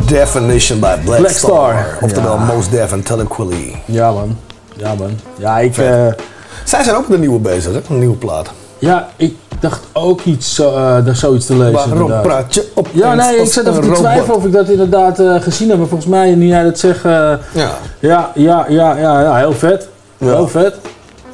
[0.08, 1.74] Definition by Black, Black Star.
[1.74, 2.04] Star.
[2.04, 2.46] Oftewel Ja.
[2.46, 3.82] Mos Def en Talib Kweli.
[3.86, 4.38] Ja man,
[4.78, 5.20] ja man.
[5.38, 6.36] Ja, ik, Vet.
[6.68, 7.80] Zij zijn ook met een nieuwe bezig, hè?
[7.90, 8.50] Een nieuwe plaat.
[8.80, 11.74] ja, ik dacht ook iets, zo- eh, daar zoiets te lezen.
[11.90, 13.96] Waarom praat je op Ja, nee, ik zat even te robot?
[13.98, 15.78] twijfelen of ik dat inderdaad eh, gezien heb.
[15.78, 17.12] Maar volgens mij, nu jij dat zegt, eh,
[17.52, 17.72] Ja.
[18.00, 19.88] ja, ja, ja, ja, ja, heel vet.
[20.18, 20.76] Heel vet.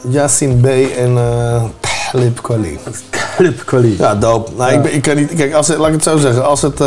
[0.10, 0.66] Yasin B
[0.98, 1.18] en
[2.12, 2.80] Talib Kweli.
[3.38, 3.96] Talib Kweli.
[3.98, 4.52] Ja, dope.
[4.58, 4.76] Nou, Ja.
[4.78, 5.34] Ik, ben- ik kan niet...
[5.34, 6.46] Kijk, als het, laat ik het zo zeggen.
[6.46, 6.80] Als het...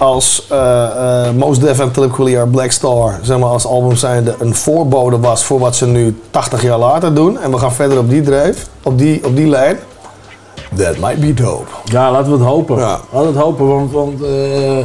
[0.00, 3.96] als eh eh Mos Def en Talib Kweli are Black Star, zeg maar, als album
[3.96, 7.38] zijnde een voorbode was voor wat ze nu 80 jaar later doen.
[7.38, 9.78] En we gaan verder op die dreef, op die, op die lijn.
[10.76, 11.66] That might be dope.
[11.84, 12.76] Ja, laten we het hopen.
[12.78, 14.78] Laten we het hopen, want, want eh,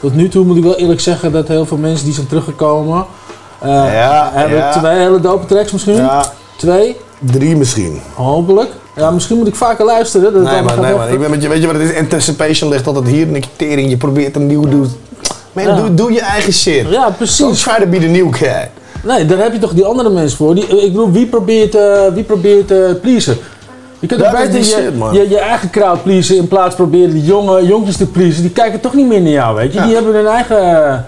[0.00, 3.04] tot nu toe moet ik wel eerlijk zeggen dat heel veel mensen die zijn teruggekomen,
[3.64, 4.72] Ja, hebben ja.
[4.72, 5.94] twee hele dope tracks misschien?
[5.94, 6.24] Ja.
[6.56, 6.96] Twee?
[7.18, 8.00] Drie misschien.
[8.14, 8.70] Hopelijk.
[8.96, 10.32] Ja, misschien moet ik vaker luisteren.
[10.32, 11.08] Dat Nee gaat nee man.
[11.08, 11.96] Ik ben met je, weet je wat het is?
[11.96, 13.90] Anticipation ligt altijd hier in de tering.
[13.90, 14.88] Je probeert een nieuw doen.
[15.52, 15.76] Man, Ja.
[15.76, 16.88] doe, doe je eigen shit.
[16.88, 17.36] Ja, precies.
[17.38, 18.70] Don't try to be the new guy.
[19.04, 20.54] Nee, daar heb je toch die andere mensen voor.
[20.54, 23.36] Die, ik bedoel, wie probeert, eh wie probeert eh pleasen?
[23.98, 26.90] Je kunt ook beter die je, shit, je, je eigen crowd pleasen in plaats van
[26.90, 28.42] proberen die jonge jongens te pleasen.
[28.42, 29.78] Die kijken toch niet meer naar jou, weet je.
[29.78, 29.84] Ja.
[29.84, 30.98] Die hebben hun eigen eh,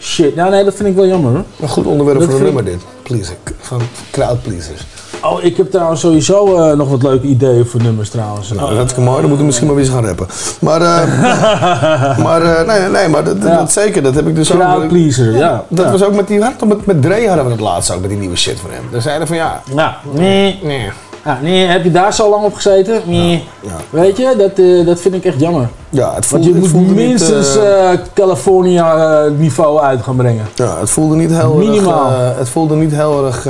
[0.00, 0.34] shit.
[0.34, 1.44] Ja, nee, dat vind ik wel jammer hoor.
[1.60, 2.80] Een goed onderwerp Dat voor een nummer dit.
[3.02, 3.34] Pleaser.
[3.60, 3.80] Van
[4.10, 4.86] crowd pleasers.
[5.26, 8.52] Oh, ik heb trouwens sowieso eh, nog wat leuke ideeën voor nummers trouwens.
[8.52, 9.06] Nou, dat is mooi.
[9.10, 10.26] Dan moeten we misschien maar weer eens gaan rappen.
[10.60, 13.56] Maar, eh, maar eh, nee, nee, maar dat, Ja.
[13.56, 14.02] dat zeker.
[14.02, 14.60] Dat heb ik dus ook.
[14.60, 15.64] Crowd pleaser, ja.
[15.68, 15.90] Dat Ja.
[15.92, 18.36] was ook met die, met, met Dre hadden we het laatst ook met die nieuwe
[18.36, 18.82] shit van hem.
[18.90, 19.60] Daar zeiden van ja.
[19.74, 20.60] Ja, nee.
[20.62, 20.90] Nee.
[21.24, 23.00] Ja, nee, heb je daar zo lang op gezeten?
[23.04, 23.44] Nee.
[23.90, 25.68] Weet je, dat, eh, dat vind ik echt jammer.
[25.90, 29.80] Ja, het Want voelde, je het moet voelde minstens niet, eh, eh, California eh, niveau
[29.80, 30.46] uit gaan brengen.
[30.54, 32.10] ja, het voelde niet heel Minimaal.
[32.10, 32.38] erg.
[32.38, 33.44] het voelde niet heel erg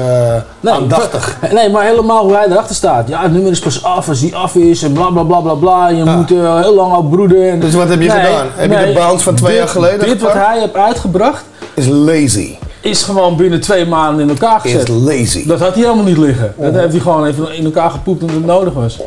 [0.61, 1.37] Nee, aandachtig.
[1.53, 3.09] Nee, maar helemaal hoe hij erachter staat.
[3.09, 5.55] Ja, het nummer is pas af als die af is en bla bla bla bla
[5.55, 5.89] bla.
[5.89, 7.51] Je moet heel lang op broeden.
[7.51, 7.61] En...
[7.61, 8.47] Dus wat heb je gedaan?
[8.55, 11.45] Heb je de bounce van twee dit- jaar geleden Dit wat hij heeft uitgebracht,
[11.75, 12.55] Is lazy.
[12.85, 14.89] Is gewoon binnen twee maanden in elkaar Is gezet.
[14.89, 15.47] lazy.
[15.47, 16.55] Dat had hij helemaal niet liggen.
[16.59, 19.01] Dat heeft hij gewoon even in elkaar gepoept omdat het nodig was.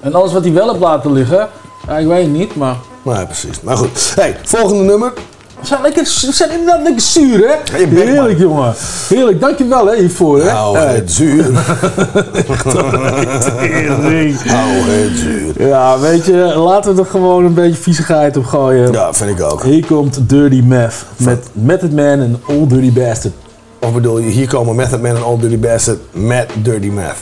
[0.00, 1.48] En alles wat hij wel heeft laten liggen,
[1.88, 2.76] ja, ik weet het niet, maar...
[3.02, 3.60] Nee, precies.
[3.60, 4.12] Maar goed.
[4.14, 5.12] Hey, volgende nummer.
[5.60, 7.78] We zijn, lekker, we zijn inderdaad lekker zuur, hè?
[7.78, 8.06] je bek, man.
[8.14, 8.74] Heerlijk, jongen.
[9.08, 10.44] Heerlijk, dankjewel hè, hiervoor, hè?
[10.52, 10.94] Nou, Hey.
[10.94, 11.44] het zuur.
[14.44, 15.68] Nou, het zuur.
[15.68, 18.92] Ja, weet je, laten we er gewoon een beetje viezigheid op gooien.
[18.92, 19.62] Ja, vind ik ook.
[19.62, 23.34] Hier komt Dirty Math met Method Man en Old Dirty Bastard.
[23.78, 27.16] Of bedoel je, hier komen Method Man en Old Dirty Bastard met Dirty Math.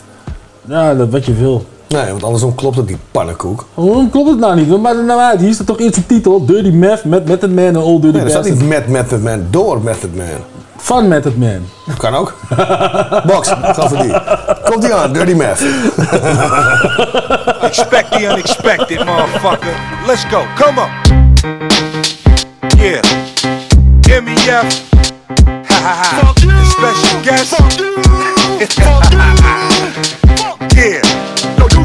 [0.64, 1.66] Ja, dat wat je wil.
[1.88, 3.64] Nee, want andersom klopt het die pannenkoek.
[3.74, 4.68] Waarom klopt het nou niet?
[4.68, 5.40] Wat maakt het nou uit?
[5.40, 6.44] Hier staat toch eerst de titel.
[6.46, 8.60] Dirty Math met Method Man en Old Dirty Nee, er staat Bastard.
[8.60, 10.26] niet met Method Man, door Method Man.
[10.76, 11.58] Van Method Man.
[11.86, 12.34] Dat kan ook.
[13.26, 14.12] Box, ga voor die.
[14.64, 15.60] Komt die aan, Dirty Math.
[17.68, 19.74] Expect the unexpected, motherfucker.
[20.06, 20.42] Let's go.
[20.56, 20.88] Come on.
[22.76, 23.02] Yeah.
[24.22, 24.82] MEF.
[25.66, 26.32] Ha ha ha.
[26.34, 27.54] The special guest.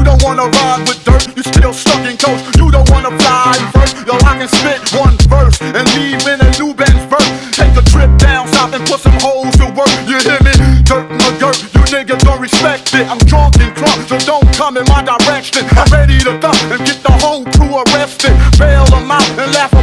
[0.00, 2.56] you don't wanna ride with dirt, you still stuck in coast.
[2.56, 3.96] You don't wanna fly first.
[4.08, 7.28] Yo, I can spit one verse and leave in a new Benz verse.
[7.52, 9.92] Take a trip down south and put some holes to work.
[10.08, 10.56] You hear me?
[10.88, 13.04] Dirt the dirt, you niggas don't respect it.
[13.12, 15.68] I'm drunk and crunk, so don't come in my direction.
[15.76, 18.32] I'm ready to dump and get the whole crew arrested.
[18.58, 19.74] Bail them out and laugh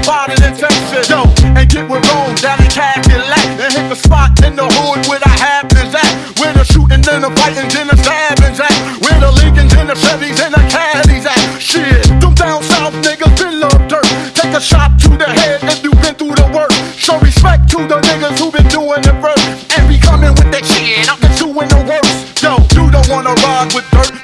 [14.58, 16.72] a shot to the head if you been through the work.
[16.98, 19.78] Show respect to the niggas who been doing it first.
[19.78, 22.42] And be coming with that shit, I'm just doing the worst.
[22.42, 24.17] Yo, you don't wanna ride with dirt,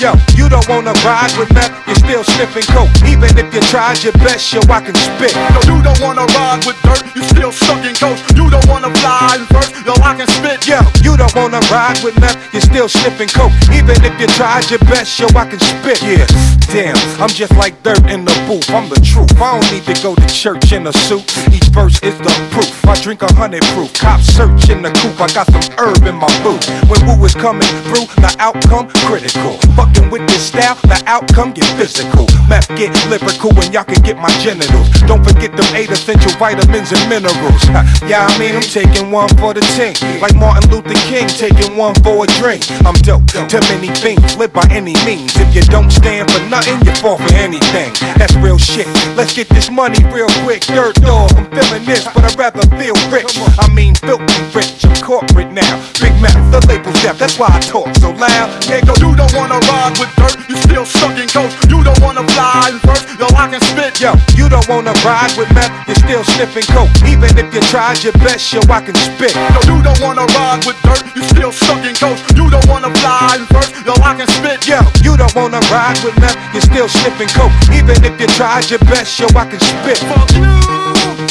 [0.00, 2.90] Yo, you don't wanna ride with meth, you're still sniffing coke.
[3.06, 5.34] Even if you tried your best, yo, I can spit.
[5.34, 8.22] Yo, you don't wanna ride with dirt, you still stuck in coast.
[8.34, 10.66] You don't wanna fly in first, yo, I can spit.
[10.66, 13.52] Yo, you don't wanna ride with meth, you're still sniffing coke.
[13.70, 16.02] Even if you tried your best, yo, I can spit.
[16.02, 16.26] Yeah,
[16.72, 18.68] damn, I'm just like dirt in the booth.
[18.70, 19.30] I'm the truth.
[19.40, 21.22] I don't need to go to church in a suit.
[21.52, 22.70] Each verse is the proof.
[22.86, 23.92] I drink a hundred proof.
[23.94, 25.20] Cops search in the coop.
[25.20, 26.62] I got some herb in my boot.
[26.90, 29.58] When woo is coming through, the outcome critical.
[29.82, 32.30] Fucking with this style, the outcome get physical.
[32.46, 34.86] Meth get lyrical, and y'all can get my genitals.
[35.10, 37.66] Don't forget them eight essential vitamins and minerals.
[38.06, 39.98] Yeah, I mean, I'm taking one for the team.
[40.22, 42.62] Like Martin Luther King, taking one for a drink.
[42.86, 43.26] I'm dope.
[43.50, 45.34] Too many things, live by any means.
[45.34, 47.90] If you don't stand for nothing, you fall for anything.
[48.22, 48.86] That's real shit.
[49.18, 50.62] Let's get this money real quick.
[50.62, 53.34] Dirt dog, I'm feeling this, but I'd rather feel rich.
[53.58, 54.86] I mean, filthy rich.
[54.86, 55.74] I'm corporate now.
[55.98, 57.18] Big mouth, the label's deaf.
[57.18, 58.46] That's why I talk so loud.
[58.70, 61.28] Nigga, You don't wanna ride with dirt, you still stuck in.
[61.72, 64.00] You don't wanna fly in first, yo, I can spit.
[64.00, 66.92] Yo, you don't wanna ride with meth, you're still sniffing coke.
[67.08, 69.34] Even if you tried your best, yo, I can spit.
[69.34, 72.20] Yo, you don't wanna ride with dirt, you still stuck in coast.
[72.36, 74.66] You don't wanna fly in first, yo, I can spit.
[74.68, 77.54] Yo, you don't wanna ride with meth, you're still sniffing coke.
[77.72, 79.98] Even if you tried your best, yo, I can spit.
[80.10, 80.48] Fuck you,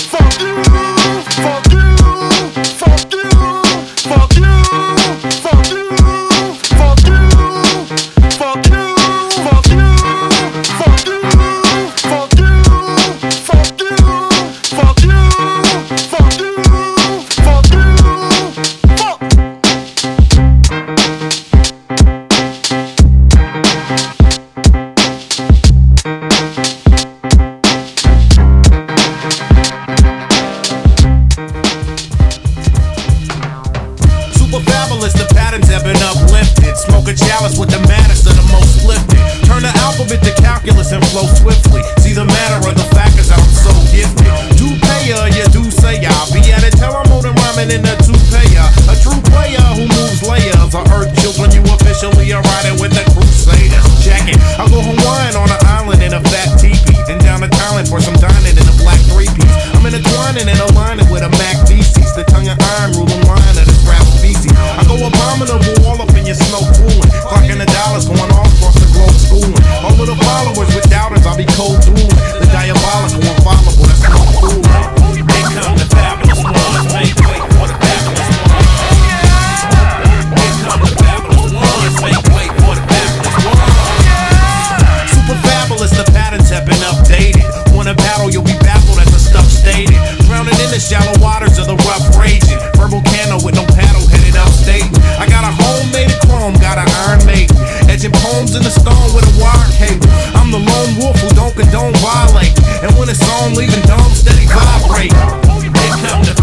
[0.10, 0.54] fuck you,
[37.42, 39.18] what the matters are the most lifted.
[39.50, 41.82] Turn the alphabet to calculus and flow swiftly.
[41.98, 44.30] See the matter of the fact is I'm so gifted.
[44.62, 46.78] Do pay ya, you do say I'll be at it.
[46.78, 48.62] Tell I'm holding rhyming in the two payer.
[48.86, 50.54] A true player who moves layers.
[50.72, 53.90] Of earth children, you officially are riding with the crusaders.
[54.06, 54.38] Check it.
[54.62, 57.02] I go Hawaiian on an island in a fat teepee.
[57.10, 59.56] Then down to Thailand for some dining in a black three piece.
[59.74, 62.14] I'm intertwining and aligning with a Mac DC's.
[62.14, 64.54] The tongue of iron ruling line of this rap species.
[64.54, 67.12] I go abominable all up your snow cooling.
[67.28, 69.58] Clocking the dollars going all across the globe schooling.
[69.84, 72.08] Of the followers with doubters, I'll be cold dueling.
[72.40, 73.71] The diabolical and followable,
[98.52, 100.12] Edging in the stone with a wire cable.
[100.36, 102.52] I'm the lone wolf who don't condone violate.
[102.84, 105.16] And when it's on, leaving dumb steady vibrate.
[105.16, 106.36] Here come the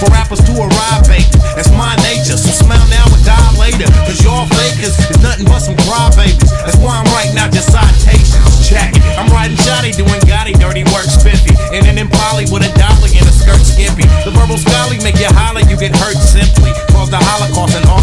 [0.00, 1.36] for rappers to arrive vacant.
[1.54, 3.86] That's my nature, so smile now and die later.
[4.08, 6.48] Cause y'all fakers is nothing but some crybabies.
[6.64, 8.66] That's why I'm writing out just citations.
[8.66, 8.96] Check.
[9.20, 11.54] I'm riding shoddy, doing gaudy, dirty work spiffy.
[11.76, 14.08] And an Impali with a dolly and a skirt skimpy.
[14.24, 16.51] The verbal scully make you holler, you get hurt simply.
[17.62, 18.01] Cause the Holocaust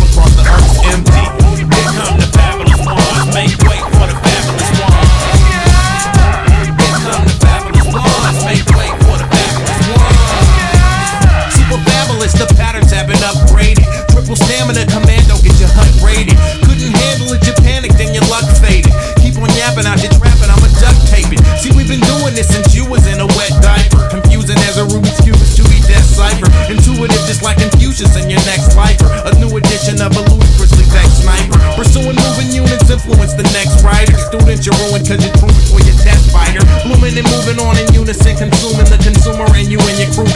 [29.95, 31.57] new of a ludicrously vexed sniper.
[31.73, 34.13] Pursuing moving units, influence the next writer.
[34.29, 36.61] Student, you're ruined cause you're true before your test fighter.
[36.85, 40.29] Blooming and moving on in unison, consuming the consumer and you and your crew,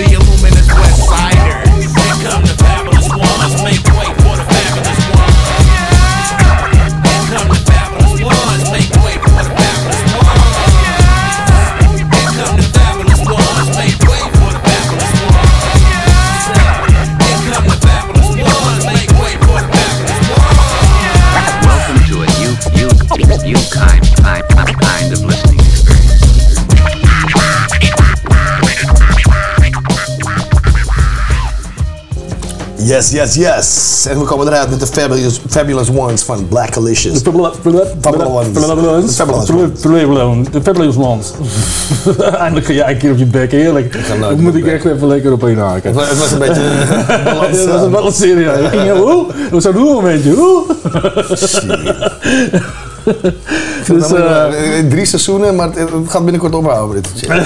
[32.93, 34.05] Yes, yes, yes.
[34.09, 37.23] En we komen eruit met de Fabulous, fabulous Ones van Black Alicious.
[37.23, 37.55] De Fabulous
[38.01, 38.27] Fabulous
[40.21, 40.47] Ones.
[40.51, 41.31] De Fabulous Ones.
[42.37, 43.97] Eindelijk ga jij een keer op je bek, heerlijk.
[44.19, 45.97] Dat moet ik echt even lekker op een haken.
[45.97, 47.57] Het was een beetje een balans.
[47.57, 48.53] Het was een balanceren, ja.
[48.53, 49.25] Ik ging, hoe?
[49.51, 50.63] Was zo'n hoe momentje, hoe?
[53.93, 54.07] Dus,
[54.89, 57.01] drie seizoenen, maar het, het gaat binnenkort ophouden.
[57.03, 57.29] Dit shit.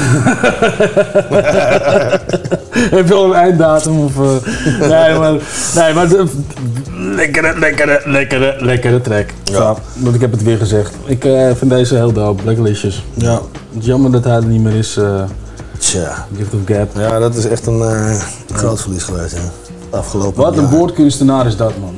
[2.95, 3.99] Heb je al een einddatum?
[3.99, 4.25] Of, eh,
[4.89, 5.31] nee, maar,
[5.75, 6.25] nee, maar de,
[7.15, 9.29] lekkere, lekkere, lekkere, lekkere track.
[9.43, 9.75] Ja.
[9.97, 10.93] Want ik heb het weer gezegd.
[11.05, 13.03] Ik eh, vind deze heel dope, Blacklicious.
[13.13, 13.33] Ja.
[13.33, 14.97] Het is jammer dat hij er niet meer is.
[14.97, 15.21] eh
[15.77, 16.25] Tja.
[16.37, 16.89] Gift of Gap.
[16.97, 18.21] Ja, dat is echt een eh,
[18.53, 19.35] groot verlies geweest.
[19.35, 19.97] Ja.
[19.97, 20.71] Afgelopen Wat een jaar.
[20.71, 21.95] woordkunstenaar is dat, man.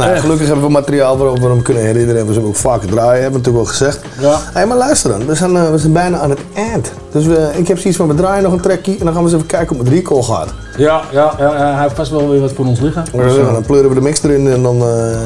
[0.00, 2.20] Nou, ja, gelukkig hebben we materiaal waarop we hem kunnen herinneren.
[2.20, 4.00] En we zullen ook vaker draaien, hebben we natuurlijk al gezegd.
[4.20, 4.38] Ja.
[4.52, 6.92] Hey, maar luister dan, we zijn, eh, we zijn bijna aan het eind.
[7.12, 9.28] Dus we, ik heb zoiets van, we draaien nog een trekje en dan gaan we
[9.28, 10.48] eens even kijken hoe het recall gaat.
[10.76, 13.04] Ja, ja, ja, ja, hij heeft vast wel weer wat voor ons liggen.
[13.12, 14.82] Dus, eh, dan pleuren we de mix erin en dan...
[14.82, 15.18] eh,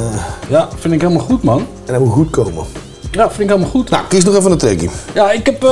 [0.49, 1.59] Ja, vind ik helemaal goed, man.
[1.85, 2.65] En dat moet goed komen.
[3.11, 3.91] Ja, vind ik helemaal goed.
[3.91, 4.89] Nou, kies nog even een trekje.
[5.15, 5.65] Ja, ik heb,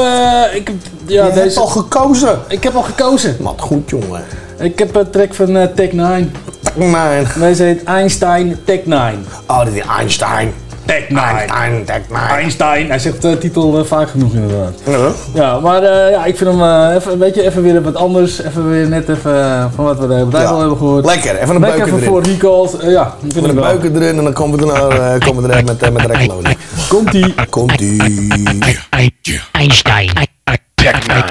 [0.54, 0.76] ik heb
[1.06, 1.40] ja, Je deze...
[1.40, 2.38] hebt al gekozen.
[2.48, 3.36] Ik heb al gekozen.
[3.40, 4.22] Wat goed, jongen.
[4.58, 6.32] Ik heb een track van Tech 9.
[6.76, 7.40] 9.
[7.40, 9.26] Deze heet Einstein Tech 9.
[9.46, 10.52] Oh, dit is Einstein.
[10.86, 11.24] Tech 9.
[11.38, 12.28] Einstein, Tech 9.
[12.28, 12.88] Einstein.
[12.88, 14.72] Hij zegt de titel eh, vaak genoeg inderdaad.
[14.86, 15.08] Ja.
[15.34, 18.42] Ja, maar eh, ja, ik vind hem eh, even, weet je, even weer wat anders.
[18.42, 20.48] Even weer net even eh, van wat we de tijd Ja.
[20.48, 21.04] al hebben gehoord.
[21.04, 22.08] Lekker, even een Lekker buiken even erin.
[22.08, 22.78] voor recalls.
[22.78, 23.64] Eh, ja, ik vind een wel.
[23.64, 26.56] buiken erin en dan komen we daarna eh, komen we eruit met, uh, met rekkelonie.
[26.88, 27.34] Komt-ie.
[27.50, 28.02] Komt-ie.
[29.52, 30.10] Einstein.
[30.74, 31.24] Tech 9.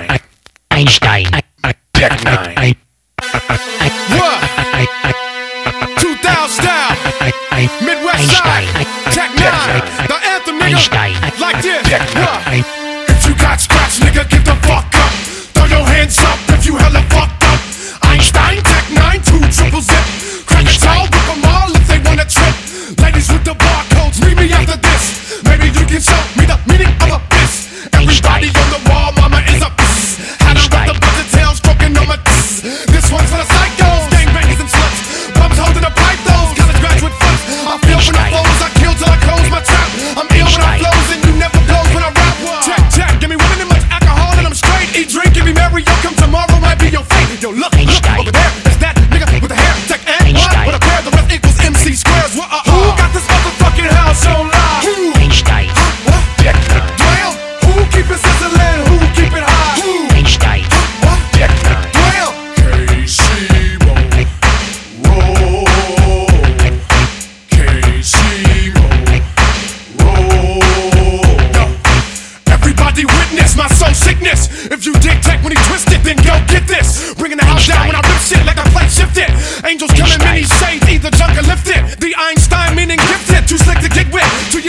[0.68, 1.27] Einstein.
[1.91, 2.23] Tech
[2.55, 2.76] 9.
[7.85, 8.65] Midwest side.
[9.13, 10.07] Tech 9.
[10.07, 10.81] The anthem, nigga.
[11.39, 11.85] Like this.
[12.17, 12.41] What?
[13.09, 14.40] If you got scratch, nigga,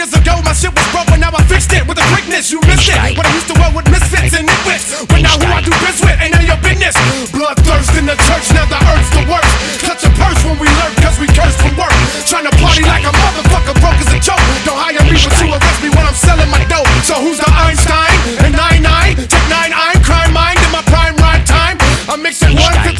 [0.02, 2.50] years ago, my shit was broke, but now I fixed it with a quickness.
[2.50, 2.98] You missed it.
[3.14, 5.06] When I used to work with misfits and nitwits.
[5.06, 6.98] But now who I do biz with, ain't none of your business.
[7.30, 9.52] Bloodthirst in the church, now the earth's the worst.
[9.86, 11.94] Clutch a purse when we lurk, cause we curse from work.
[12.26, 14.42] Trying to party like a motherfucker, broke as a joke.
[14.66, 16.90] Don't hire me, but you arrest me when I'm selling my dope.
[17.06, 18.42] So who's the Einstein?
[18.42, 21.78] And 99, take 9, I'm crime mind in my prime rhyme time.
[22.10, 22.91] I'm mixing 151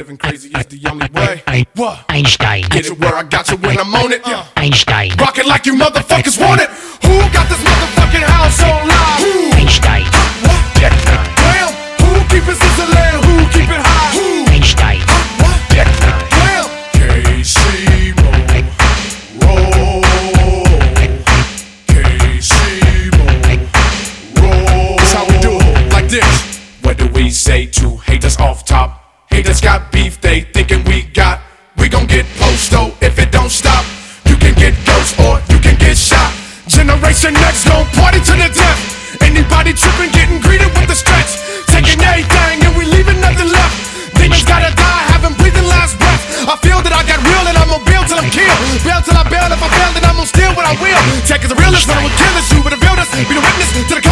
[0.00, 1.66] living crazy is the only way.
[1.74, 2.06] What?
[2.08, 2.64] Einstein.
[2.70, 4.22] Get it where I got you when I'm on it.
[4.26, 4.46] Yeah.
[4.56, 5.12] Einstein.
[5.18, 6.70] Rock it like you motherfuckers want it.
[7.04, 8.89] Who got this motherfucking house on
[50.26, 51.00] steal what I will.
[51.24, 52.52] Tech is realest, when I would kill this.
[52.52, 54.02] You would reveal this, be the witness to the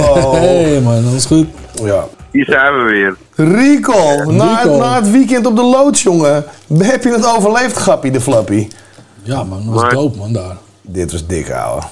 [0.00, 0.32] Hallo.
[0.40, 1.46] Hey man, alles goed?
[1.82, 2.04] Ja.
[2.30, 3.16] Hier zijn we weer.
[3.48, 4.76] Rico, na, Rico.
[4.76, 6.44] na het weekend op de loods, jongen.
[6.78, 8.68] Heb je het overleefd, Gappie de Flappy?
[9.22, 10.56] Ja man, dat was Maar- dope man daar.
[10.80, 11.82] Dit was dik, ouwe.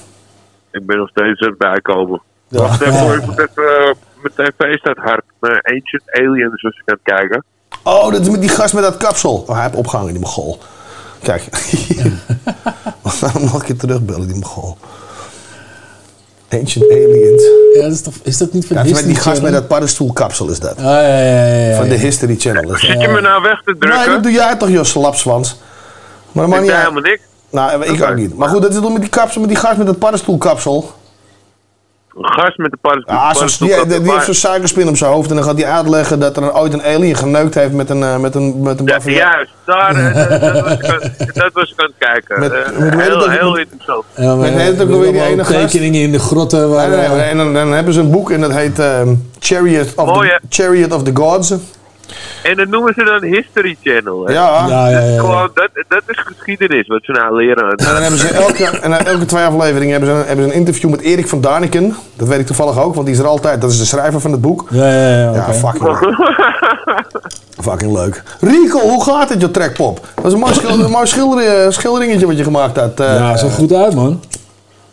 [0.71, 2.21] Ik ben nog steeds aan het bijkomen.
[2.47, 2.59] Ja.
[2.59, 5.23] Wacht even, ik moet even uh, mijn tv staat hard.
[5.39, 7.43] Mijn Ancient Aliens was ik aan het kijken.
[7.83, 9.43] Oh, dat is met die gast met dat kapsel.
[9.47, 10.59] Oh, hij heeft opgehangen, die mogol.
[11.23, 11.43] Kijk.
[13.03, 14.77] Gaan hem nog een keer terugbellen, die mogol.
[16.53, 17.43] Ancient Aliens.
[17.73, 19.51] Ja, dat is, toch, is dat niet van Ja, is met die gast met Channel?
[19.51, 20.77] dat paddenstoelkapsel is dat.
[20.77, 21.75] Ah, ja, ja, ja.
[21.77, 22.63] Van de History Channel.
[22.63, 22.79] Is dat.
[22.79, 24.11] Zit je me nou weg te Nee, drukken?
[24.11, 25.59] dat doe jij toch, Jos Slapswans.
[26.31, 26.81] Maar dat maakt niet uit.
[26.81, 27.21] helemaal niks.
[27.49, 28.37] Nou, ik ook niet.
[28.37, 30.91] Maar goed, dat is toch met die kapsel, met die gast met dat paddenstoelkapsel.
[32.15, 33.67] Een gast met de paddenstoel.
[33.67, 36.19] Ja, die, die, die heeft zo'n suikerspin op zijn hoofd en dan gaat hij uitleggen
[36.19, 38.99] dat er ooit een alien geneukt heeft met een, eh, met een, met een Ja,
[39.03, 40.15] juist, daar, eh,
[41.33, 42.39] dat, was ik aan- het kijken.
[42.39, 44.03] Met- Eh, met- heel, heel Met- interessant.
[44.15, 45.59] Ja, maar, Met heet het ook er alweer die ene gast?
[45.59, 46.69] tekeningen in de grotten.
[46.69, 50.29] Waar, en dan, dan hebben ze een boek en dat heet ehm, Chariot, of Mooi,
[50.29, 51.53] the, Chariot of the Gods.
[52.43, 54.25] En dat noemen ze dan History Channel.
[54.25, 54.33] hè.
[54.33, 54.67] Ja.
[54.67, 55.19] Ja, ja, ja, ja.
[55.19, 57.69] Gewoon, dat, dat is geschiedenis wat ze nou leren.
[57.69, 60.57] En dan hebben ze elke, en elke twee afleveringen hebben ze, een, hebben ze een
[60.57, 61.95] interview met Erik van Daniken.
[62.15, 63.61] Dat weet ik toevallig ook, want die is er altijd.
[63.61, 64.65] Dat is de schrijver van het boek.
[64.69, 65.33] Ja, ja, ja.
[65.33, 65.53] Ja, oké.
[65.53, 65.97] fucking
[67.61, 68.23] Fucking leuk.
[68.39, 69.99] Rico, hoe gaat het, je trekpop?
[70.15, 72.99] Dat is een mooi, schilder, een mooi schilder, schilderingetje wat je gemaakt hebt.
[72.99, 73.15] eh.
[73.15, 74.23] Ja, zo goed uit man.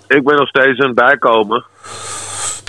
[0.09, 1.65] Ik ben nog steeds aan het bijkomen.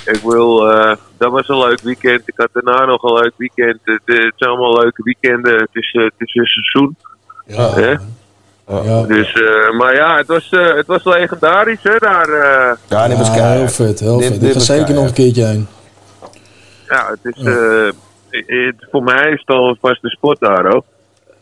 [0.05, 2.21] Ik wil, eh, dat was een leuk weekend.
[2.25, 3.79] Ik had daarna nog een leuk weekend.
[3.83, 5.53] Het, eh, het zijn allemaal leuke weekenden.
[5.59, 6.95] Het is, eh, het is een seizoen.
[7.45, 7.69] Ja.
[7.73, 7.95] Hè?
[8.89, 9.03] Ja.
[9.03, 12.29] Dus, eh, maar ja, het was, eh, het was legendarisch hè, daar.
[12.29, 12.75] eh.
[12.87, 14.33] Ja, dit was Ja, heel vet, heel Dit- vet.
[14.39, 15.67] dit Ik ga was zeker nog een keertje heen.
[16.87, 17.89] ja, het is, eh,
[18.29, 20.85] het, voor mij is het al vast de spot daar ook.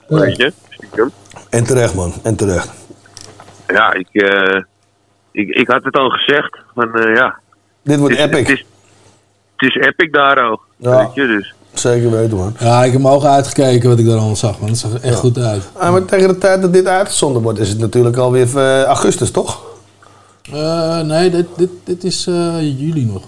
[0.07, 1.11] Weet je, stiekem.
[1.49, 2.13] En terecht, man.
[2.23, 2.71] En terecht.
[3.67, 4.61] Ja, ik, eh,
[5.31, 6.57] ik, ik had het al gezegd.
[6.75, 7.39] Van, eh, ja,
[7.88, 8.47] Dit wordt het is, epic.
[8.47, 8.65] Het is,
[9.55, 10.68] het is epic daar ook.
[10.77, 10.97] Ja.
[10.97, 11.53] Weet je, dus.
[11.73, 12.55] Zeker weten, man.
[12.59, 14.69] Ja, ik heb mijn ogen uitgekeken wat ik daar allemaal zag, man.
[14.69, 15.69] Het zag er echt goed uit.
[15.73, 19.31] Ah, maar tegen de tijd dat dit uitgezonden wordt, is het natuurlijk alweer eh, augustus,
[19.31, 19.61] toch?
[20.51, 23.23] Eh, nee, dit, dit, dit is eh, juli nog.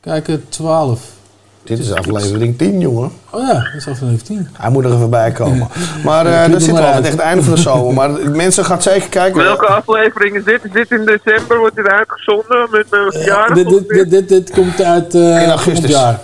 [0.00, 1.00] Kijk, eh, 12.
[1.68, 3.10] Dit is aflevering 10, jongen.
[3.30, 4.48] Oh ja, dat is aflevering 10.
[4.52, 5.68] Hij moet er even bij komen.
[6.04, 6.96] Maar Ja, eh hem zit wel uit.
[6.96, 7.94] tegen het einde van de zomer.
[8.10, 9.42] Maar mensen gaan zeker kijken.
[9.42, 10.64] Welke aflevering is dit?
[10.64, 11.58] Is dit in december?
[11.58, 13.56] Wordt dit uitgezonden met mijn verjaardag?
[13.56, 15.90] Dit, dit, dit, dit, dit komt uit eh In augustus.
[15.90, 16.18] jaar.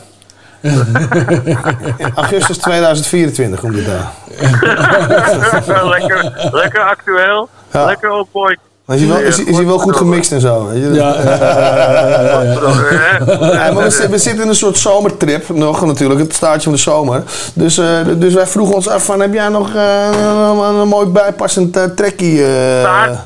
[1.97, 4.11] In augustus 2024 komt dit daar.
[5.89, 7.49] lekker, lekker actueel.
[7.73, 7.85] Ja.
[7.85, 8.59] Lekker on point.
[8.87, 10.69] Maar is hij wel, is, hij- is hij wel goed gemixt en zo?
[10.69, 10.93] Weet je?
[10.93, 11.15] Ja,
[13.53, 16.73] Ja, maar we, zi- we zitten in een soort zomertrip nog natuurlijk, het staartje van
[16.73, 17.23] de zomer.
[17.55, 21.07] Dus, eh, dus wij vroegen ons af van, heb jij nog eh, een, een mooi
[21.07, 22.45] bijpassend eh, trekkie?
[22.45, 22.81] eh?
[22.81, 23.19] Staart.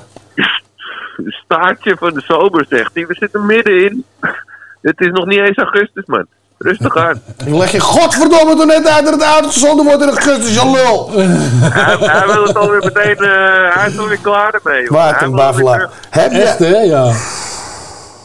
[1.45, 3.07] Staartje van de zomer, zegt hij.
[3.07, 4.05] We zitten middenin.
[4.83, 6.27] Het is nog niet eens augustus, man.
[6.59, 7.23] Rustig aan.
[7.47, 11.11] Ik leg je godverdomme toen net uit dat het uitgezonden wordt in augustus, je lul!
[11.13, 14.83] hij, hij wil het alweer meteen, eh, hij is alweer klaar ermee.
[14.83, 15.07] joh.
[15.07, 15.91] Een wil alweer bavelaar.
[16.11, 16.43] Heb je...
[16.43, 17.13] Echt hè, ja.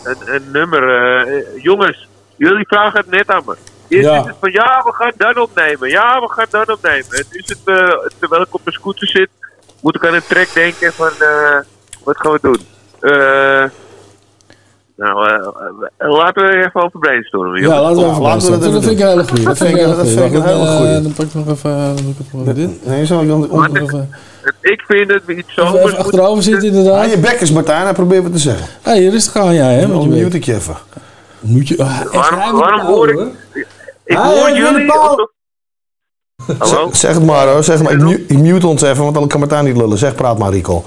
[0.04, 0.84] een, een nummer.
[1.28, 3.56] eh, jongens, jullie vragen het net aan me.
[3.88, 4.20] Eerst Ja.
[4.20, 5.90] is het van ja, we gaan dan opnemen.
[5.90, 7.12] Ja, we gaan dan opnemen.
[7.12, 7.88] En nu is het, eh,
[8.20, 9.30] terwijl ik op mijn scooter zit,
[9.82, 11.58] moet ik aan een track denken van eh,
[12.04, 12.66] wat gaan we doen?
[13.00, 13.64] Eh,
[14.96, 15.36] nou, eh,
[15.98, 17.62] eh, laten we even over brainstormen.
[17.62, 19.44] Ja, laten we even Laten we dat vind ik een hele goeie.
[19.46, 21.02] Dat vind ik Dat vind ik een hele eh, goeie.
[21.02, 21.96] Dan pak ik nog even...
[21.96, 22.86] Dan ik het gewoon dit.
[22.86, 24.10] Nee, zo, dan, Maar Nog even,
[24.62, 27.04] Ik vind het iets zomers even achterover zitten inderdaad.
[27.04, 28.68] aan je bek is Martijn, hij probeert wat te zeggen.
[28.82, 29.88] Hé, hey, rustig aan jij hè.
[29.88, 30.76] Dan je mute ik je even.
[31.40, 31.84] Moet je...
[31.84, 32.02] ah,
[32.52, 33.20] Waarom, hoor ik...
[34.04, 34.92] Ik Ah, hoor jullie...
[34.92, 35.28] Hallo?
[36.92, 37.92] Zeg, zeg het maar hoor, zeg maar.
[37.92, 39.98] Ik mute, ik mute ons even, want dan kan Martijn niet lullen.
[39.98, 40.84] Zeg, praat maar Rico.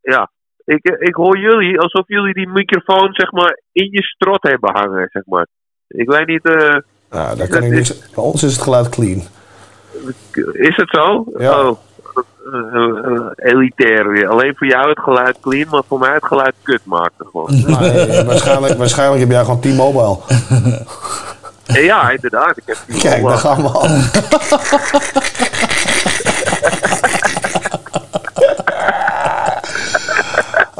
[0.00, 0.30] Ja.
[0.66, 4.70] Ik, eh, ik hoor jullie alsof jullie die microfoon zeg maar in je strot hebben
[4.72, 5.46] hangen, zeg maar.
[5.88, 6.76] Ik weet niet, eh,
[7.10, 8.10] Ja, daar kan ik niks...
[8.14, 9.22] Bij ons is het geluid clean.
[10.52, 11.24] is het zo?
[11.36, 11.60] Ja.
[11.60, 11.78] Oh,
[12.52, 14.28] eh, elitair weer.
[14.28, 17.62] Alleen voor jou het geluid clean, maar voor mij het geluid kut maakte gewoon.
[18.26, 20.18] Waarschijnlijk, waarschijnlijk heb jij gewoon T-Mobile.
[21.66, 22.56] Ja, inderdaad.
[22.56, 23.88] Ik heb die Kijk, daar gaan we al.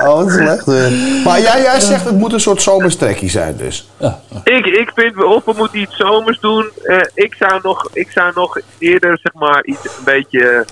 [0.09, 0.69] Oh, slecht.
[0.69, 1.25] eh.
[1.25, 3.89] Maar jij, jij zegt het moet een soort zomerstrekkie zijn dus.
[4.45, 6.69] Ik, ik vind, of we moeten iets zomers doen.
[6.83, 10.65] Eh, ik, zou nog, ik zou nog eerder, zeg maar, iets een beetje...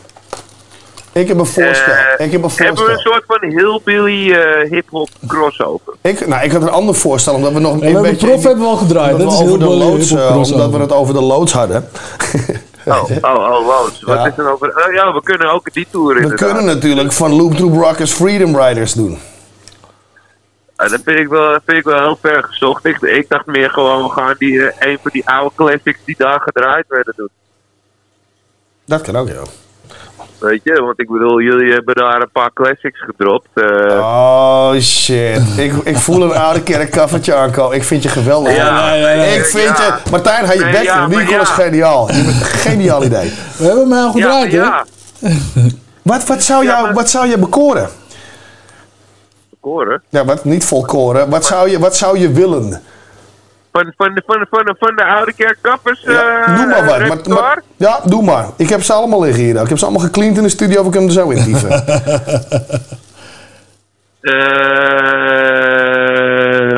[1.12, 1.92] Ik heb een voorstel.
[1.92, 3.12] eh, ik heb een Hebben we een voorstel.
[3.12, 5.92] soort van hillbilly eh hip-hop crossover?
[6.00, 8.26] Ik, nou, ik had een ander voorstel, omdat we nog we een hebben beetje...
[8.26, 9.10] prof hebben we al gedraaid.
[9.10, 10.52] Dat we is over de heel loods, crossover.
[10.54, 11.88] omdat we het over de loods hadden.
[12.86, 14.02] Oh, oh, oh, Loos.
[14.02, 14.26] Wat Ja.
[14.26, 14.86] is er over?
[14.86, 16.48] Oh, ja, we kunnen ook die tour We inderdaad.
[16.48, 19.18] kunnen natuurlijk van Loop Troop Rockers Freedom Riders doen.
[20.76, 22.84] Ja, dat vind ik wel, dat vind ik wel heel ver gezocht.
[22.84, 26.14] Ik, ik dacht meer gewoon, we gaan die, eh, een van die oude classics die
[26.18, 27.28] daar gedraaid werden doen.
[28.84, 29.42] Dat kan ook, ja.
[30.38, 33.48] Weet je, want ik bedoel, jullie hebben daar een paar classics gedropt.
[33.54, 33.98] eh.
[33.98, 35.40] Oh shit.
[35.56, 37.76] Ik, ik voel een oude kerkkaffertje aankomen.
[37.76, 38.56] Ik vind je geweldig.
[38.56, 40.00] Ja, ja, ja, ik vind ja.
[40.04, 40.10] je.
[40.10, 40.82] Martijn, hij je Nee, bek.
[40.82, 41.40] ja, Rico ja.
[41.40, 42.06] is geniaal.
[42.12, 43.32] Je bent een geniaal idee.
[43.56, 44.58] We hebben mij al ja, gedraaid hè.
[44.58, 44.84] ja,
[46.02, 47.88] Wat, wat, zou jou, wat zou je bekoren?
[49.60, 50.02] koren.
[50.08, 50.44] Ja, wat?
[50.44, 51.30] Niet volkoren.
[51.30, 52.82] Wat zou je, wat zou je willen?
[53.78, 56.02] Van, van, de, van, de, van, de, van de oude kerkkappers.
[56.02, 57.26] Ja, eh, doe maar wat.
[57.26, 58.46] Maar, ja, doe maar.
[58.56, 59.60] Ik heb ze allemaal liggen hier.
[59.60, 61.70] Ik heb ze allemaal gecleaned in de studio of ik hem er zo in dieven.
[64.24, 64.32] Eh,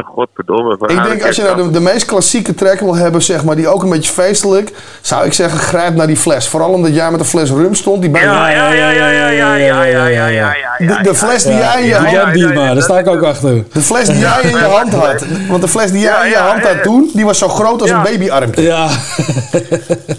[0.05, 0.77] godverdomme.
[0.79, 3.69] van ik denk als je nou de, meest klassieke track wil hebben, zeg maar, die
[3.69, 6.49] ook een beetje feestelijk, zou ik zeggen, grijp naar die fles.
[6.49, 8.49] Vooral omdat jij met een fles rum stond, die bijna...
[8.49, 10.97] Ja, ja, ja, ja, ja, ja, ja, ja, ja, ja, ja.
[10.97, 13.23] De, de fles die jij in je hand ja, die maar, daar sta ik ook
[13.23, 13.65] achter.
[13.73, 15.25] De fles die jij in je hand had.
[15.49, 17.91] Want de fles die jij in je hand had toen, die was zo groot als
[17.91, 18.63] een babyarmpje.
[18.63, 18.89] Ja.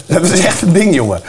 [0.06, 1.20] Dat is echt een ding, jongen.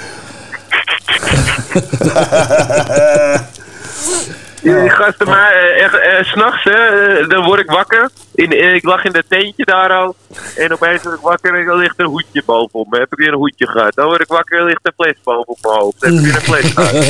[4.61, 8.09] Die gasten, maar eh, echt, eh, s'nachts, hè, eh, dan word ik wakker.
[8.35, 10.15] In, eh, ik lag in dat tentje daar al.
[10.55, 12.99] En opeens word ik wakker en er ligt een hoedje bovenop me.
[12.99, 13.95] Heb ik weer een hoedje gehad.
[13.95, 16.01] Dan word ik wakker en ligt een fles bovenop mijn hoofd.
[16.01, 16.93] Dan heb ik weer een fles gehad.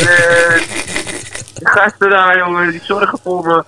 [0.00, 0.62] en, eh,
[1.54, 3.64] die gasten daar, jongen, die zorgen voor me.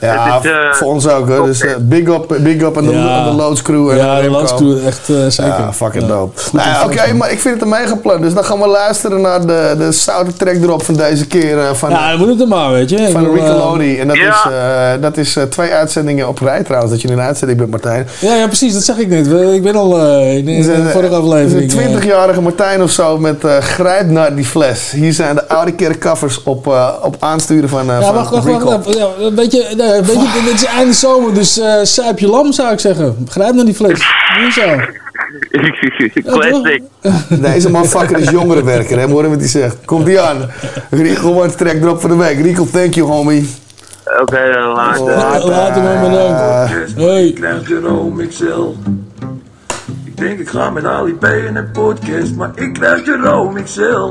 [0.00, 1.44] Ja, eh, voor ons ook, hè.
[1.44, 3.08] Dus eh, big up, big up aan de, Ja.
[3.08, 3.90] aan de Loods crew.
[3.90, 4.30] En Ja, de.
[4.30, 5.52] Loods crew, echt eh, zeker.
[5.52, 6.08] Ja, fucking Ja.
[6.08, 6.40] dope.
[6.52, 6.84] Nou.
[6.84, 8.20] Oké, maar ik vind het een mega plan.
[8.20, 11.58] Dus dan gaan we luisteren naar de, de stoute track erop van deze keer.
[11.58, 13.08] eh, van, Ja, dan moet het er maar, weet je.
[13.10, 13.98] Van Rico eh, Lodi.
[13.98, 14.28] En dat Ja.
[14.28, 16.92] is, eh, dat is eh, twee uitzendingen op rij trouwens.
[16.92, 18.06] Dat je in een uitzending bent, Martijn.
[18.20, 19.26] Ja, ja, precies, dat zeg ik net.
[19.54, 21.72] Ik ben al eh, in de vorige er aflevering.
[21.72, 24.90] Een eh, 20-jarige Martijn of zo met eh, grijp naar die fles.
[24.90, 28.94] Hier zijn de oude kerkkaffers op, eh, op aansturen van, Ja, van wacht, wacht, wacht.
[28.94, 29.34] Ja, een
[29.90, 33.26] nee, een beetje, dit is einde zomer, dus eh suip je lam zou ik zeggen.
[33.28, 34.02] Grijp naar die fles.
[34.42, 34.62] Niet zo.
[36.24, 36.82] Classic.
[37.52, 39.06] Deze motherfucker is jongerenwerker, hè?
[39.06, 39.76] Hoor je wat hij zegt.
[39.84, 40.50] Komt die aan.
[40.90, 42.40] Rico, wat track erop voor de week.
[42.40, 43.48] Rico, thank you, homie.
[44.20, 45.04] Oké, dan later.
[45.48, 46.94] Later maar bedankt.
[48.28, 48.74] XL.
[50.04, 54.08] Ik denk ik ga met Ali B in een podcast, maar ik krijg Jerome XL.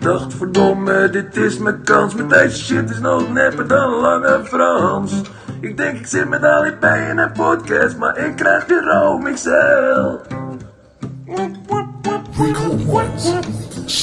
[0.00, 5.20] Dacht verdomme, dit is mijn kans, maar deze shit is nog nepper dan Lange Frans.
[5.60, 9.50] Ik denk ik zit met Ali B in een podcast, maar ik krijg Jerome XL.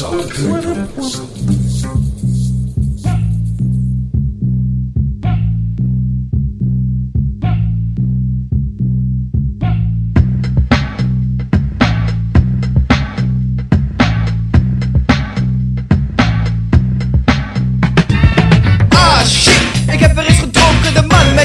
[0.03, 1.66] Ah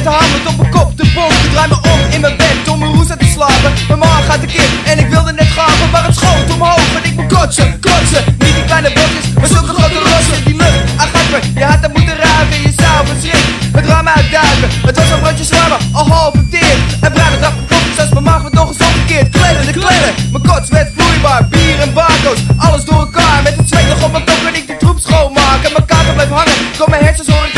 [0.03, 0.97] De hand op mijn kop.
[0.97, 3.70] De bonk, draai me om in mijn bed Om mijn roes uit te slapen.
[3.89, 7.05] Mijn maag gaat de kip En ik wilde net gapen Maar het schoot omhoog En
[7.11, 8.23] ik moet kotsen, kotsen.
[8.43, 10.45] Niet die kleine blokjes Maar zulke grote rossen.
[10.45, 14.97] Die lucht, agatme Je had dat moeten ruiken Je zou verschrikt Het raam uitduiken Het
[14.99, 18.43] was een brandje zwaar Al half verteerd En bruin het mijn kop Zelfs mijn maag
[18.43, 19.29] werd nog eens omgekeerd.
[19.37, 21.49] Kleden, de kleden Mijn kots werd vloeibaar.
[21.49, 23.39] Bier en barco's Alles door elkaar.
[23.43, 26.12] Met het zweet nog op mijn kop En ik de troep schoonmaak En mijn kater
[26.16, 27.52] bleef hangen Kom mijn hersens hoor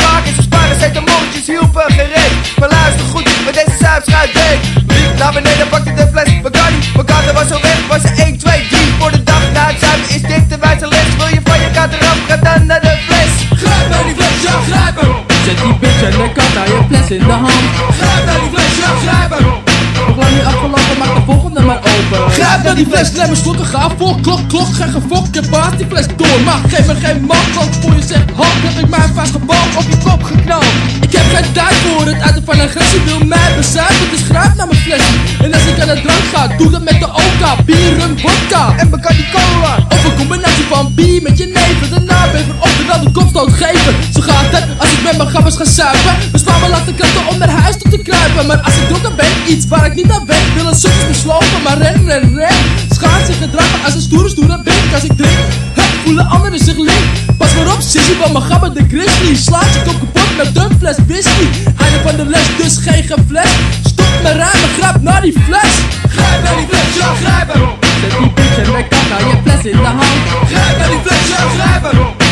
[22.74, 25.40] die fles, klem slokken, ga voor, klok, klok, geen gefok, je
[25.76, 26.40] die fles door.
[26.44, 29.86] Maar geef me geen makkelijk voor je zegt halt, heb ik mijn vuist gebald op
[29.90, 30.64] je kop geknald.
[31.00, 34.66] Ik heb geen tijd voor het uiten van agressie, wil mij bezuipen, dus grijp naar
[34.66, 35.12] mijn flesje.
[35.44, 38.74] En als ik aan de drank ga, doe dat met de OK, bier, rum, vodka.
[38.76, 39.72] En Bacardi Cola.
[39.88, 43.94] Of een combinatie van bier met je neven, daarna beven, oftewel de kopstoot geven.
[44.14, 46.14] Zo gaat het als ik met mijn gabbers ga zuipen.
[46.32, 48.46] Bespaar me laten klanten om naar huis toe te kruipen.
[48.46, 51.62] Maar als ik dronken ben, iets waar ik niet aan weet, willen sukkers me slopen,
[51.64, 52.63] maar ren, ren, ren.
[52.94, 55.38] Schaart zich gedragen als een stoere, stoere bink als ik drink.
[55.74, 57.04] Hup, voelen anderen zich link.
[57.38, 59.36] Pas maar op, sissy, van mijn gabber de grizzly.
[59.36, 61.46] Slaat je kop kapot met een fles whisky.
[61.82, 63.50] Einde van de les, dus geen gefles.
[63.84, 65.72] Stop met ruimen, grap naar die fles.
[66.08, 67.62] Grijp naar die fles, ja grijp hem
[68.00, 70.20] Zet die bitch en kat naar je fles in de hand.
[70.50, 72.24] Grijp naar die fles, ja grijp hem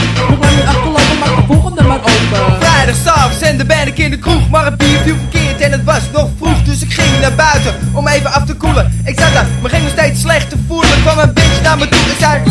[0.43, 2.61] lang niet afgelopen, maak de volgende maar open.
[2.61, 5.52] Vrijdagavond en ben ik in de kroeg Maar het bier viel verkeerd het
[5.93, 9.01] was nog vroeg Dus ik ging naar buiten om even af te koelen.
[9.05, 10.91] Ik zat daar, maar ging nog steeds slecht te voelen.
[10.91, 12.43] Er kwam een bitch naar me toe en zei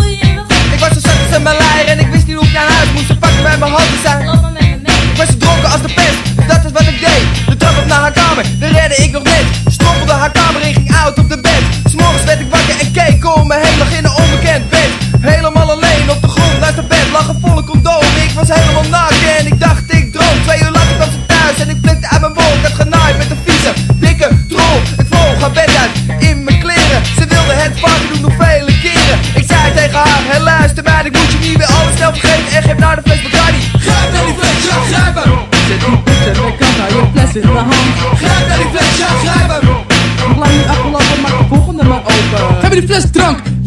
[0.73, 1.70] Ik was zo zat als malair en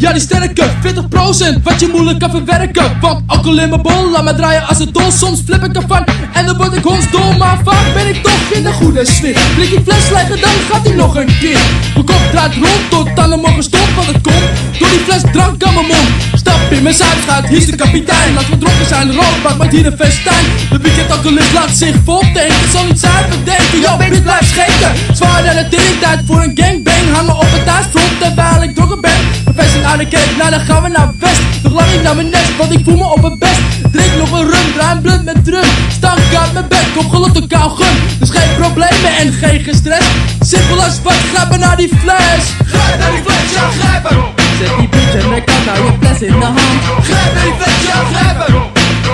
[0.04, 3.00] ja die sterke, 40% wat je moeilijk kan verwerken.
[3.00, 5.10] Want alcohol in mijn bol, laat me draaien als het dol.
[5.10, 7.32] Soms flip ik ervan en dan word ik hondsdol.
[7.38, 9.38] Maar vaak ben ik toch in de goede sfeer.
[9.54, 11.60] Blik die fles leggen, dan gaat hij nog een keer.
[11.94, 14.46] Mijn kop draait rond tot aan de morgen stond, want het komt
[14.78, 16.08] door die fles drank aan mijn mond.
[16.34, 18.34] Stap in mijn zuipschuit, hier is de kapitein.
[18.34, 20.44] Laten we dronken zijn, rood maakt hier een festijn.
[20.70, 22.70] De weekend alcoholist laat zich vol tanken.
[22.72, 24.92] Zal niet zuiver denken, yo bitch blijf schenken.
[25.14, 25.70] Zwaar en het
[26.00, 27.04] tijd voor een gangbang.
[27.14, 29.20] Hang me op het thuisfront terwijl ik dronken ben.
[29.44, 31.42] Bevestiging naar de nou dan gaan we naar west.
[31.62, 33.62] Nog lang niet naar mijn nest, want ik voel me op het best.
[33.92, 35.68] Drink nog een rum, ruim blunt met drum.
[35.96, 37.96] Stank uit mijn bek, opgelost door kauwgum.
[38.18, 40.10] Dus geen problemen en geen gestrest.
[40.40, 42.42] Simpel als wat, grijpen naar die fles.
[42.66, 44.22] Grijp naar die fles, ja grijp hem
[44.58, 46.80] Zet die bitch en de kat naar je fles in de hand.
[47.08, 48.54] Grijp naar die fles, ja grijp hem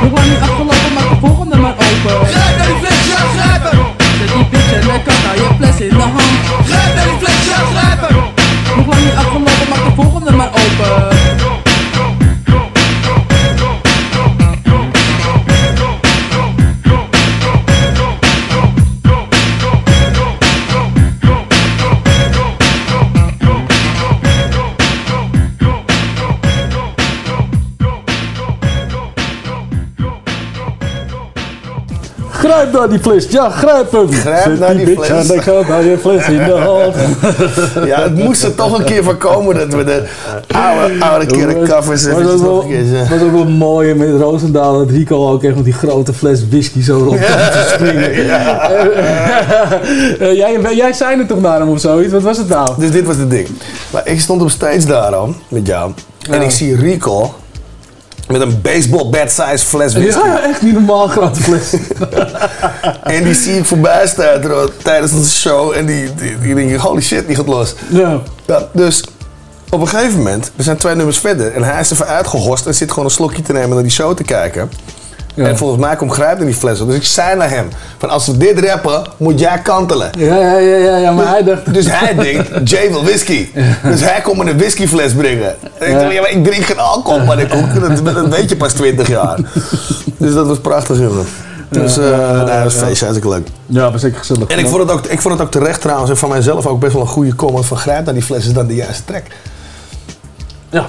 [0.02, 2.27] Nog lang niet afgelopen, maak de volgende maar open.
[2.32, 3.85] Grijp naar die fles, ja grijp hem
[4.19, 6.19] Zet die bitch en de kat naar je fles in de hand.
[32.60, 33.26] Grijp naar die fles.
[33.28, 34.12] Ja, grijp hem.
[34.12, 35.26] Grijp Zet naar die bitch fles.
[35.26, 36.94] de kant, hou je fles in de hand.
[37.86, 40.08] Ja, het moest er toch een keer van komen dat we de
[40.46, 41.26] oude, oude
[41.86, 43.08] Was eventjes ook wel, nog keer...
[43.10, 46.82] was ook wel mooi met Roosendaal dat Rico ook echt met die grote fles whisky
[46.82, 48.10] zo rond te springen.
[50.18, 52.12] Eh, jij, jij zei het toch naar hem of zoiets?
[52.12, 52.68] Wat was het nou?
[52.78, 53.48] Dus dit was het ding.
[53.90, 55.92] Maar ik stond op stage daar al, met jou.
[56.30, 56.40] En Ja.
[56.40, 57.34] ik zie Rico
[58.31, 60.27] met een baseball bat size fles whisky.
[60.27, 61.74] Ja, echt niet normaal grote fles.
[63.02, 64.40] En die zie ik voorbij staan
[64.82, 65.73] tijdens onze show.
[65.73, 67.74] En die, die, die denk holy shit, die gaat los.
[67.89, 68.20] Ja.
[68.47, 69.05] Ja, dus
[69.70, 71.55] op een gegeven moment, we zijn twee nummers verder.
[71.55, 74.16] En hij is even uitgehorst en zit gewoon een slokje te nemen naar die show
[74.16, 74.70] te kijken.
[75.35, 76.86] En volgens mij komt grijpt in die fles op.
[76.86, 80.11] Dus ik zei naar hem, van als we dit rappen, moet jij kantelen.
[80.19, 81.74] Ja, ja, ja, ja, ja maar hij dacht...
[81.74, 83.48] Dus hij denkt, Jay wil whisky.
[83.82, 85.55] Dus hij komt me een whiskyfles brengen.
[85.78, 86.01] En ik Ja.
[86.01, 87.51] dacht, ja, maar ik drink geen alcohol, maar ik
[87.81, 89.39] dat, dat weet je pas 20 jaar.
[90.16, 91.27] Dus dat was prachtig, jongen.
[91.69, 92.11] Dus nee,
[92.44, 93.48] dat was feestje, hartstikke leuk.
[93.66, 94.48] Ja, was zeker gezellig.
[94.48, 96.81] En ik vond, het ook, ik vond het ook terecht trouwens, en van mijzelf ook
[96.81, 99.24] best wel een goede comment van grijp naar die fles is dan de juiste trek.
[100.70, 100.86] Ja.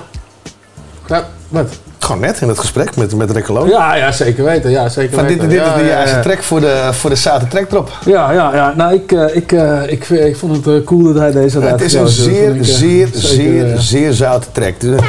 [1.08, 1.68] Ja, wat?
[2.04, 3.70] Gewoon net in het gesprek met, met Rekkeloon.
[3.70, 4.72] Ja, ja, zeker weten.
[4.72, 5.50] Ja, zeker Van dit, weten.
[5.50, 6.22] dit ja, is de juiste ja.
[6.22, 7.92] track voor de, voor de Zoute Trektrop.
[8.06, 8.74] Ja, ja, ja.
[8.76, 11.70] Nou, ik, eh, ik, eh, ik, ik vond het eh, cool dat hij deze had
[11.70, 12.34] het is een uitgekozen.
[12.34, 14.80] zeer, ik, eh, zeer, zeker, zeer, eh, zeer zoute track.
[14.80, 15.06] Dus, eh,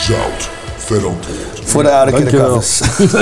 [0.00, 1.60] Zout, verantwoord.
[1.64, 2.44] voor de oude Dankjewel.
[2.60, 2.80] kinderkaffers.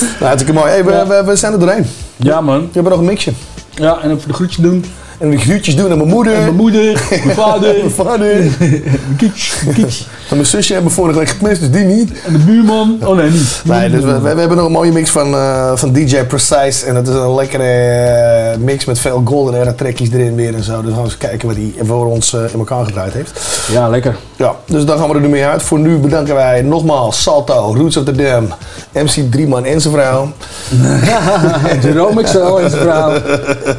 [0.00, 0.70] nou, hartstikke mooi.
[0.70, 1.86] Hey, we, we, we zijn er doorheen.
[2.16, 2.60] Ja, man.
[2.60, 3.32] We hebben nog een mixje.
[3.74, 4.84] Ja, en even de groetjes doen.
[5.18, 6.34] En de groetjes doen aan mijn moeder.
[6.34, 6.82] En mijn moeder,
[7.24, 7.74] mijn vader.
[7.78, 8.36] mijn vader.
[8.58, 10.06] mijn kiets, mijn kiets.
[10.30, 12.12] En mijn zusje hebben we vorige week gemist, dus die niet.
[12.26, 12.98] En de buurman.
[13.04, 13.62] Oh nee, niet.
[13.64, 16.86] Nee, dus we, we hebben nog een mooie mix van, eh, van DJ Precise.
[16.86, 20.62] En dat is een lekkere eh, mix met veel golden era trekjes erin weer en
[20.62, 20.80] zo.
[20.80, 23.40] Dus we gaan eens kijken wat hij voor ons eh, in elkaar gedraaid heeft.
[23.72, 24.16] Ja, lekker.
[24.36, 25.62] Ja, dus dan gaan we er nu mee uit.
[25.62, 28.48] Voor nu bedanken wij nogmaals Salto, Roots of the Dam,
[28.92, 30.32] MC Drieman en zijn vrouw.
[31.82, 33.12] Jerome XL en zijn vrouw.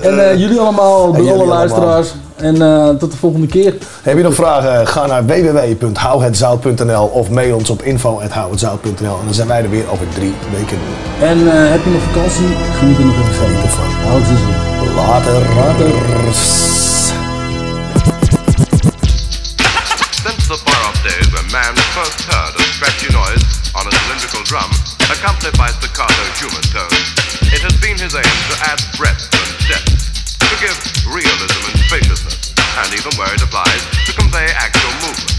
[0.01, 1.85] En jullie allemaal, jullie alle allemaal.
[1.85, 2.13] luisteraars.
[2.35, 3.73] En eh, tot de volgende keer.
[4.01, 4.87] Heb je nog vragen?
[4.87, 10.07] Ga naar www.houhetzout.nl of mail ons op info.houhetzout.nl en dan zijn wij er weer over
[10.13, 10.77] drie weken.
[11.21, 12.47] En eh, heb je nog vakantie?
[12.79, 13.45] Geniet er nog even van.
[13.45, 13.89] Geniet ervan.
[14.07, 14.95] Houd ze zo.
[14.95, 15.39] Later.
[15.55, 15.89] Later.
[20.27, 23.43] Since the far-off days when man first heard a scratchy noise
[23.75, 24.69] on a cylindrical drum,
[25.09, 27.07] accompanied by staccato human tones,
[27.55, 30.06] it has been his aim to add breadth and depth,
[30.47, 35.37] to give realism and spaciousness, and even where it applies, to convey actual movement.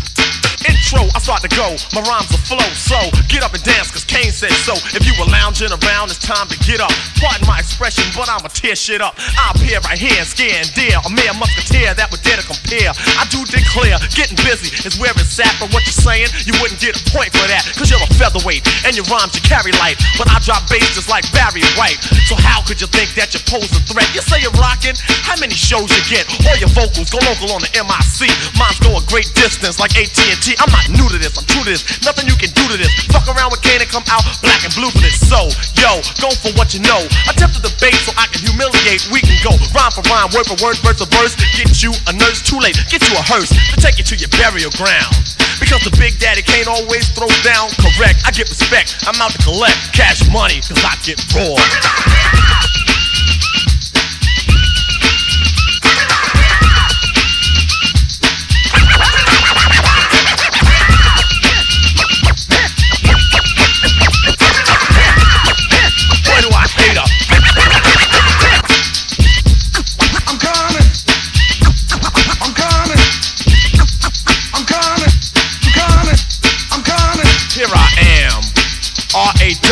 [0.97, 2.65] I start to go, my rhymes will flow.
[2.73, 2.97] So
[3.29, 4.73] get up and dance, cause Kane said so.
[4.97, 6.89] If you were lounging around, it's time to get up.
[7.21, 9.13] Pardon my expression, but I'ma tear shit up.
[9.37, 10.97] I appear right here scare and dare.
[11.05, 12.97] A mere musketeer that would dare to compare.
[13.21, 15.53] I do declare, getting busy is where it's at.
[15.61, 17.69] But what you're saying, you wouldn't get a point for that.
[17.77, 20.01] Cause you're a featherweight and your rhymes you carry light.
[20.17, 22.01] But I drop bass just like Barry White.
[22.25, 24.09] So how could you think that you pose a threat?
[24.17, 26.25] You say you're rocking, how many shows you get?
[26.49, 28.33] All your vocals go local on the MIC.
[28.57, 30.57] Mine's go a great distance like AT&T.
[30.57, 31.83] I'm not new to this, I'm true to this.
[32.07, 32.91] Nothing you can do to this.
[33.11, 35.19] Fuck around with Kane and come out black and blue for this.
[35.19, 37.03] So, yo, go for what you know.
[37.27, 39.11] Attempt to debate so I can humiliate.
[39.11, 41.35] We can go rhyme for rhyme, word for word, verse for verse.
[41.59, 42.79] Get you a nurse, too late.
[42.87, 45.11] Get you a hearse to take you to your burial ground.
[45.59, 48.23] Because the big daddy can't always throw down correct.
[48.23, 51.59] I get respect, I'm out to collect cash money, cause I get raw.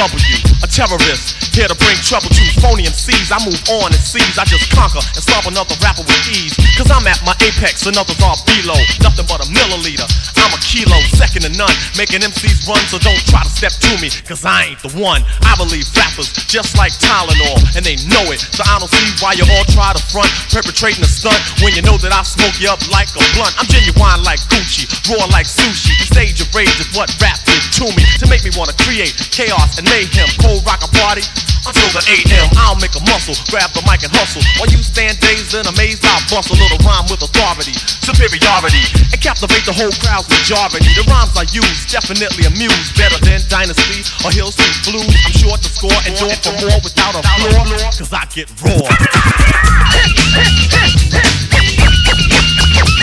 [0.07, 0.46] R-A-W,
[0.77, 3.33] a terrorist, here to bring trouble to phony MCs.
[3.33, 6.53] I move on and seize, I just conquer and stomp another rapper with ease.
[6.77, 10.05] Cause I'm at my apex and others are below, nothing but a milliliter.
[10.37, 13.93] I'm a kilo, second to none, making MCs run, so don't try to step to
[14.05, 15.25] me, cause I ain't the one.
[15.49, 18.45] I believe rappers just like Tylenol, and they know it.
[18.45, 21.83] So I don't see why you all try to front, perpetrating a stunt when you
[21.83, 23.57] know that I smoke you up like a blunt.
[23.57, 25.97] I'm genuine like Gucci, raw like sushi.
[26.05, 29.17] The stage of rage is what rap did to me to make me wanna create
[29.33, 30.29] chaos and mayhem.
[30.39, 31.23] Cold rock a party
[31.63, 32.51] until the 8 a.m.
[32.59, 34.43] I'll make a muscle, grab the mic and hustle.
[34.59, 38.83] While you stand dazed and amazed, I'll bust a little rhyme with authority, superiority,
[39.15, 40.83] and captivate the whole crowd's majority.
[40.99, 45.07] The rhymes I use definitely amuse better than Dynasty or Hill Street Blues.
[45.07, 47.63] I'm sure to score and do for more without a floor,
[47.95, 48.83] cause I get raw.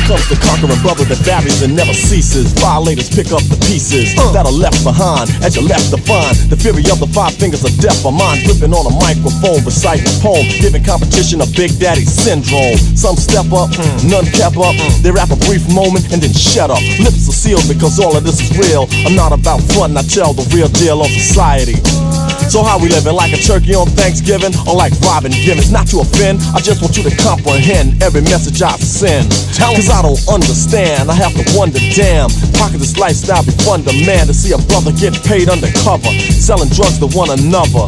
[0.10, 2.50] comes the conquering brother that varies and never ceases.
[2.58, 6.58] Violators pick up the pieces that are left behind as you left to find the
[6.58, 8.02] fury of the five fingers of death.
[8.02, 12.74] A mind gripping on a microphone, reciting a poem, giving competition a Big Daddy syndrome.
[12.98, 13.70] Some step up,
[14.02, 14.74] none kept up.
[15.06, 16.82] They rap a brief moment and then shut up.
[16.98, 18.90] Lips are sealed because all of this is real.
[19.06, 21.78] I'm not about fun, I tell the real deal of society.
[22.50, 23.14] So how we living?
[23.14, 25.70] Like a turkey on Thanksgiving or like robbing gimmicks?
[25.70, 29.30] Not to offend, I just want you to comprehend every message I send.
[29.54, 33.94] Cause I don't understand, I have to wonder, damn, could this lifestyle be fun to
[34.06, 37.86] man to see a brother get paid undercover, selling drugs to one another?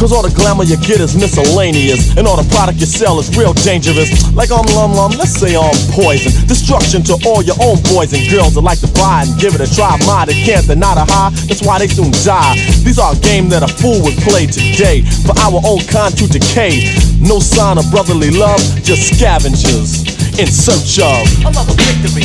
[0.00, 3.28] Cause all the glamour you get is miscellaneous, and all the product you sell is
[3.36, 4.08] real dangerous.
[4.32, 6.32] Like I'm lum lum, let's say I'm poison.
[6.48, 9.60] Destruction to all your own boys and girls that like to buy and give it
[9.60, 10.00] a try.
[10.08, 12.56] My they can't, not a high, that's why they soon die.
[12.80, 16.24] These are a game that a fool would play today for our own kind to
[16.24, 16.80] decay.
[17.20, 20.00] No sign of brotherly love, just scavengers
[20.40, 22.24] in search of Another victory.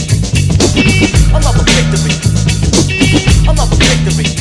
[1.36, 2.16] Another victory.
[3.44, 4.32] Another victory.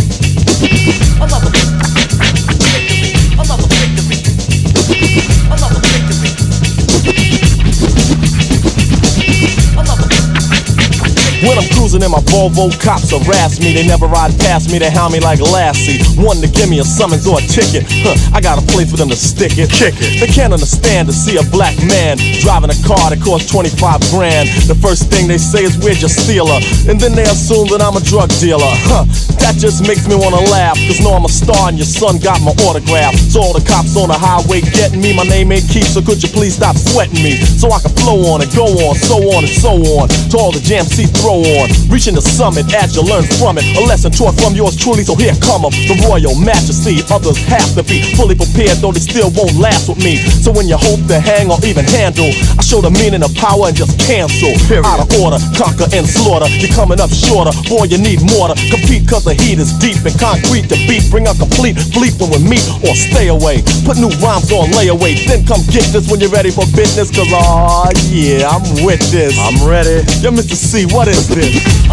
[1.18, 2.53] Another victory.
[3.44, 4.16] Another victory.
[5.50, 7.43] Another victory.
[11.44, 13.76] When I'm cruising in my Volvo, cops harass me.
[13.76, 16.00] They never ride past me, they hound me like Lassie.
[16.16, 17.84] One to give me a summons or a ticket.
[18.00, 19.68] Huh, I got a place for them to stick it.
[19.68, 20.24] Kick it.
[20.24, 24.48] They can't understand to see a black man driving a car that costs 25 grand.
[24.64, 26.60] The first thing they say is, you steal her?
[26.88, 28.72] And then they assume that I'm a drug dealer.
[28.88, 29.04] Huh,
[29.44, 30.80] that just makes me wanna laugh.
[30.88, 33.12] Cause know I'm a star and your son got my autograph.
[33.28, 36.24] So all the cops on the highway getting me, my name ain't Keith, so could
[36.24, 37.36] you please stop sweating me?
[37.36, 40.08] So I can flow on and go on, so on and so on.
[40.32, 41.66] To all the jams see throw on.
[41.90, 43.64] Reaching the summit as you learn from it.
[43.76, 45.72] A lesson taught from yours truly, so here come 'em.
[45.88, 47.02] The royal majesty.
[47.10, 50.20] Others have to be fully prepared, though they still won't last with me.
[50.42, 53.68] So when you hope to hang or even handle, I show the meaning of power
[53.68, 54.52] and just cancel.
[54.84, 56.48] Out of order, conquer and slaughter.
[56.60, 59.98] You're coming up shorter, boy, you need more to compete, cause the heat is deep
[60.04, 61.08] and concrete to beat.
[61.10, 63.62] Bring a complete fleet when we meet or stay away.
[63.84, 67.30] Put new rhymes on layaway, then come get this when you're ready for business, cause
[67.32, 69.38] aw, yeah, I'm with this.
[69.38, 70.04] I'm ready.
[70.20, 70.56] Yo, Mr.
[70.56, 71.84] C, what is this?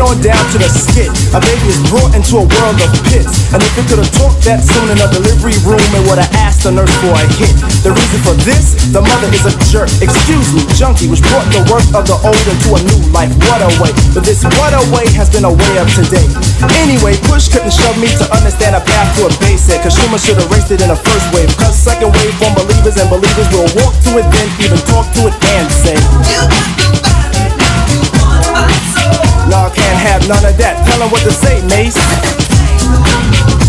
[0.00, 1.12] Right on down to the skit.
[1.36, 3.52] A baby is brought into a world of pits.
[3.52, 6.32] And if it could have talked that soon in a delivery room, it would have
[6.40, 7.52] asked the nurse for a hit.
[7.84, 9.92] The reason for this, the mother is a jerk.
[10.00, 13.32] Excuse me, junkie, which brought the work of the old into a new life.
[13.48, 13.92] What a way.
[14.16, 16.26] But this what a way has been a way of today.
[16.80, 19.84] Anyway, push couldn't shove me to understand a path to a basic.
[19.84, 21.50] Cause Schumer should have raced it in a first wave.
[21.60, 25.28] Cause second wave from believers and believers will walk to it, then even talk to
[25.28, 27.09] it and say.
[29.50, 30.86] Y'all can't have none of that.
[30.86, 33.59] Tell 'em what to say, Mace.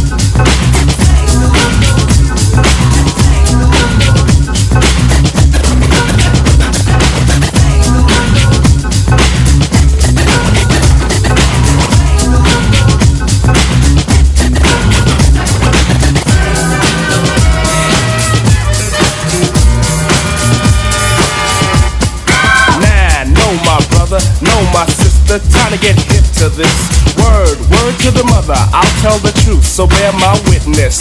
[25.31, 25.57] Sister.
[25.57, 26.75] Time to get hip to this.
[27.15, 28.57] Word, word to the mother.
[28.73, 30.99] I'll tell the truth, so bear my witness.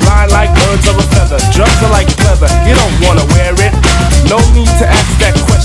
[0.00, 2.50] Blind like birds of a feather, drugs are like leather.
[2.66, 3.74] You don't wanna wear it.
[4.26, 5.57] No need to ask that question,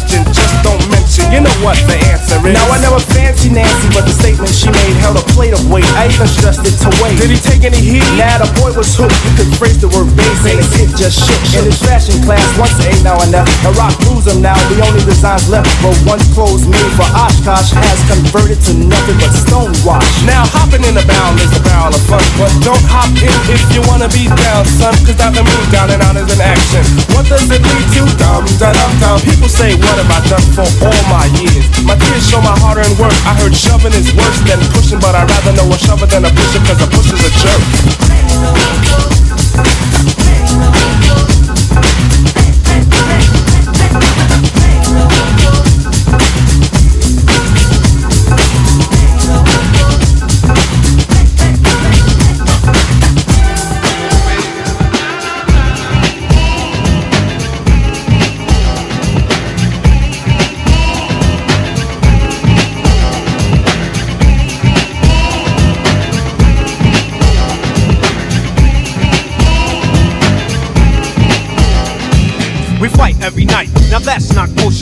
[0.63, 1.29] don't mention.
[1.29, 2.55] You know what the answer is.
[2.55, 5.85] Now I never fancy Nancy, but the statement she made held a plate of weight.
[5.99, 7.19] I even stressed it to wait.
[7.19, 8.05] Did he take any heat?
[8.17, 9.13] Nah, the boy was hooked.
[9.27, 11.41] He could phrase the word base, and his hit just shook.
[11.59, 13.45] In his fashion class, once a now and now.
[13.61, 14.57] The rock rules him now.
[14.71, 19.31] The only designs left were once clothes made for Oshkosh has converted to nothing but
[19.35, 20.07] stonewash.
[20.23, 23.61] Now hopping in the barrel is a barrel of fun, but don't hop in if
[23.75, 24.95] you wanna be down, son.
[25.03, 26.83] Cause down the move down and out is an action.
[27.11, 28.03] What does it lead to?
[28.17, 29.17] Dum da dum dum.
[29.27, 31.65] People say, what have I done for all my years?
[31.83, 33.13] My tears show my hard earned work.
[33.25, 36.29] I heard shoving is worse than pushing, but I'd rather know a shover than a
[36.29, 39.12] pusher, cause a pusher's a jerk.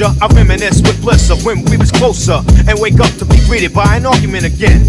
[0.02, 3.74] I reminisce with bliss of when we was closer, and wake up to be greeted
[3.74, 4.82] by an argument again.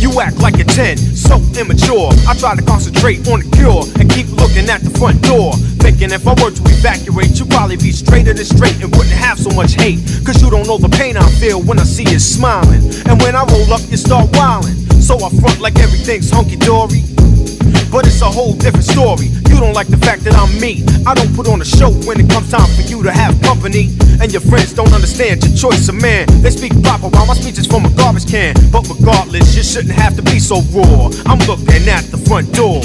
[0.00, 2.08] You act like a 10, so immature.
[2.26, 5.52] I try to concentrate on the cure and keep looking at the front door.
[5.84, 9.38] Thinking if I were to evacuate, you'd probably be straighter than straight and wouldn't have
[9.38, 10.00] so much hate.
[10.24, 12.82] Cause you don't know the pain I feel when I see you smiling.
[13.04, 14.80] And when I roll up, you start wilding.
[14.96, 17.11] So I front like everything's hunky dory.
[17.92, 19.28] But it's a whole different story.
[19.52, 20.80] You don't like the fact that I'm me.
[21.04, 23.92] I don't put on a show when it comes time for you to have company.
[24.16, 26.24] And your friends don't understand your choice of man.
[26.40, 28.56] They speak proper while my speech is from a garbage can.
[28.72, 31.12] But regardless, you shouldn't have to be so raw.
[31.28, 32.80] I'm looking at the front door.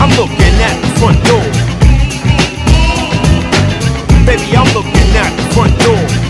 [0.00, 1.44] I'm looking at the front door.
[4.24, 6.27] Baby, I'm looking at the front door.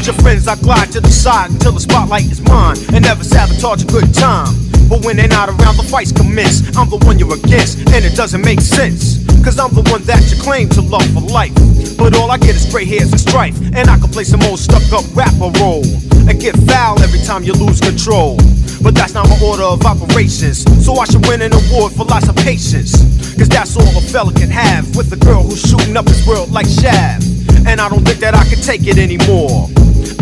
[0.00, 3.22] With your friends, I glide to the side until the spotlight is mine and never
[3.22, 4.48] sabotage a good time.
[4.88, 6.64] But when they're not around, the fights commence.
[6.72, 9.20] I'm the one you're against, and it doesn't make sense.
[9.44, 11.52] Cause I'm the one that you claim to love for life.
[12.00, 13.56] But all I get is gray hairs and strife.
[13.76, 15.84] And I can play some old stuck up rapper role.
[16.24, 18.40] And get foul every time you lose control.
[18.80, 20.64] But that's not my order of operations.
[20.80, 22.96] So I should win an award for lots of patience.
[23.36, 26.50] Cause that's all a fella can have with a girl who's shooting up his world
[26.52, 27.28] like Shaft.
[27.68, 29.68] And I don't think that I can take it anymore.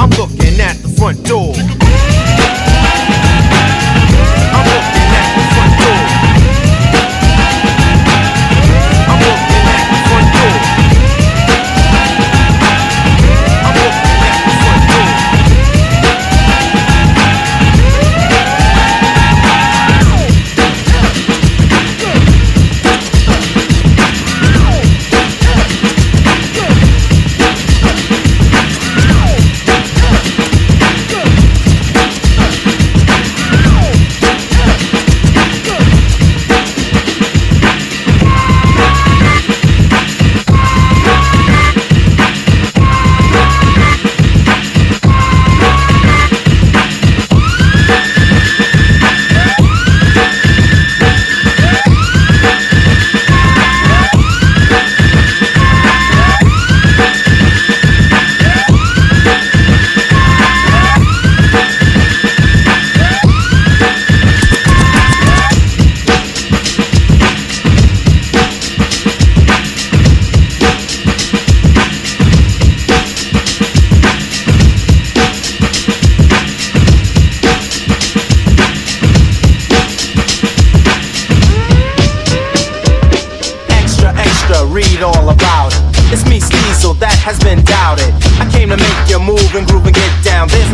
[0.00, 1.52] I'm looking at the front door.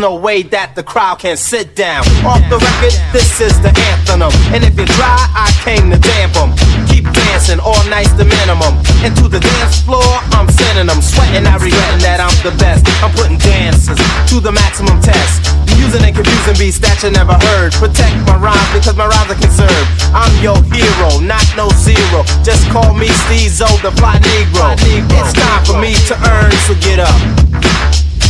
[0.04, 2.04] No way that the crowd can sit down.
[2.28, 4.20] Off the record, this is the anthem.
[4.52, 6.52] And if you try, I came to damp 'em.
[6.92, 8.76] Keep dancing, all night's the minimum.
[9.00, 10.04] And to the dance floor,
[10.36, 11.00] I'm sending them.
[11.00, 12.84] Sweating, I regretting that I'm the best.
[13.00, 13.96] I'm putting dances
[14.28, 15.48] to the maximum test.
[15.80, 17.72] Using and confusing beats that you never heard.
[17.72, 19.88] Protect my rhymes because my rhymes are conserved.
[20.12, 22.28] I'm your hero, not no zero.
[22.44, 24.76] Just call me Steezo, the fly Negro.
[25.16, 27.43] It's time for me to earn, so get up.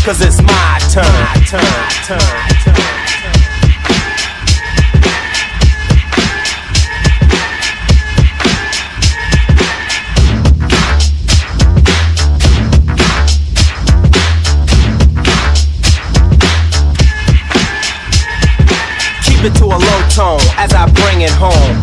[0.05, 1.03] Cause it's my turn.
[1.47, 1.63] turn,
[2.05, 2.19] turn,
[2.63, 2.75] turn.
[19.25, 21.74] Keep it to a low tone as I bring it home.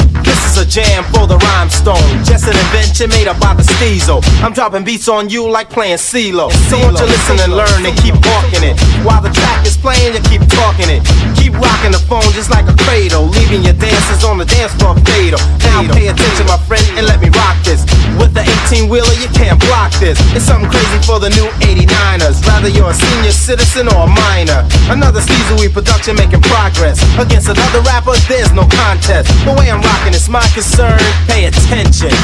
[0.71, 1.99] Jam for the rhymestone.
[2.23, 4.23] Just an invention made up by the Steezo.
[4.39, 6.47] I'm dropping beats on you like playing CeeLo.
[6.71, 8.79] So won't you listen and learn and keep walking it.
[9.03, 11.03] While the track is playing, you keep talking it.
[11.51, 13.27] Keep rocking the phone just like a cradle.
[13.27, 15.39] Leaving your dancers on the dance floor fatal.
[15.67, 17.83] Now pay attention, my friend, and let me rock this.
[18.15, 20.15] With the 18 wheeler, you can't block this.
[20.31, 22.39] It's something crazy for the new 89ers.
[22.47, 24.63] Rather you're a senior citizen or a minor.
[24.87, 27.03] Another Steezo production making progress.
[27.19, 29.27] Against another rapper, there's no contest.
[29.43, 30.99] The way I'm rocking is my concern.
[31.27, 32.15] Pay attention,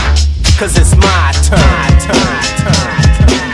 [0.55, 1.59] cause it's my turn.
[1.99, 3.46] turn, turn.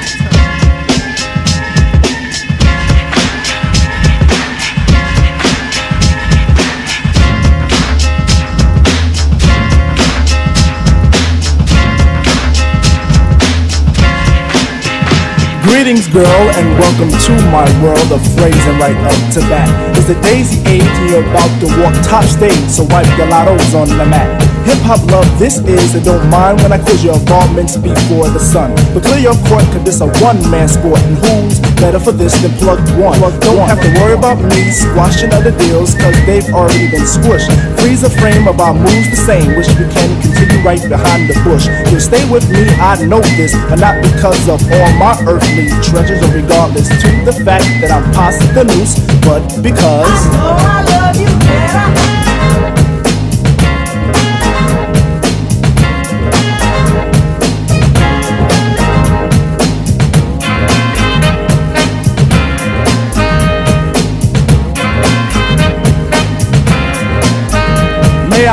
[15.63, 19.97] Greetings, girl, and welcome to my world of phrasing right up to bat.
[19.97, 23.73] It's the daisy age, and you're about to walk top stage, so wipe your lottos
[23.73, 24.52] on the mat.
[24.63, 28.39] Hip hop love, this is, and don't mind when I quiz your involvements before the
[28.39, 28.71] sun.
[28.95, 32.31] But clear your court, cause this a one man sport, and who's better for this
[32.39, 33.19] than plug one?
[33.43, 37.51] don't have to worry about me squashing other deals, cause they've already been squished.
[37.83, 41.35] Freeze a frame of our moves the same, wish we can continue right behind the
[41.43, 41.67] bush.
[41.91, 46.23] You'll stay with me, I know this, and not because of all my earthly treasures,
[46.23, 48.95] or regardless to the fact that I'm past the noose,
[49.27, 50.07] but because.
[50.39, 52.32] I love you better.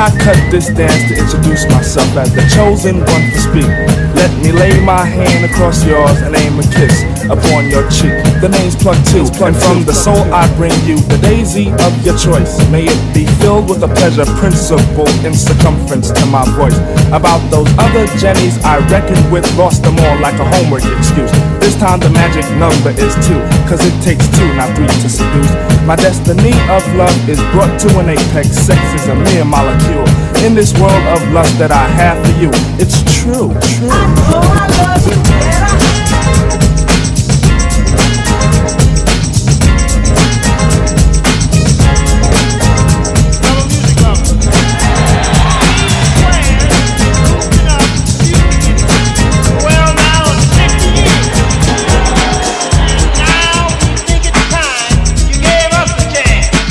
[0.01, 3.69] I cut this dance to introduce myself as the chosen one to speak?
[4.15, 8.11] Let me lay my hand across yours and aim a kiss upon your cheek.
[8.43, 12.19] The name's Plug Two, and from the soul I bring you the daisy of your
[12.19, 12.59] choice.
[12.69, 16.75] May it be filled with a pleasure principle in circumference to my voice.
[17.15, 21.31] About those other Jennies I reckoned with, lost them all like a homework excuse.
[21.63, 25.51] This time the magic number is two, cause it takes two, not three to seduce.
[25.87, 28.51] My destiny of love is brought to an apex.
[28.51, 30.05] Sex is a mere molecule.
[30.43, 32.51] In this world of lust that I have for you,
[32.81, 35.90] it's true, true.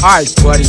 [0.03, 0.65] Alright, buddy,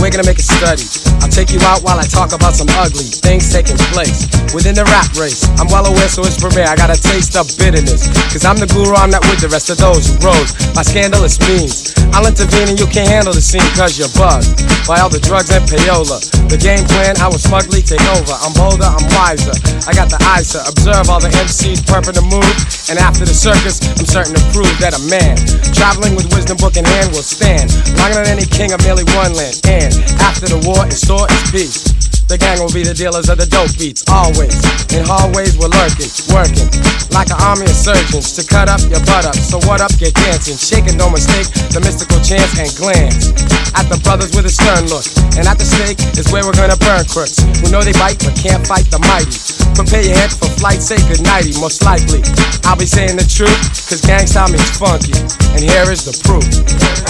[0.00, 1.09] we're gonna make a study.
[1.30, 5.10] Take you out while I talk about some ugly things taking place within the rap
[5.14, 5.46] race.
[5.62, 6.62] I'm well aware, so it's me.
[6.62, 8.10] I got a taste of bitterness.
[8.34, 11.38] Cause I'm the guru, I'm not with the rest of those who rose by scandalous
[11.46, 11.94] means.
[12.10, 15.54] I'll intervene and you can't handle the scene cause you're buzzed by all the drugs
[15.54, 16.18] and payola.
[16.50, 18.34] The game plan, I will smugly take over.
[18.42, 19.54] I'm bolder, I'm wiser.
[19.86, 22.56] I got the eyes to observe all the MCs perping to move.
[22.90, 25.38] And after the circus, I'm certain to prove that a man
[25.70, 27.70] traveling with wisdom book in hand will stand
[28.02, 29.62] longer than any king of merely one land.
[29.70, 31.89] And after the war, store is peace.
[32.30, 34.54] The gang will be the dealers of the dope beats, always.
[34.94, 36.70] In hallways, we're lurking, working
[37.10, 39.34] like an army of surgeons to cut up your butt up.
[39.34, 43.34] So what up, get dancing, shaking, don't mistake the mystical chance and glance
[43.74, 45.02] at the brothers with a stern look.
[45.34, 48.38] And at the stake is where we're gonna burn crooks who know they bite but
[48.38, 49.34] can't fight the mighty.
[49.74, 52.22] Prepare your head for flight, say goodnighty, most likely.
[52.62, 53.58] I'll be saying the truth,
[53.90, 55.18] cause Gang Starr means funky.
[55.58, 56.46] And here is the proof.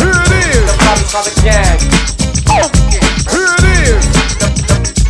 [0.00, 0.64] Here it is!
[0.64, 1.76] The brothers are the gang.
[2.48, 4.30] Here it is!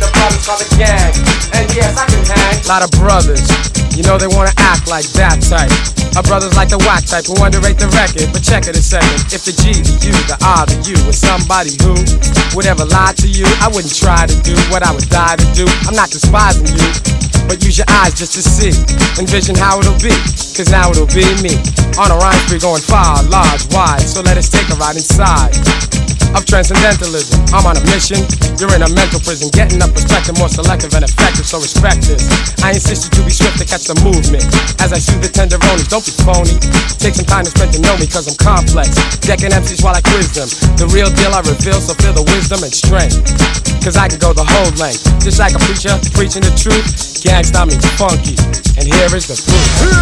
[0.01, 1.13] the gang.
[1.53, 2.65] And yes, I can hang.
[2.67, 3.47] Lot of brothers,
[3.95, 5.71] you know they wanna act like that type.
[6.15, 8.27] Our brothers like the whack type who underrate the record.
[8.35, 9.31] But check it a second.
[9.31, 11.95] If the G, the U, the R, the U was somebody who
[12.55, 15.47] would ever lie to you, I wouldn't try to do what I would die to
[15.55, 15.63] do.
[15.87, 16.89] I'm not despising you.
[17.47, 18.71] But use your eyes just to see,
[19.19, 20.13] envision how it'll be.
[20.55, 21.55] Cause now it'll be me.
[21.99, 24.03] On a rhyme spree going far, large, wide.
[24.03, 25.55] So let us take a ride inside
[26.35, 27.39] of transcendentalism.
[27.51, 28.23] I'm on a mission,
[28.59, 29.51] you're in a mental prison.
[29.51, 32.23] Getting up, perspective more selective and effective, so respect this.
[32.63, 34.45] I insist you to be swift to catch the movement.
[34.77, 36.53] As I shoot the tenderonies, don't be phony.
[37.01, 38.93] Take some time to spend to know me, cause I'm complex.
[39.25, 40.49] Decking MCs while I quiz them.
[40.77, 43.17] The real deal I reveal, so feel the wisdom and strength.
[43.81, 45.01] Cause I can go the whole length.
[45.23, 46.85] Just like a preacher preaching the truth.
[47.25, 48.37] Gang Starr means funky.
[48.77, 49.65] And here is the proof.
[49.81, 49.97] Here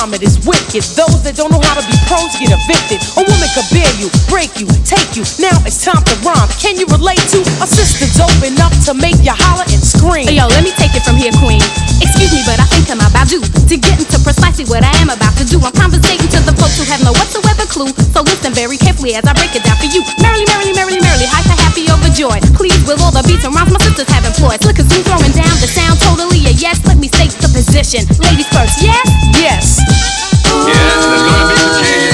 [0.09, 0.85] it, the rhyme it is wicked.
[0.97, 3.01] Those that don't know how to be pros get evicted.
[3.17, 5.25] A woman could bear you, break you, take you.
[5.41, 6.49] Now it's time to rhyme.
[6.61, 10.29] Can you relate to a sister dope enough to make you holler and scream?
[10.29, 11.61] Hey, yo, let me take it from here, queen.
[12.01, 15.37] Excuse me, but I think I'm about to get into precisely what I am about
[15.37, 15.61] to do.
[15.61, 17.93] I'm conversating to the folks who have no whatsoever clue.
[18.15, 20.01] So listen very carefully as I break it down for you.
[20.23, 22.43] Merrily, merrily, merrily, merrily, hyper, happy, overjoyed.
[22.57, 24.61] Pleased with all the beats and rhymes my sisters have employed.
[24.63, 26.81] Cause me throwing down the sound totally a yes.
[26.87, 29.05] Let me state the Ladies first, yes?
[29.37, 29.77] Yes.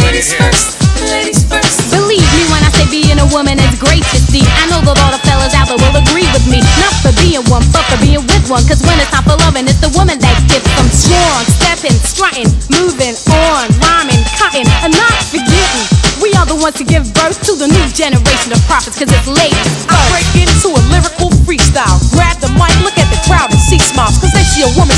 [0.03, 1.95] Ladies first, ladies first.
[1.95, 4.43] Believe me when I say being a woman is great to see.
[4.43, 6.59] I know that all the fellas out there will agree with me.
[6.83, 8.67] Not for being one, but for being with one.
[8.67, 11.47] Cause when it's time for loving, it's the woman that gets them strong.
[11.63, 15.87] Stepping, strutting, moving on, rhyming, cutting, and not forgetting.
[16.19, 19.31] We are the ones to give birth to the new generation of prophets, cause it's
[19.31, 19.87] ladies.
[19.87, 21.99] I break into a lyrical freestyle.
[22.11, 24.19] Grab the mic, look at the crowd and see smiles.
[24.19, 24.94] Cause they see a woman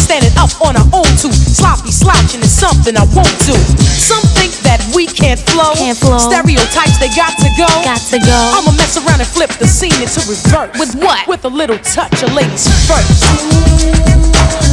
[1.56, 3.56] Sloppy slouching is something I won't do.
[3.80, 5.72] Some think that we can't flow.
[5.72, 6.20] Can't flow.
[6.20, 7.64] Stereotypes, they got to go.
[7.80, 8.38] Got to go.
[8.52, 10.76] I'ma mess around and flip the scene into reverse.
[10.78, 11.26] With what?
[11.26, 14.65] With a little touch of ladies first.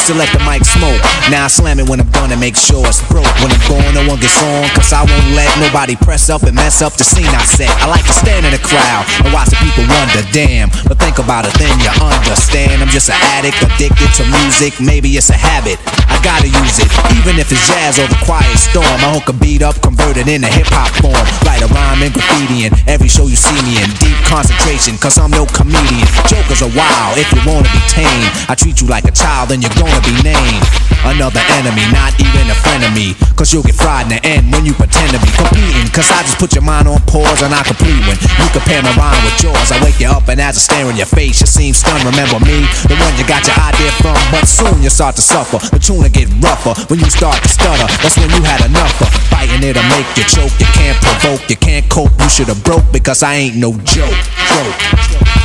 [0.00, 0.96] Used to let the mic smoke.
[1.28, 3.28] Now I slam it when I'm done and make sure it's broke.
[3.44, 4.64] When I'm gone, no one gets on.
[4.72, 7.68] Cause I won't let nobody press up and mess up the scene I set.
[7.84, 10.72] I like to stand in the crowd and watch the people wonder, damn.
[10.88, 12.80] But think about it, then you understand.
[12.80, 14.80] I'm just an addict, addicted to music.
[14.80, 15.76] Maybe it's a habit.
[16.08, 16.88] I gotta use it.
[17.20, 18.88] Even if it's jazz or the quiet storm.
[19.04, 21.20] I hook a beat up, convert it into hip hop form.
[21.44, 23.88] Write a rhyme and graffiti in every show you see me in.
[24.00, 26.08] Deep concentration, cause I'm no comedian.
[26.24, 28.28] Jokers are wild if you wanna be tame.
[28.48, 30.62] I treat you like a child, then you're gonna be named.
[31.02, 33.16] Another enemy, not even a friend of me.
[33.34, 35.88] Cause you'll get fried in the end when you pretend to be competing.
[35.90, 38.92] Cause I just put your mind on pause and I complete when you compare my
[38.94, 39.72] rhyme with yours.
[39.72, 42.04] I wake you up and as I stare in your face, you seem stunned.
[42.04, 44.16] Remember me, the one you got your idea from.
[44.28, 45.58] But soon you start to suffer.
[45.72, 47.88] The tune will get rougher when you start to stutter.
[48.04, 50.52] That's when you had enough of fighting it'll make you choke.
[50.60, 52.12] You can't provoke, you can't cope.
[52.20, 54.12] You should have broke because I ain't no joke.
[54.52, 54.76] joke.
[55.24, 55.39] I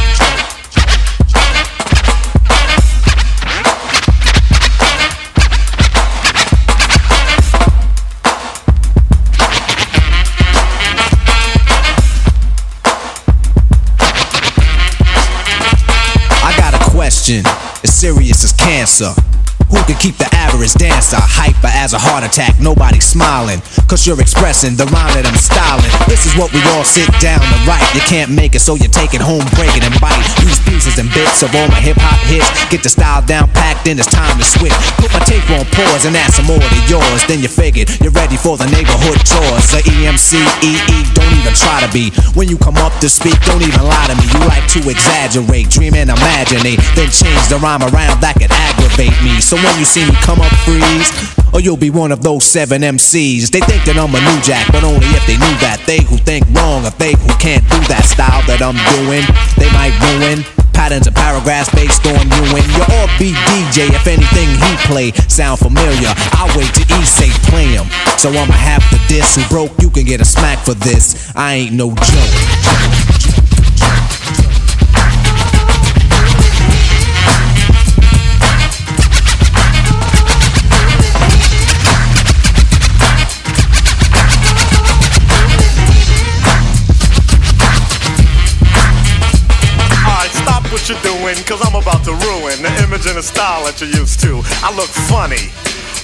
[17.25, 17.45] question,
[17.83, 19.09] as serious as cancer.
[19.69, 22.59] Who can keep the average dancer hyper as a heart attack?
[22.61, 25.89] Nobody smiling, cause you're expressing the rhyme that I'm styling.
[26.09, 27.85] This is what we all sit down to write.
[27.93, 30.21] You can't make it, so you take it home, break it and bite.
[30.41, 32.47] Use pieces and bits of all my hip hop hits.
[32.73, 34.73] Get the style down packed, then it's time to switch.
[34.97, 37.21] Put my tape on pause and add some more to yours.
[37.29, 39.69] Then you figured you're ready for the neighborhood chores.
[39.69, 42.09] The EMC, EE, E, don't even try to be.
[42.33, 44.25] When you come up to speak, don't even lie to me.
[44.33, 46.81] You like to exaggerate, dream and imaginate.
[46.97, 49.39] Then change the rhyme around that could aggravate me.
[49.39, 51.44] So when you see me come up, freeze.
[51.55, 53.47] Or you'll be one of those seven MCs.
[53.47, 55.79] They think that I'm a new jack, but only if they knew that.
[55.87, 59.23] They who think wrong, or they who can't do that style that I'm doing,
[59.55, 60.43] they might ruin.
[60.75, 63.87] Patterns and paragraphs based on you and your offbeat DJ.
[63.87, 67.87] If anything he play sound familiar, I'll wait till he say play him.
[68.19, 69.71] So I'ma have to diss who broke.
[69.79, 71.31] You can get a smack for this.
[71.39, 73.24] I ain't no joke.
[91.45, 94.41] Cause I'm about to ruin the image and the style that you're used to.
[94.65, 95.53] I look funny.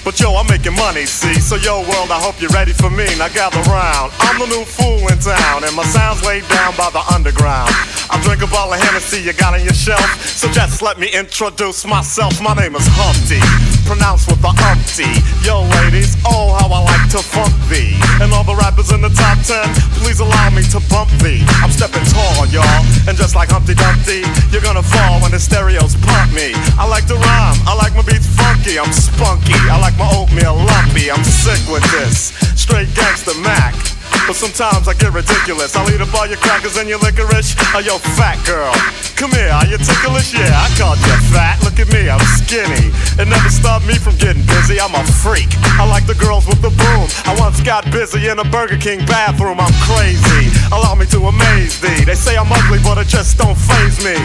[0.05, 1.37] But yo, I'm making money, see?
[1.37, 3.05] So yo, world, I hope you're ready for me.
[3.17, 4.13] Now gather round.
[4.17, 7.69] I'm the new fool in town, and my sound's laid down by the underground.
[8.09, 10.01] I drink a bottle of Hennessy you got on your shelf.
[10.25, 12.41] So just let me introduce myself.
[12.41, 13.41] My name is Humpty,
[13.85, 15.09] pronounced with the umpty.
[15.45, 17.97] Yo, ladies, oh, how I like to funk thee.
[18.21, 19.65] And all the rappers in the top ten,
[20.01, 21.43] please allow me to bump thee.
[21.61, 25.95] I'm stepping tall, y'all, and just like Humpty Dumpty, you're gonna fall when the stereos
[25.95, 26.53] pump me.
[26.77, 29.57] I like to rhyme, I like my beats funky, I'm spunky.
[29.69, 32.33] I like my oatmeal lumpy, I'm sick with this.
[32.59, 34.00] Straight gangster Mac.
[34.27, 35.75] But sometimes I get ridiculous.
[35.75, 37.55] I'll eat up all your crackers and your licorice.
[37.75, 38.71] Oh, yo, fat girl,
[39.19, 39.51] come here.
[39.51, 40.33] Are you ticklish?
[40.33, 41.59] Yeah, I called you fat.
[41.63, 42.93] Look at me, I'm skinny.
[43.19, 44.79] It never stopped me from getting busy.
[44.79, 45.49] I'm a freak.
[45.75, 47.05] I like the girls with the boom.
[47.27, 49.59] I once got busy in a Burger King bathroom.
[49.59, 50.53] I'm crazy.
[50.71, 52.05] Allow me to amaze thee.
[52.05, 54.15] They say I'm ugly, but it just don't phase me.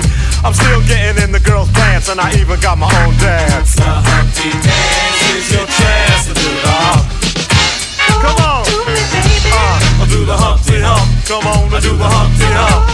[0.44, 3.74] I'm still getting in the girls' pants, and I even got my own dance.
[3.74, 7.06] The Humpty Dance is your chance to do the hump.
[8.22, 8.65] Come on.
[9.98, 11.08] I do the Humpty Hump.
[11.24, 12.84] Come on, I do the Humpty Hump.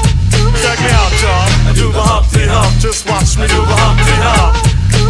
[0.62, 1.68] Check me out, y'all.
[1.68, 2.72] I do the Humpty Hump.
[2.78, 4.54] Just watch me do the Humpty Hump.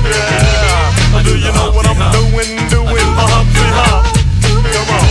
[0.09, 1.23] Yeah.
[1.23, 2.57] Do you know what I'm doing?
[2.73, 4.05] Doing the Humpty Hump.
[4.73, 5.09] Come on.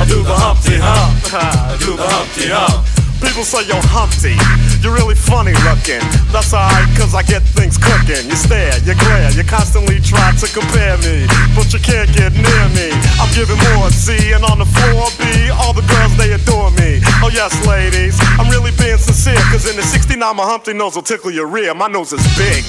[0.00, 1.34] I do the Humpty Hump.
[1.34, 2.94] I do the Humpty Hump.
[3.34, 4.38] People say, you're Humpty,
[4.78, 5.98] you're really funny looking.
[6.30, 8.30] That's alright, cause I get things cooking.
[8.30, 12.66] you stare, you glare, you constantly try to compare me, but you can't get near
[12.78, 12.94] me.
[13.18, 17.02] I'm giving more C, and on the floor B, all the girls they adore me.
[17.26, 21.02] Oh yes, ladies, I'm really being sincere, cause in the 69 my Humpty nose will
[21.02, 21.74] tickle your rear.
[21.74, 22.62] My nose is big.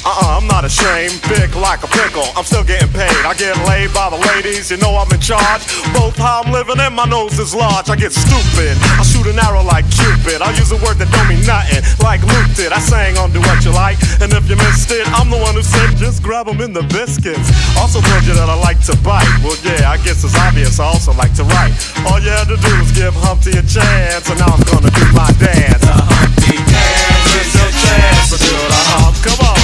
[0.00, 2.24] Uh-uh, I'm not ashamed, big like a pickle.
[2.32, 3.12] I'm still getting paid.
[3.28, 5.60] I get laid by the ladies, you know I'm in charge.
[5.92, 7.90] Both how I'm living and my nose is large.
[7.90, 8.80] I get stupid.
[8.96, 10.38] I shoot an arrow like Cupid.
[10.38, 12.70] I use a word that don't mean nothing, like Luke did.
[12.70, 15.54] I sang on Do What You Like, and if you missed it, I'm the one
[15.58, 17.50] who said just grab 'em in the biscuits.
[17.74, 19.26] Also told you that I like to bite.
[19.42, 20.78] Well, yeah, I guess it's obvious.
[20.78, 21.74] I also like to write.
[22.06, 25.04] All you had to do was give Humpty a chance, and now I'm gonna do
[25.10, 25.82] my dance.
[25.82, 29.16] The Humpty dance is your chance to do the hump.
[29.26, 29.55] Come on,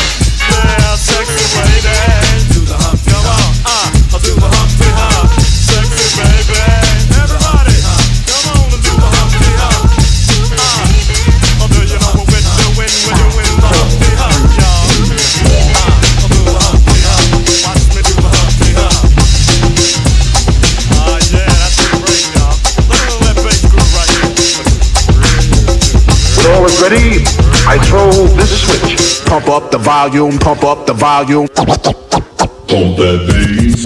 [29.32, 31.48] Pump up the volume, pump up the volume.
[31.48, 33.84] Pump that bass.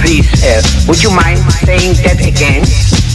[0.00, 3.07] Please, uh, would you mind saying that again?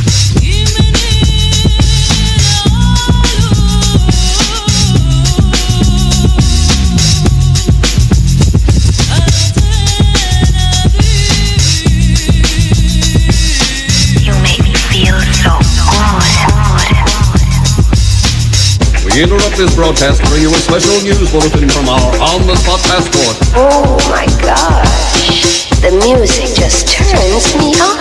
[19.14, 23.38] We interrupt this broadcast to bring you a special news bulletin from our on-the-spot passport.
[23.54, 27.94] Oh my gosh, the music just turns me on.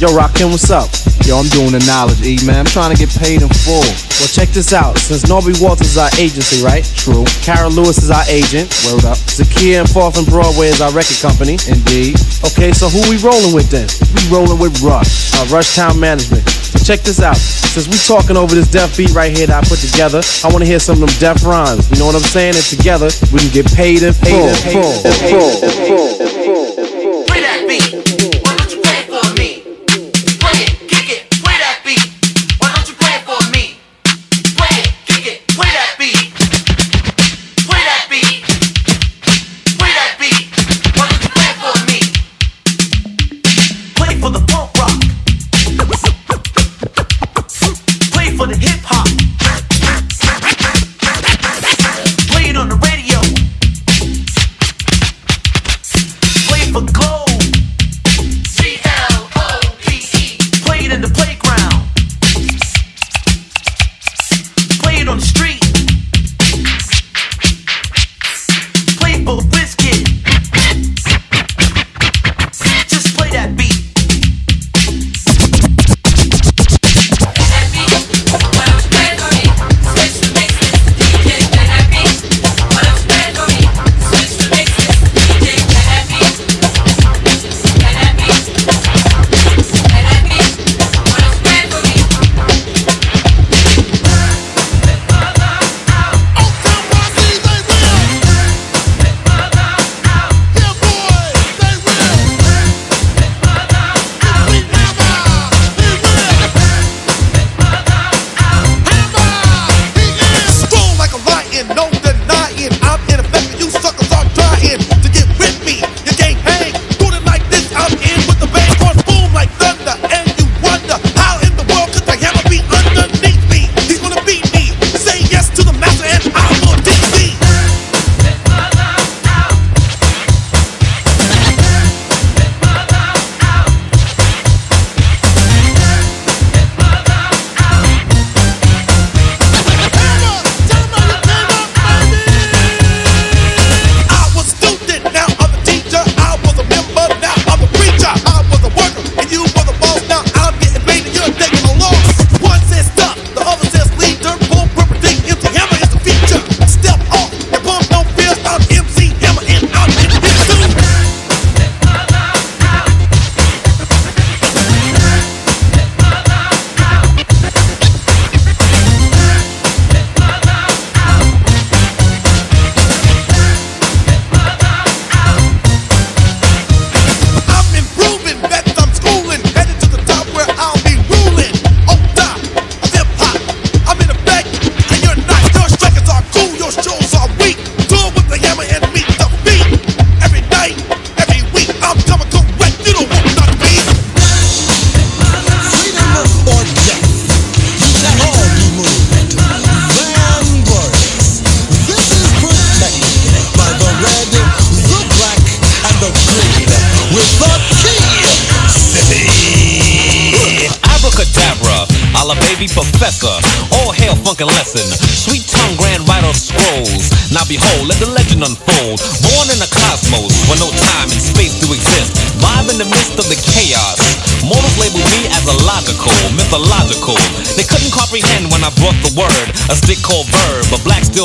[0.00, 1.07] Yo, Rakim, what's up?
[1.28, 2.64] Yo, I'm doing the knowledge E, man.
[2.64, 3.84] I'm trying to get paid in full.
[4.16, 4.96] Well, check this out.
[4.96, 6.80] Since Norby Walters is our agency, right?
[6.96, 7.28] True.
[7.44, 8.72] Carol Lewis is our agent.
[8.88, 9.20] Word up.
[9.28, 11.60] Zakia and Fourth and Broadway is our record company.
[11.68, 12.16] Indeed.
[12.48, 13.84] Okay, so who we rolling with then?
[14.16, 16.48] We rolling with Rush, uh, Rush Town Management.
[16.48, 17.36] So check this out.
[17.36, 20.64] Since we talking over this def beat right here that I put together, I want
[20.64, 21.92] to hear some of them def rhymes.
[21.92, 22.56] You know what I'm saying?
[22.56, 24.48] And together, we can get paid in full.
[24.64, 26.37] Paid in full.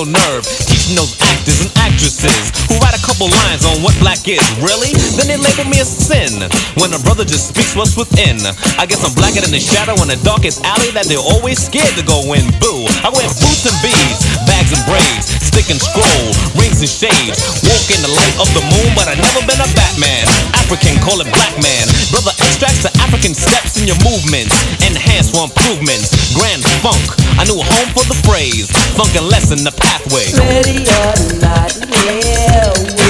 [0.02, 0.41] A nerve.
[0.65, 4.41] Teaching those actors and actresses who write a couple lines on what black is.
[4.57, 4.90] Really?
[5.14, 6.41] Then they label me a sin.
[6.82, 8.41] When a brother just speaks what's within.
[8.82, 11.94] I guess I'm blacker than the shadow in the darkest alley that they're always scared
[11.94, 12.41] to go in.
[12.57, 12.90] Boo.
[13.06, 16.26] I wear boots and beads, bags and braids, stick and scroll,
[16.57, 17.38] rings and shades.
[17.61, 20.26] Walk in the light of the moon, but I've never been a Batman.
[20.73, 21.85] African, call it black man.
[22.09, 24.57] Brother extracts the African steps in your movements.
[24.81, 26.33] Enhance for improvements.
[26.33, 26.97] Grand funk.
[27.37, 28.71] I knew a home for the phrase.
[28.97, 30.33] Funk and lesson the pathway.
[30.33, 33.02] Ready or not, here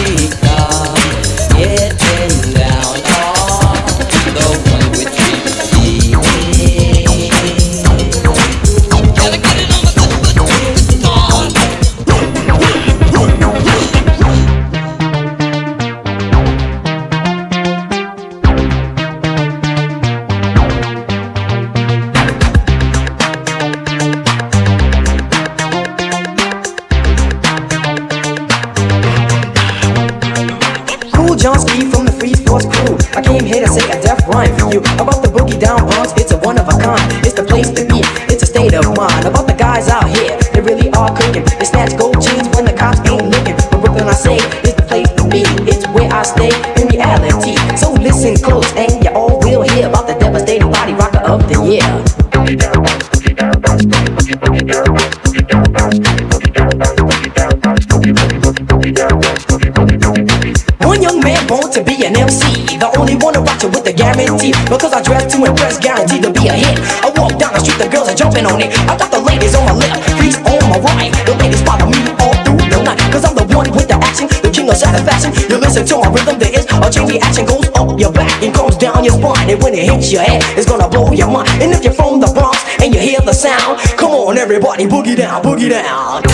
[68.42, 68.74] on it.
[68.90, 71.14] I got the ladies on my left, freaks on my right.
[71.30, 72.98] The ladies follow me all through the night.
[73.14, 75.30] Cause I'm the one with the action, the king of satisfaction.
[75.50, 77.14] You listen to my rhythm, there is a change.
[77.14, 79.50] The action goes up your back and comes down your spine.
[79.50, 81.50] And when it hits your head, it's gonna blow your mind.
[81.62, 85.16] And if you're from the Bronx and you hear the sound, come on, everybody, boogie
[85.16, 86.26] down, boogie down.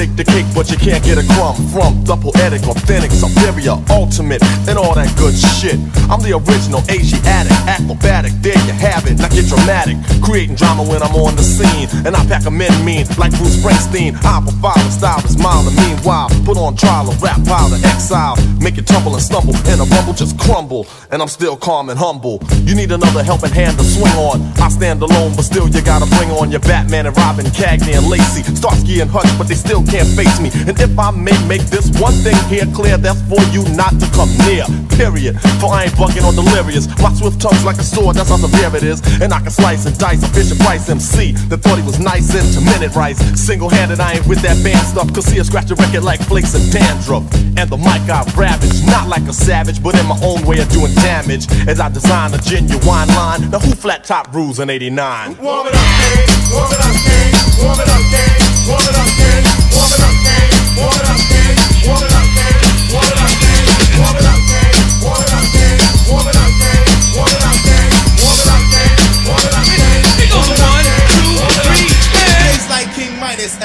[0.00, 4.40] Take the cake, but you can't get a crumb from the poetic, authentic, superior, ultimate,
[4.64, 5.76] and all that good shit.
[6.08, 8.32] I'm the original Asiatic, acrobatic.
[8.40, 9.20] There you have it.
[9.20, 12.72] Now get dramatic, creating drama when I'm on the scene, and I pack 'em in
[12.82, 14.16] mean like Bruce Springsteen.
[14.24, 17.76] I provide a style that's mild and meanwhile put on trial a rap pile to
[17.92, 20.86] exile, make it tumble and stumble, and a rumble just crumble.
[21.12, 22.40] And I'm still calm and humble.
[22.64, 24.40] You need another helping hand to swing on.
[24.64, 28.06] I stand alone, but still you gotta bring on your Batman and Robin, Cagney and
[28.08, 30.54] Lacey, Starsky and Hutch, but they still can't face me.
[30.70, 34.06] And if I may make this one thing here clear, that's for you not to
[34.14, 34.62] come near.
[34.94, 35.34] Period.
[35.58, 36.86] For I ain't bugging or delirious.
[37.02, 39.02] My swift tongue's like a sword, that's how severe it is.
[39.20, 42.30] And I can slice and dice a Fisher Price MC that thought he was nice
[42.38, 43.18] into minute rice.
[43.34, 45.12] Single handed, I ain't with that band stuff.
[45.12, 47.26] Cause I scratch a record like flakes of dandruff.
[47.58, 50.68] And the mic I ravage, not like a savage, but in my own way of
[50.70, 51.50] doing damage.
[51.66, 55.36] As I design a genuine line, the who flat top rules in 89.
[55.42, 56.30] Warm it up, Kane.
[56.54, 57.34] Warm it up, Kane.
[57.58, 58.70] Warm it up, Kane.
[58.70, 59.79] Warm it up, Kane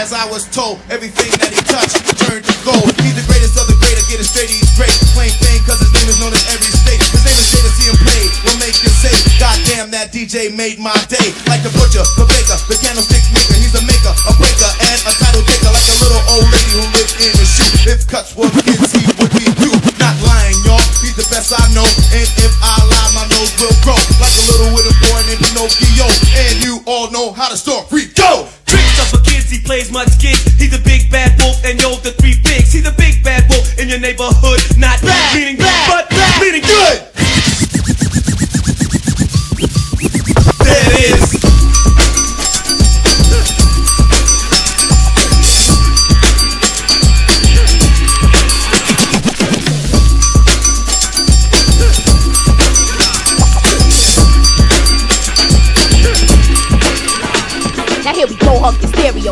[0.05, 0.79] as I was told.
[0.89, 2.93] Everything that he touched turned to gold.
[3.01, 3.74] He's the greatest of the
[4.15, 4.95] get it straight, he's great.
[5.11, 7.03] Plain thing, cause his name is known in every state.
[7.11, 10.55] His name is Jada, see him play, will make you say, God damn, that DJ
[10.55, 11.35] made my day.
[11.51, 15.11] Like the butcher, the baker, the candlestick maker, he's a maker, a breaker, and a
[15.19, 17.67] title taker, like a little old lady who lives in a shoe.
[17.91, 19.75] If cuts were kids, he would be you.
[19.99, 23.75] Not lying, y'all, he's the best I know, and if I lie, my nose will
[23.83, 23.99] grow.
[24.23, 26.07] Like a little wooden boy named Pinocchio,
[26.39, 28.47] and you all know how to story go.
[28.63, 30.39] Tricks up for kids, he plays much kids.
[30.55, 32.71] He's a big bad wolf, and yo, the three pigs.
[32.71, 33.44] He's a big bad
[33.99, 34.74] neighborhood.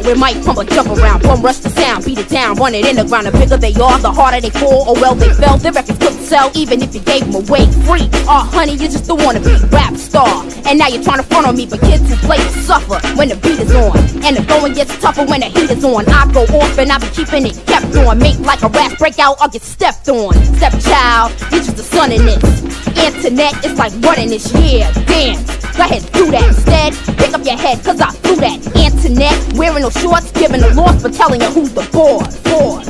[0.03, 0.13] Hug the stereo.
[0.13, 2.85] It might pump a jump around, bum rush the sound, beat it down, run it
[2.85, 3.27] in the ground.
[3.27, 4.85] The bigger they are, the harder they fall.
[4.87, 5.57] Oh well, they fell.
[5.57, 8.09] Their records couldn't sell, even if you gave them away free.
[8.27, 10.43] Oh honey, you just wanna be rap star.
[10.65, 13.35] And now you're trying to front on me, but kids who play suffer when the
[13.35, 13.97] beat is on.
[14.23, 16.07] And the going gets tougher when the heat is on.
[16.07, 18.19] I go off and I be keeping it kept on.
[18.19, 20.33] Make like a rap breakout, I'll get stepped on.
[20.57, 22.63] Stepchild, you just a son in this.
[22.97, 24.89] Internet is like running this year.
[25.05, 25.43] Dance,
[25.75, 26.93] go ahead, do that instead.
[27.17, 28.59] Pick up your head, cause I flew that.
[28.75, 32.37] Internet, wearing no shorts, giving a loss for telling you who's the boss.
[32.41, 32.87] Boss.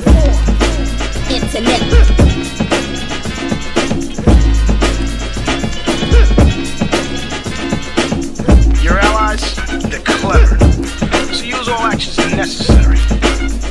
[1.29, 1.81] Internet.
[8.83, 9.55] Your allies,
[9.89, 10.57] they're clever.
[11.33, 12.99] So use all actions necessary.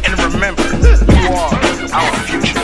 [0.05, 1.55] And remember, you are
[1.93, 2.59] our future.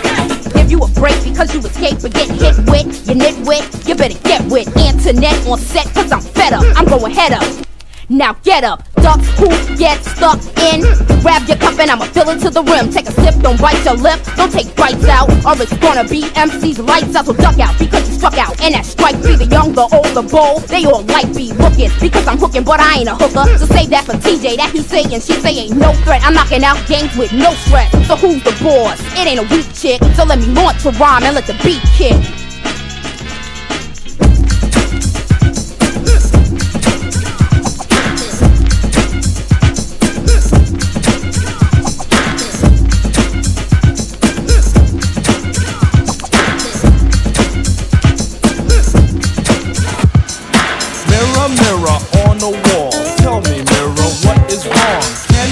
[0.54, 3.08] Give you a break because you escaped but get hit with.
[3.08, 4.74] You nitwit, you better get with.
[4.76, 6.64] Internet on set cause I'm fed up.
[6.76, 7.68] I'm going head up.
[8.10, 10.40] Now get up, duck, who get stuck
[10.72, 10.80] in.
[11.20, 12.88] Grab your cup and I'ma fill it to the rim.
[12.88, 16.24] Take a sip, don't bite your lip, don't take bites out, or it's gonna be
[16.32, 17.26] MC's lights out.
[17.26, 18.58] So duck out because you struck out.
[18.64, 20.62] And that strike be the young, the old, the bold.
[20.72, 23.44] They all like be looking because I'm hooking, but I ain't a hooker.
[23.58, 24.56] So save that for TJ.
[24.56, 26.22] That he saying, she say ain't no threat.
[26.24, 27.92] I'm knocking out games with no stress.
[28.08, 28.96] So who's the boss?
[29.20, 30.00] It ain't a weak chick.
[30.16, 32.16] So let me launch a rhyme and let the beat kick.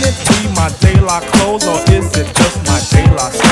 [0.02, 3.45] Be my daylight clothes or is it just my daylight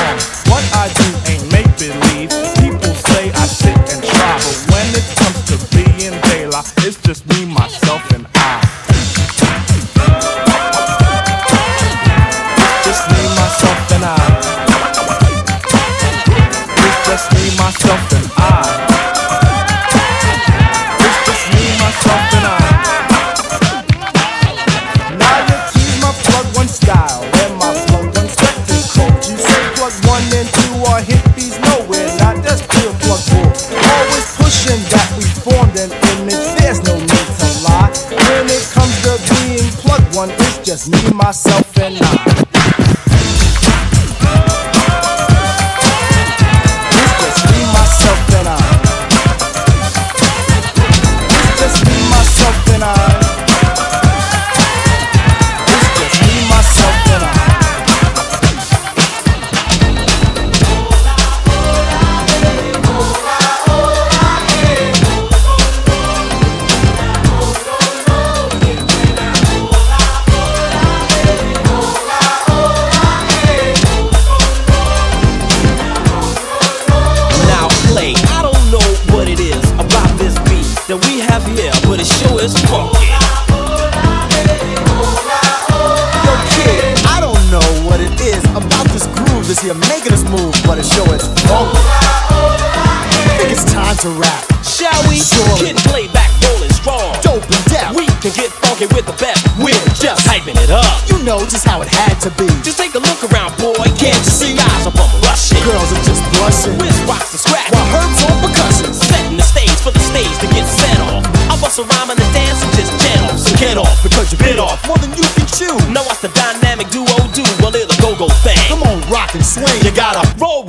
[40.75, 41.64] just me, myself,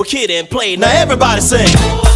[0.06, 0.76] Kid 'n Play.
[0.76, 2.15] Now everybody sing.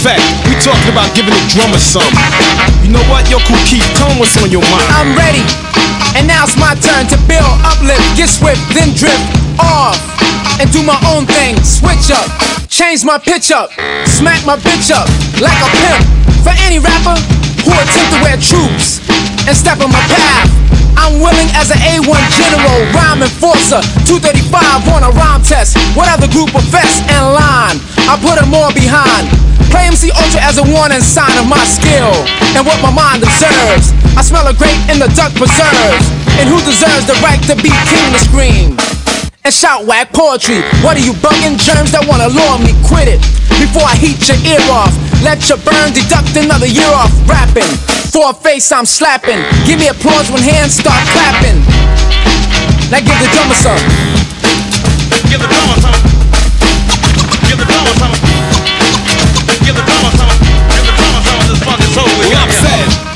[0.00, 0.24] Effect.
[0.48, 2.08] We talking about giving the drummer some.
[2.80, 3.28] You know what?
[3.28, 4.88] Yo, Kool Keith, tell 'em what's on your mind.
[4.96, 5.44] I'm ready.
[6.16, 9.20] And now it's my turn to build, uplift, get swift, then drift
[9.60, 10.00] off.
[10.58, 12.24] And do my own thing, switch up,
[12.70, 13.68] change my pitch up,
[14.08, 15.04] smack my bitch up
[15.36, 16.00] like a pimp.
[16.44, 17.20] For any rapper
[17.68, 19.04] who attempt to wear troops
[19.44, 20.48] and step on my path,
[20.96, 25.76] I'm willing as an A1 general, rhyme enforcer, 235 on a rhyme test.
[25.92, 27.76] Whatever group of vests and line,
[28.08, 29.39] I put them all behind.
[29.70, 32.10] Play MC Ultra as a warning sign of my skill
[32.58, 33.94] and what my mind observes.
[34.18, 36.04] I smell a grape in the duck preserves.
[36.42, 38.68] And who deserves the right to be king to scream?
[39.46, 40.60] And shout whack poetry.
[40.82, 41.56] What are you bugging?
[41.56, 43.22] Germs that wanna lure me, quit it.
[43.62, 44.92] Before I heat your ear off.
[45.22, 47.68] Let your burn deduct another year off rapping.
[48.10, 49.38] For a face I'm slapping.
[49.64, 51.60] Give me applause when hands start clapping.
[52.90, 53.80] Now give the drummer some.
[55.30, 56.00] Give the drummer some.
[57.46, 58.29] Give the drummer some.
[59.64, 59.84] Give the
[60.16, 60.30] some.
[60.72, 62.64] Give the drummer some of this fucking soul we got I'm here.
[62.64, 63.10] said.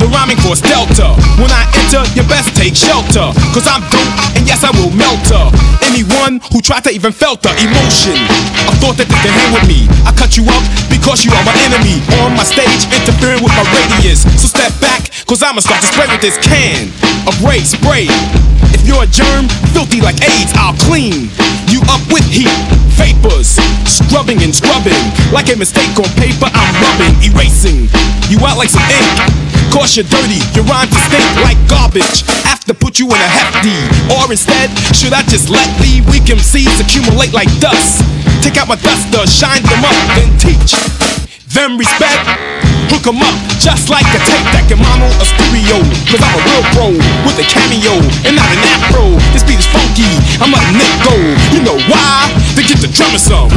[0.00, 1.12] The rhyming force Delta.
[1.36, 3.28] When I enter, you best take shelter.
[3.52, 5.52] Cause I'm dope, and yes, I will melt her.
[5.84, 8.16] Anyone who tried to even felt the emotion.
[8.64, 9.84] I thought that they can hang with me.
[10.08, 12.00] I cut you up because you are my enemy.
[12.24, 14.24] On my stage, interfering with my radius.
[14.40, 16.88] So step back, cause I'ma start to spray with this can
[17.28, 18.08] of ray spray.
[18.72, 21.28] If you're a germ, filthy like AIDS, I'll clean
[21.90, 22.50] up with heat.
[22.94, 24.98] Vapors, scrubbing and scrubbing.
[25.34, 27.90] Like a mistake on paper, I'm rubbing, erasing
[28.30, 29.50] you out like some ink.
[29.74, 32.22] Cause you're dirty, your rhymes stink like garbage.
[32.46, 33.74] Have to put you in a hefty.
[34.14, 38.02] Or instead, should I just let the weak MCs accumulate like dust?
[38.42, 40.74] Take out my duster, shine them up, then teach
[41.54, 42.49] them respect.
[42.90, 45.78] Hook 'em up, just like a tape that can mono a stereo.
[46.10, 46.86] Cause I'm a real pro
[47.22, 47.94] with a cameo
[48.26, 49.14] and not an afro.
[49.32, 50.10] This beat is funky,
[50.42, 51.14] I'm letting it go.
[51.54, 52.34] You know why?
[52.56, 53.50] To get the drummer some.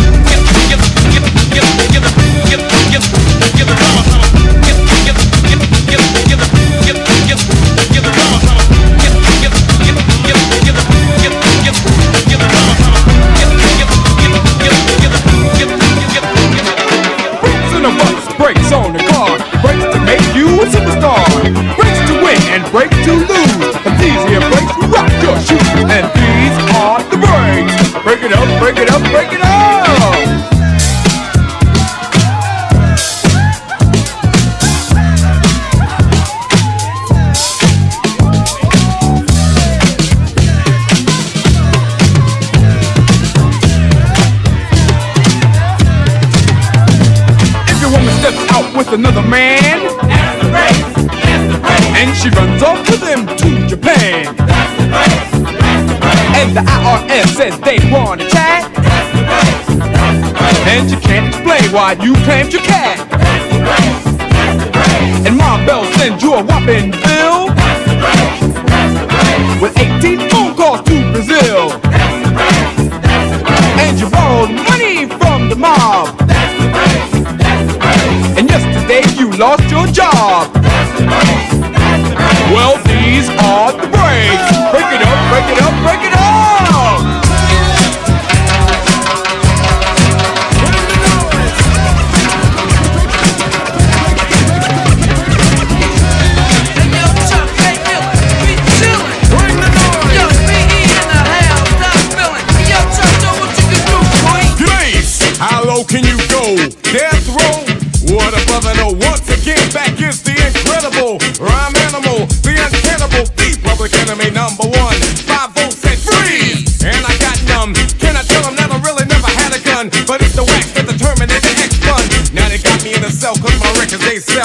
[61.74, 62.62] Why you claimed your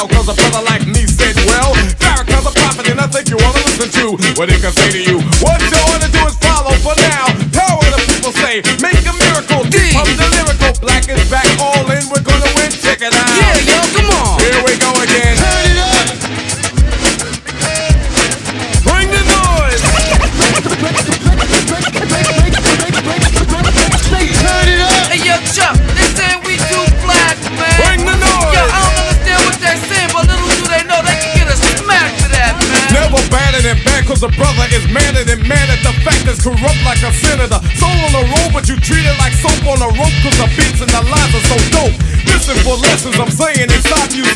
[0.07, 3.59] Cause a brother like me said, well, Farrakhan's a prophet and I think you wanna
[3.67, 5.18] listen to what he can say to you.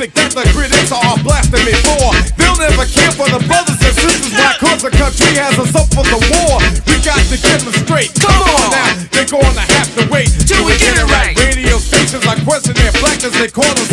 [0.03, 2.11] Music that the critics are blasting me for.
[2.35, 5.87] They'll never care for the brothers and sisters, why cause the country has us up
[5.95, 6.59] for the war.
[6.91, 8.11] We got to get them straight.
[8.19, 11.39] Come on now, they're gonna have to wait till we get it right.
[11.39, 13.92] Radio stations are questioning their blackness, they call us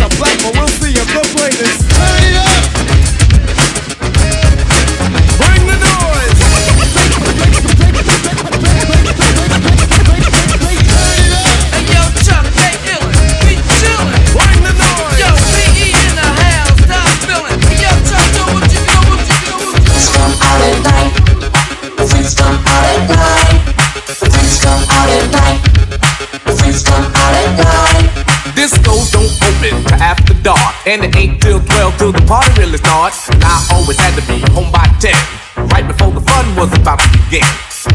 [30.90, 33.30] and it ain't till 12 till the party really starts.
[33.30, 35.14] And I always had to be home by 10,
[35.70, 37.46] right before the fun was about to begin.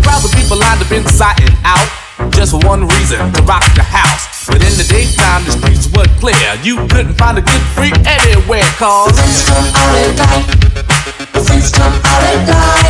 [0.06, 1.88] Crowds of people lined up inside and out,
[2.30, 4.46] just for one reason, to rock the house.
[4.46, 6.38] But in the daytime, the streets were clear.
[6.62, 10.46] You couldn't find a good freak anywhere, cause Friends come out at night.
[11.34, 12.83] Friends come out at night.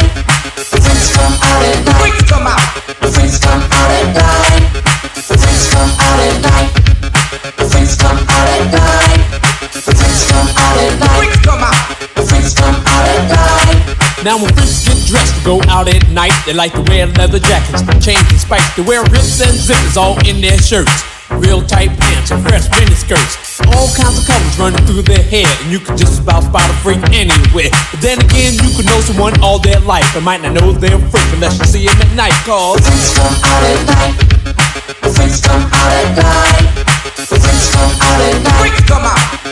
[14.25, 17.39] Now when freaks get dressed to go out at night, they like to wear leather
[17.39, 18.65] jackets, chains and spikes.
[18.75, 21.05] They wear rips and zippers all in their shirts.
[21.29, 23.61] Real tight pants and fresh mini skirts.
[23.77, 26.73] All kinds of colors running through their hair, and you could just about spot a
[26.81, 27.69] freak anywhere.
[27.93, 30.97] But then again, you could know someone all their life, and might not know they're
[30.97, 32.37] a freak unless you see them at night.
[32.49, 34.17] Cause freaks come out at night.
[35.13, 36.65] Freaks come out at night.
[37.29, 38.57] Freaks come out at night.
[38.57, 39.44] Freaks come out.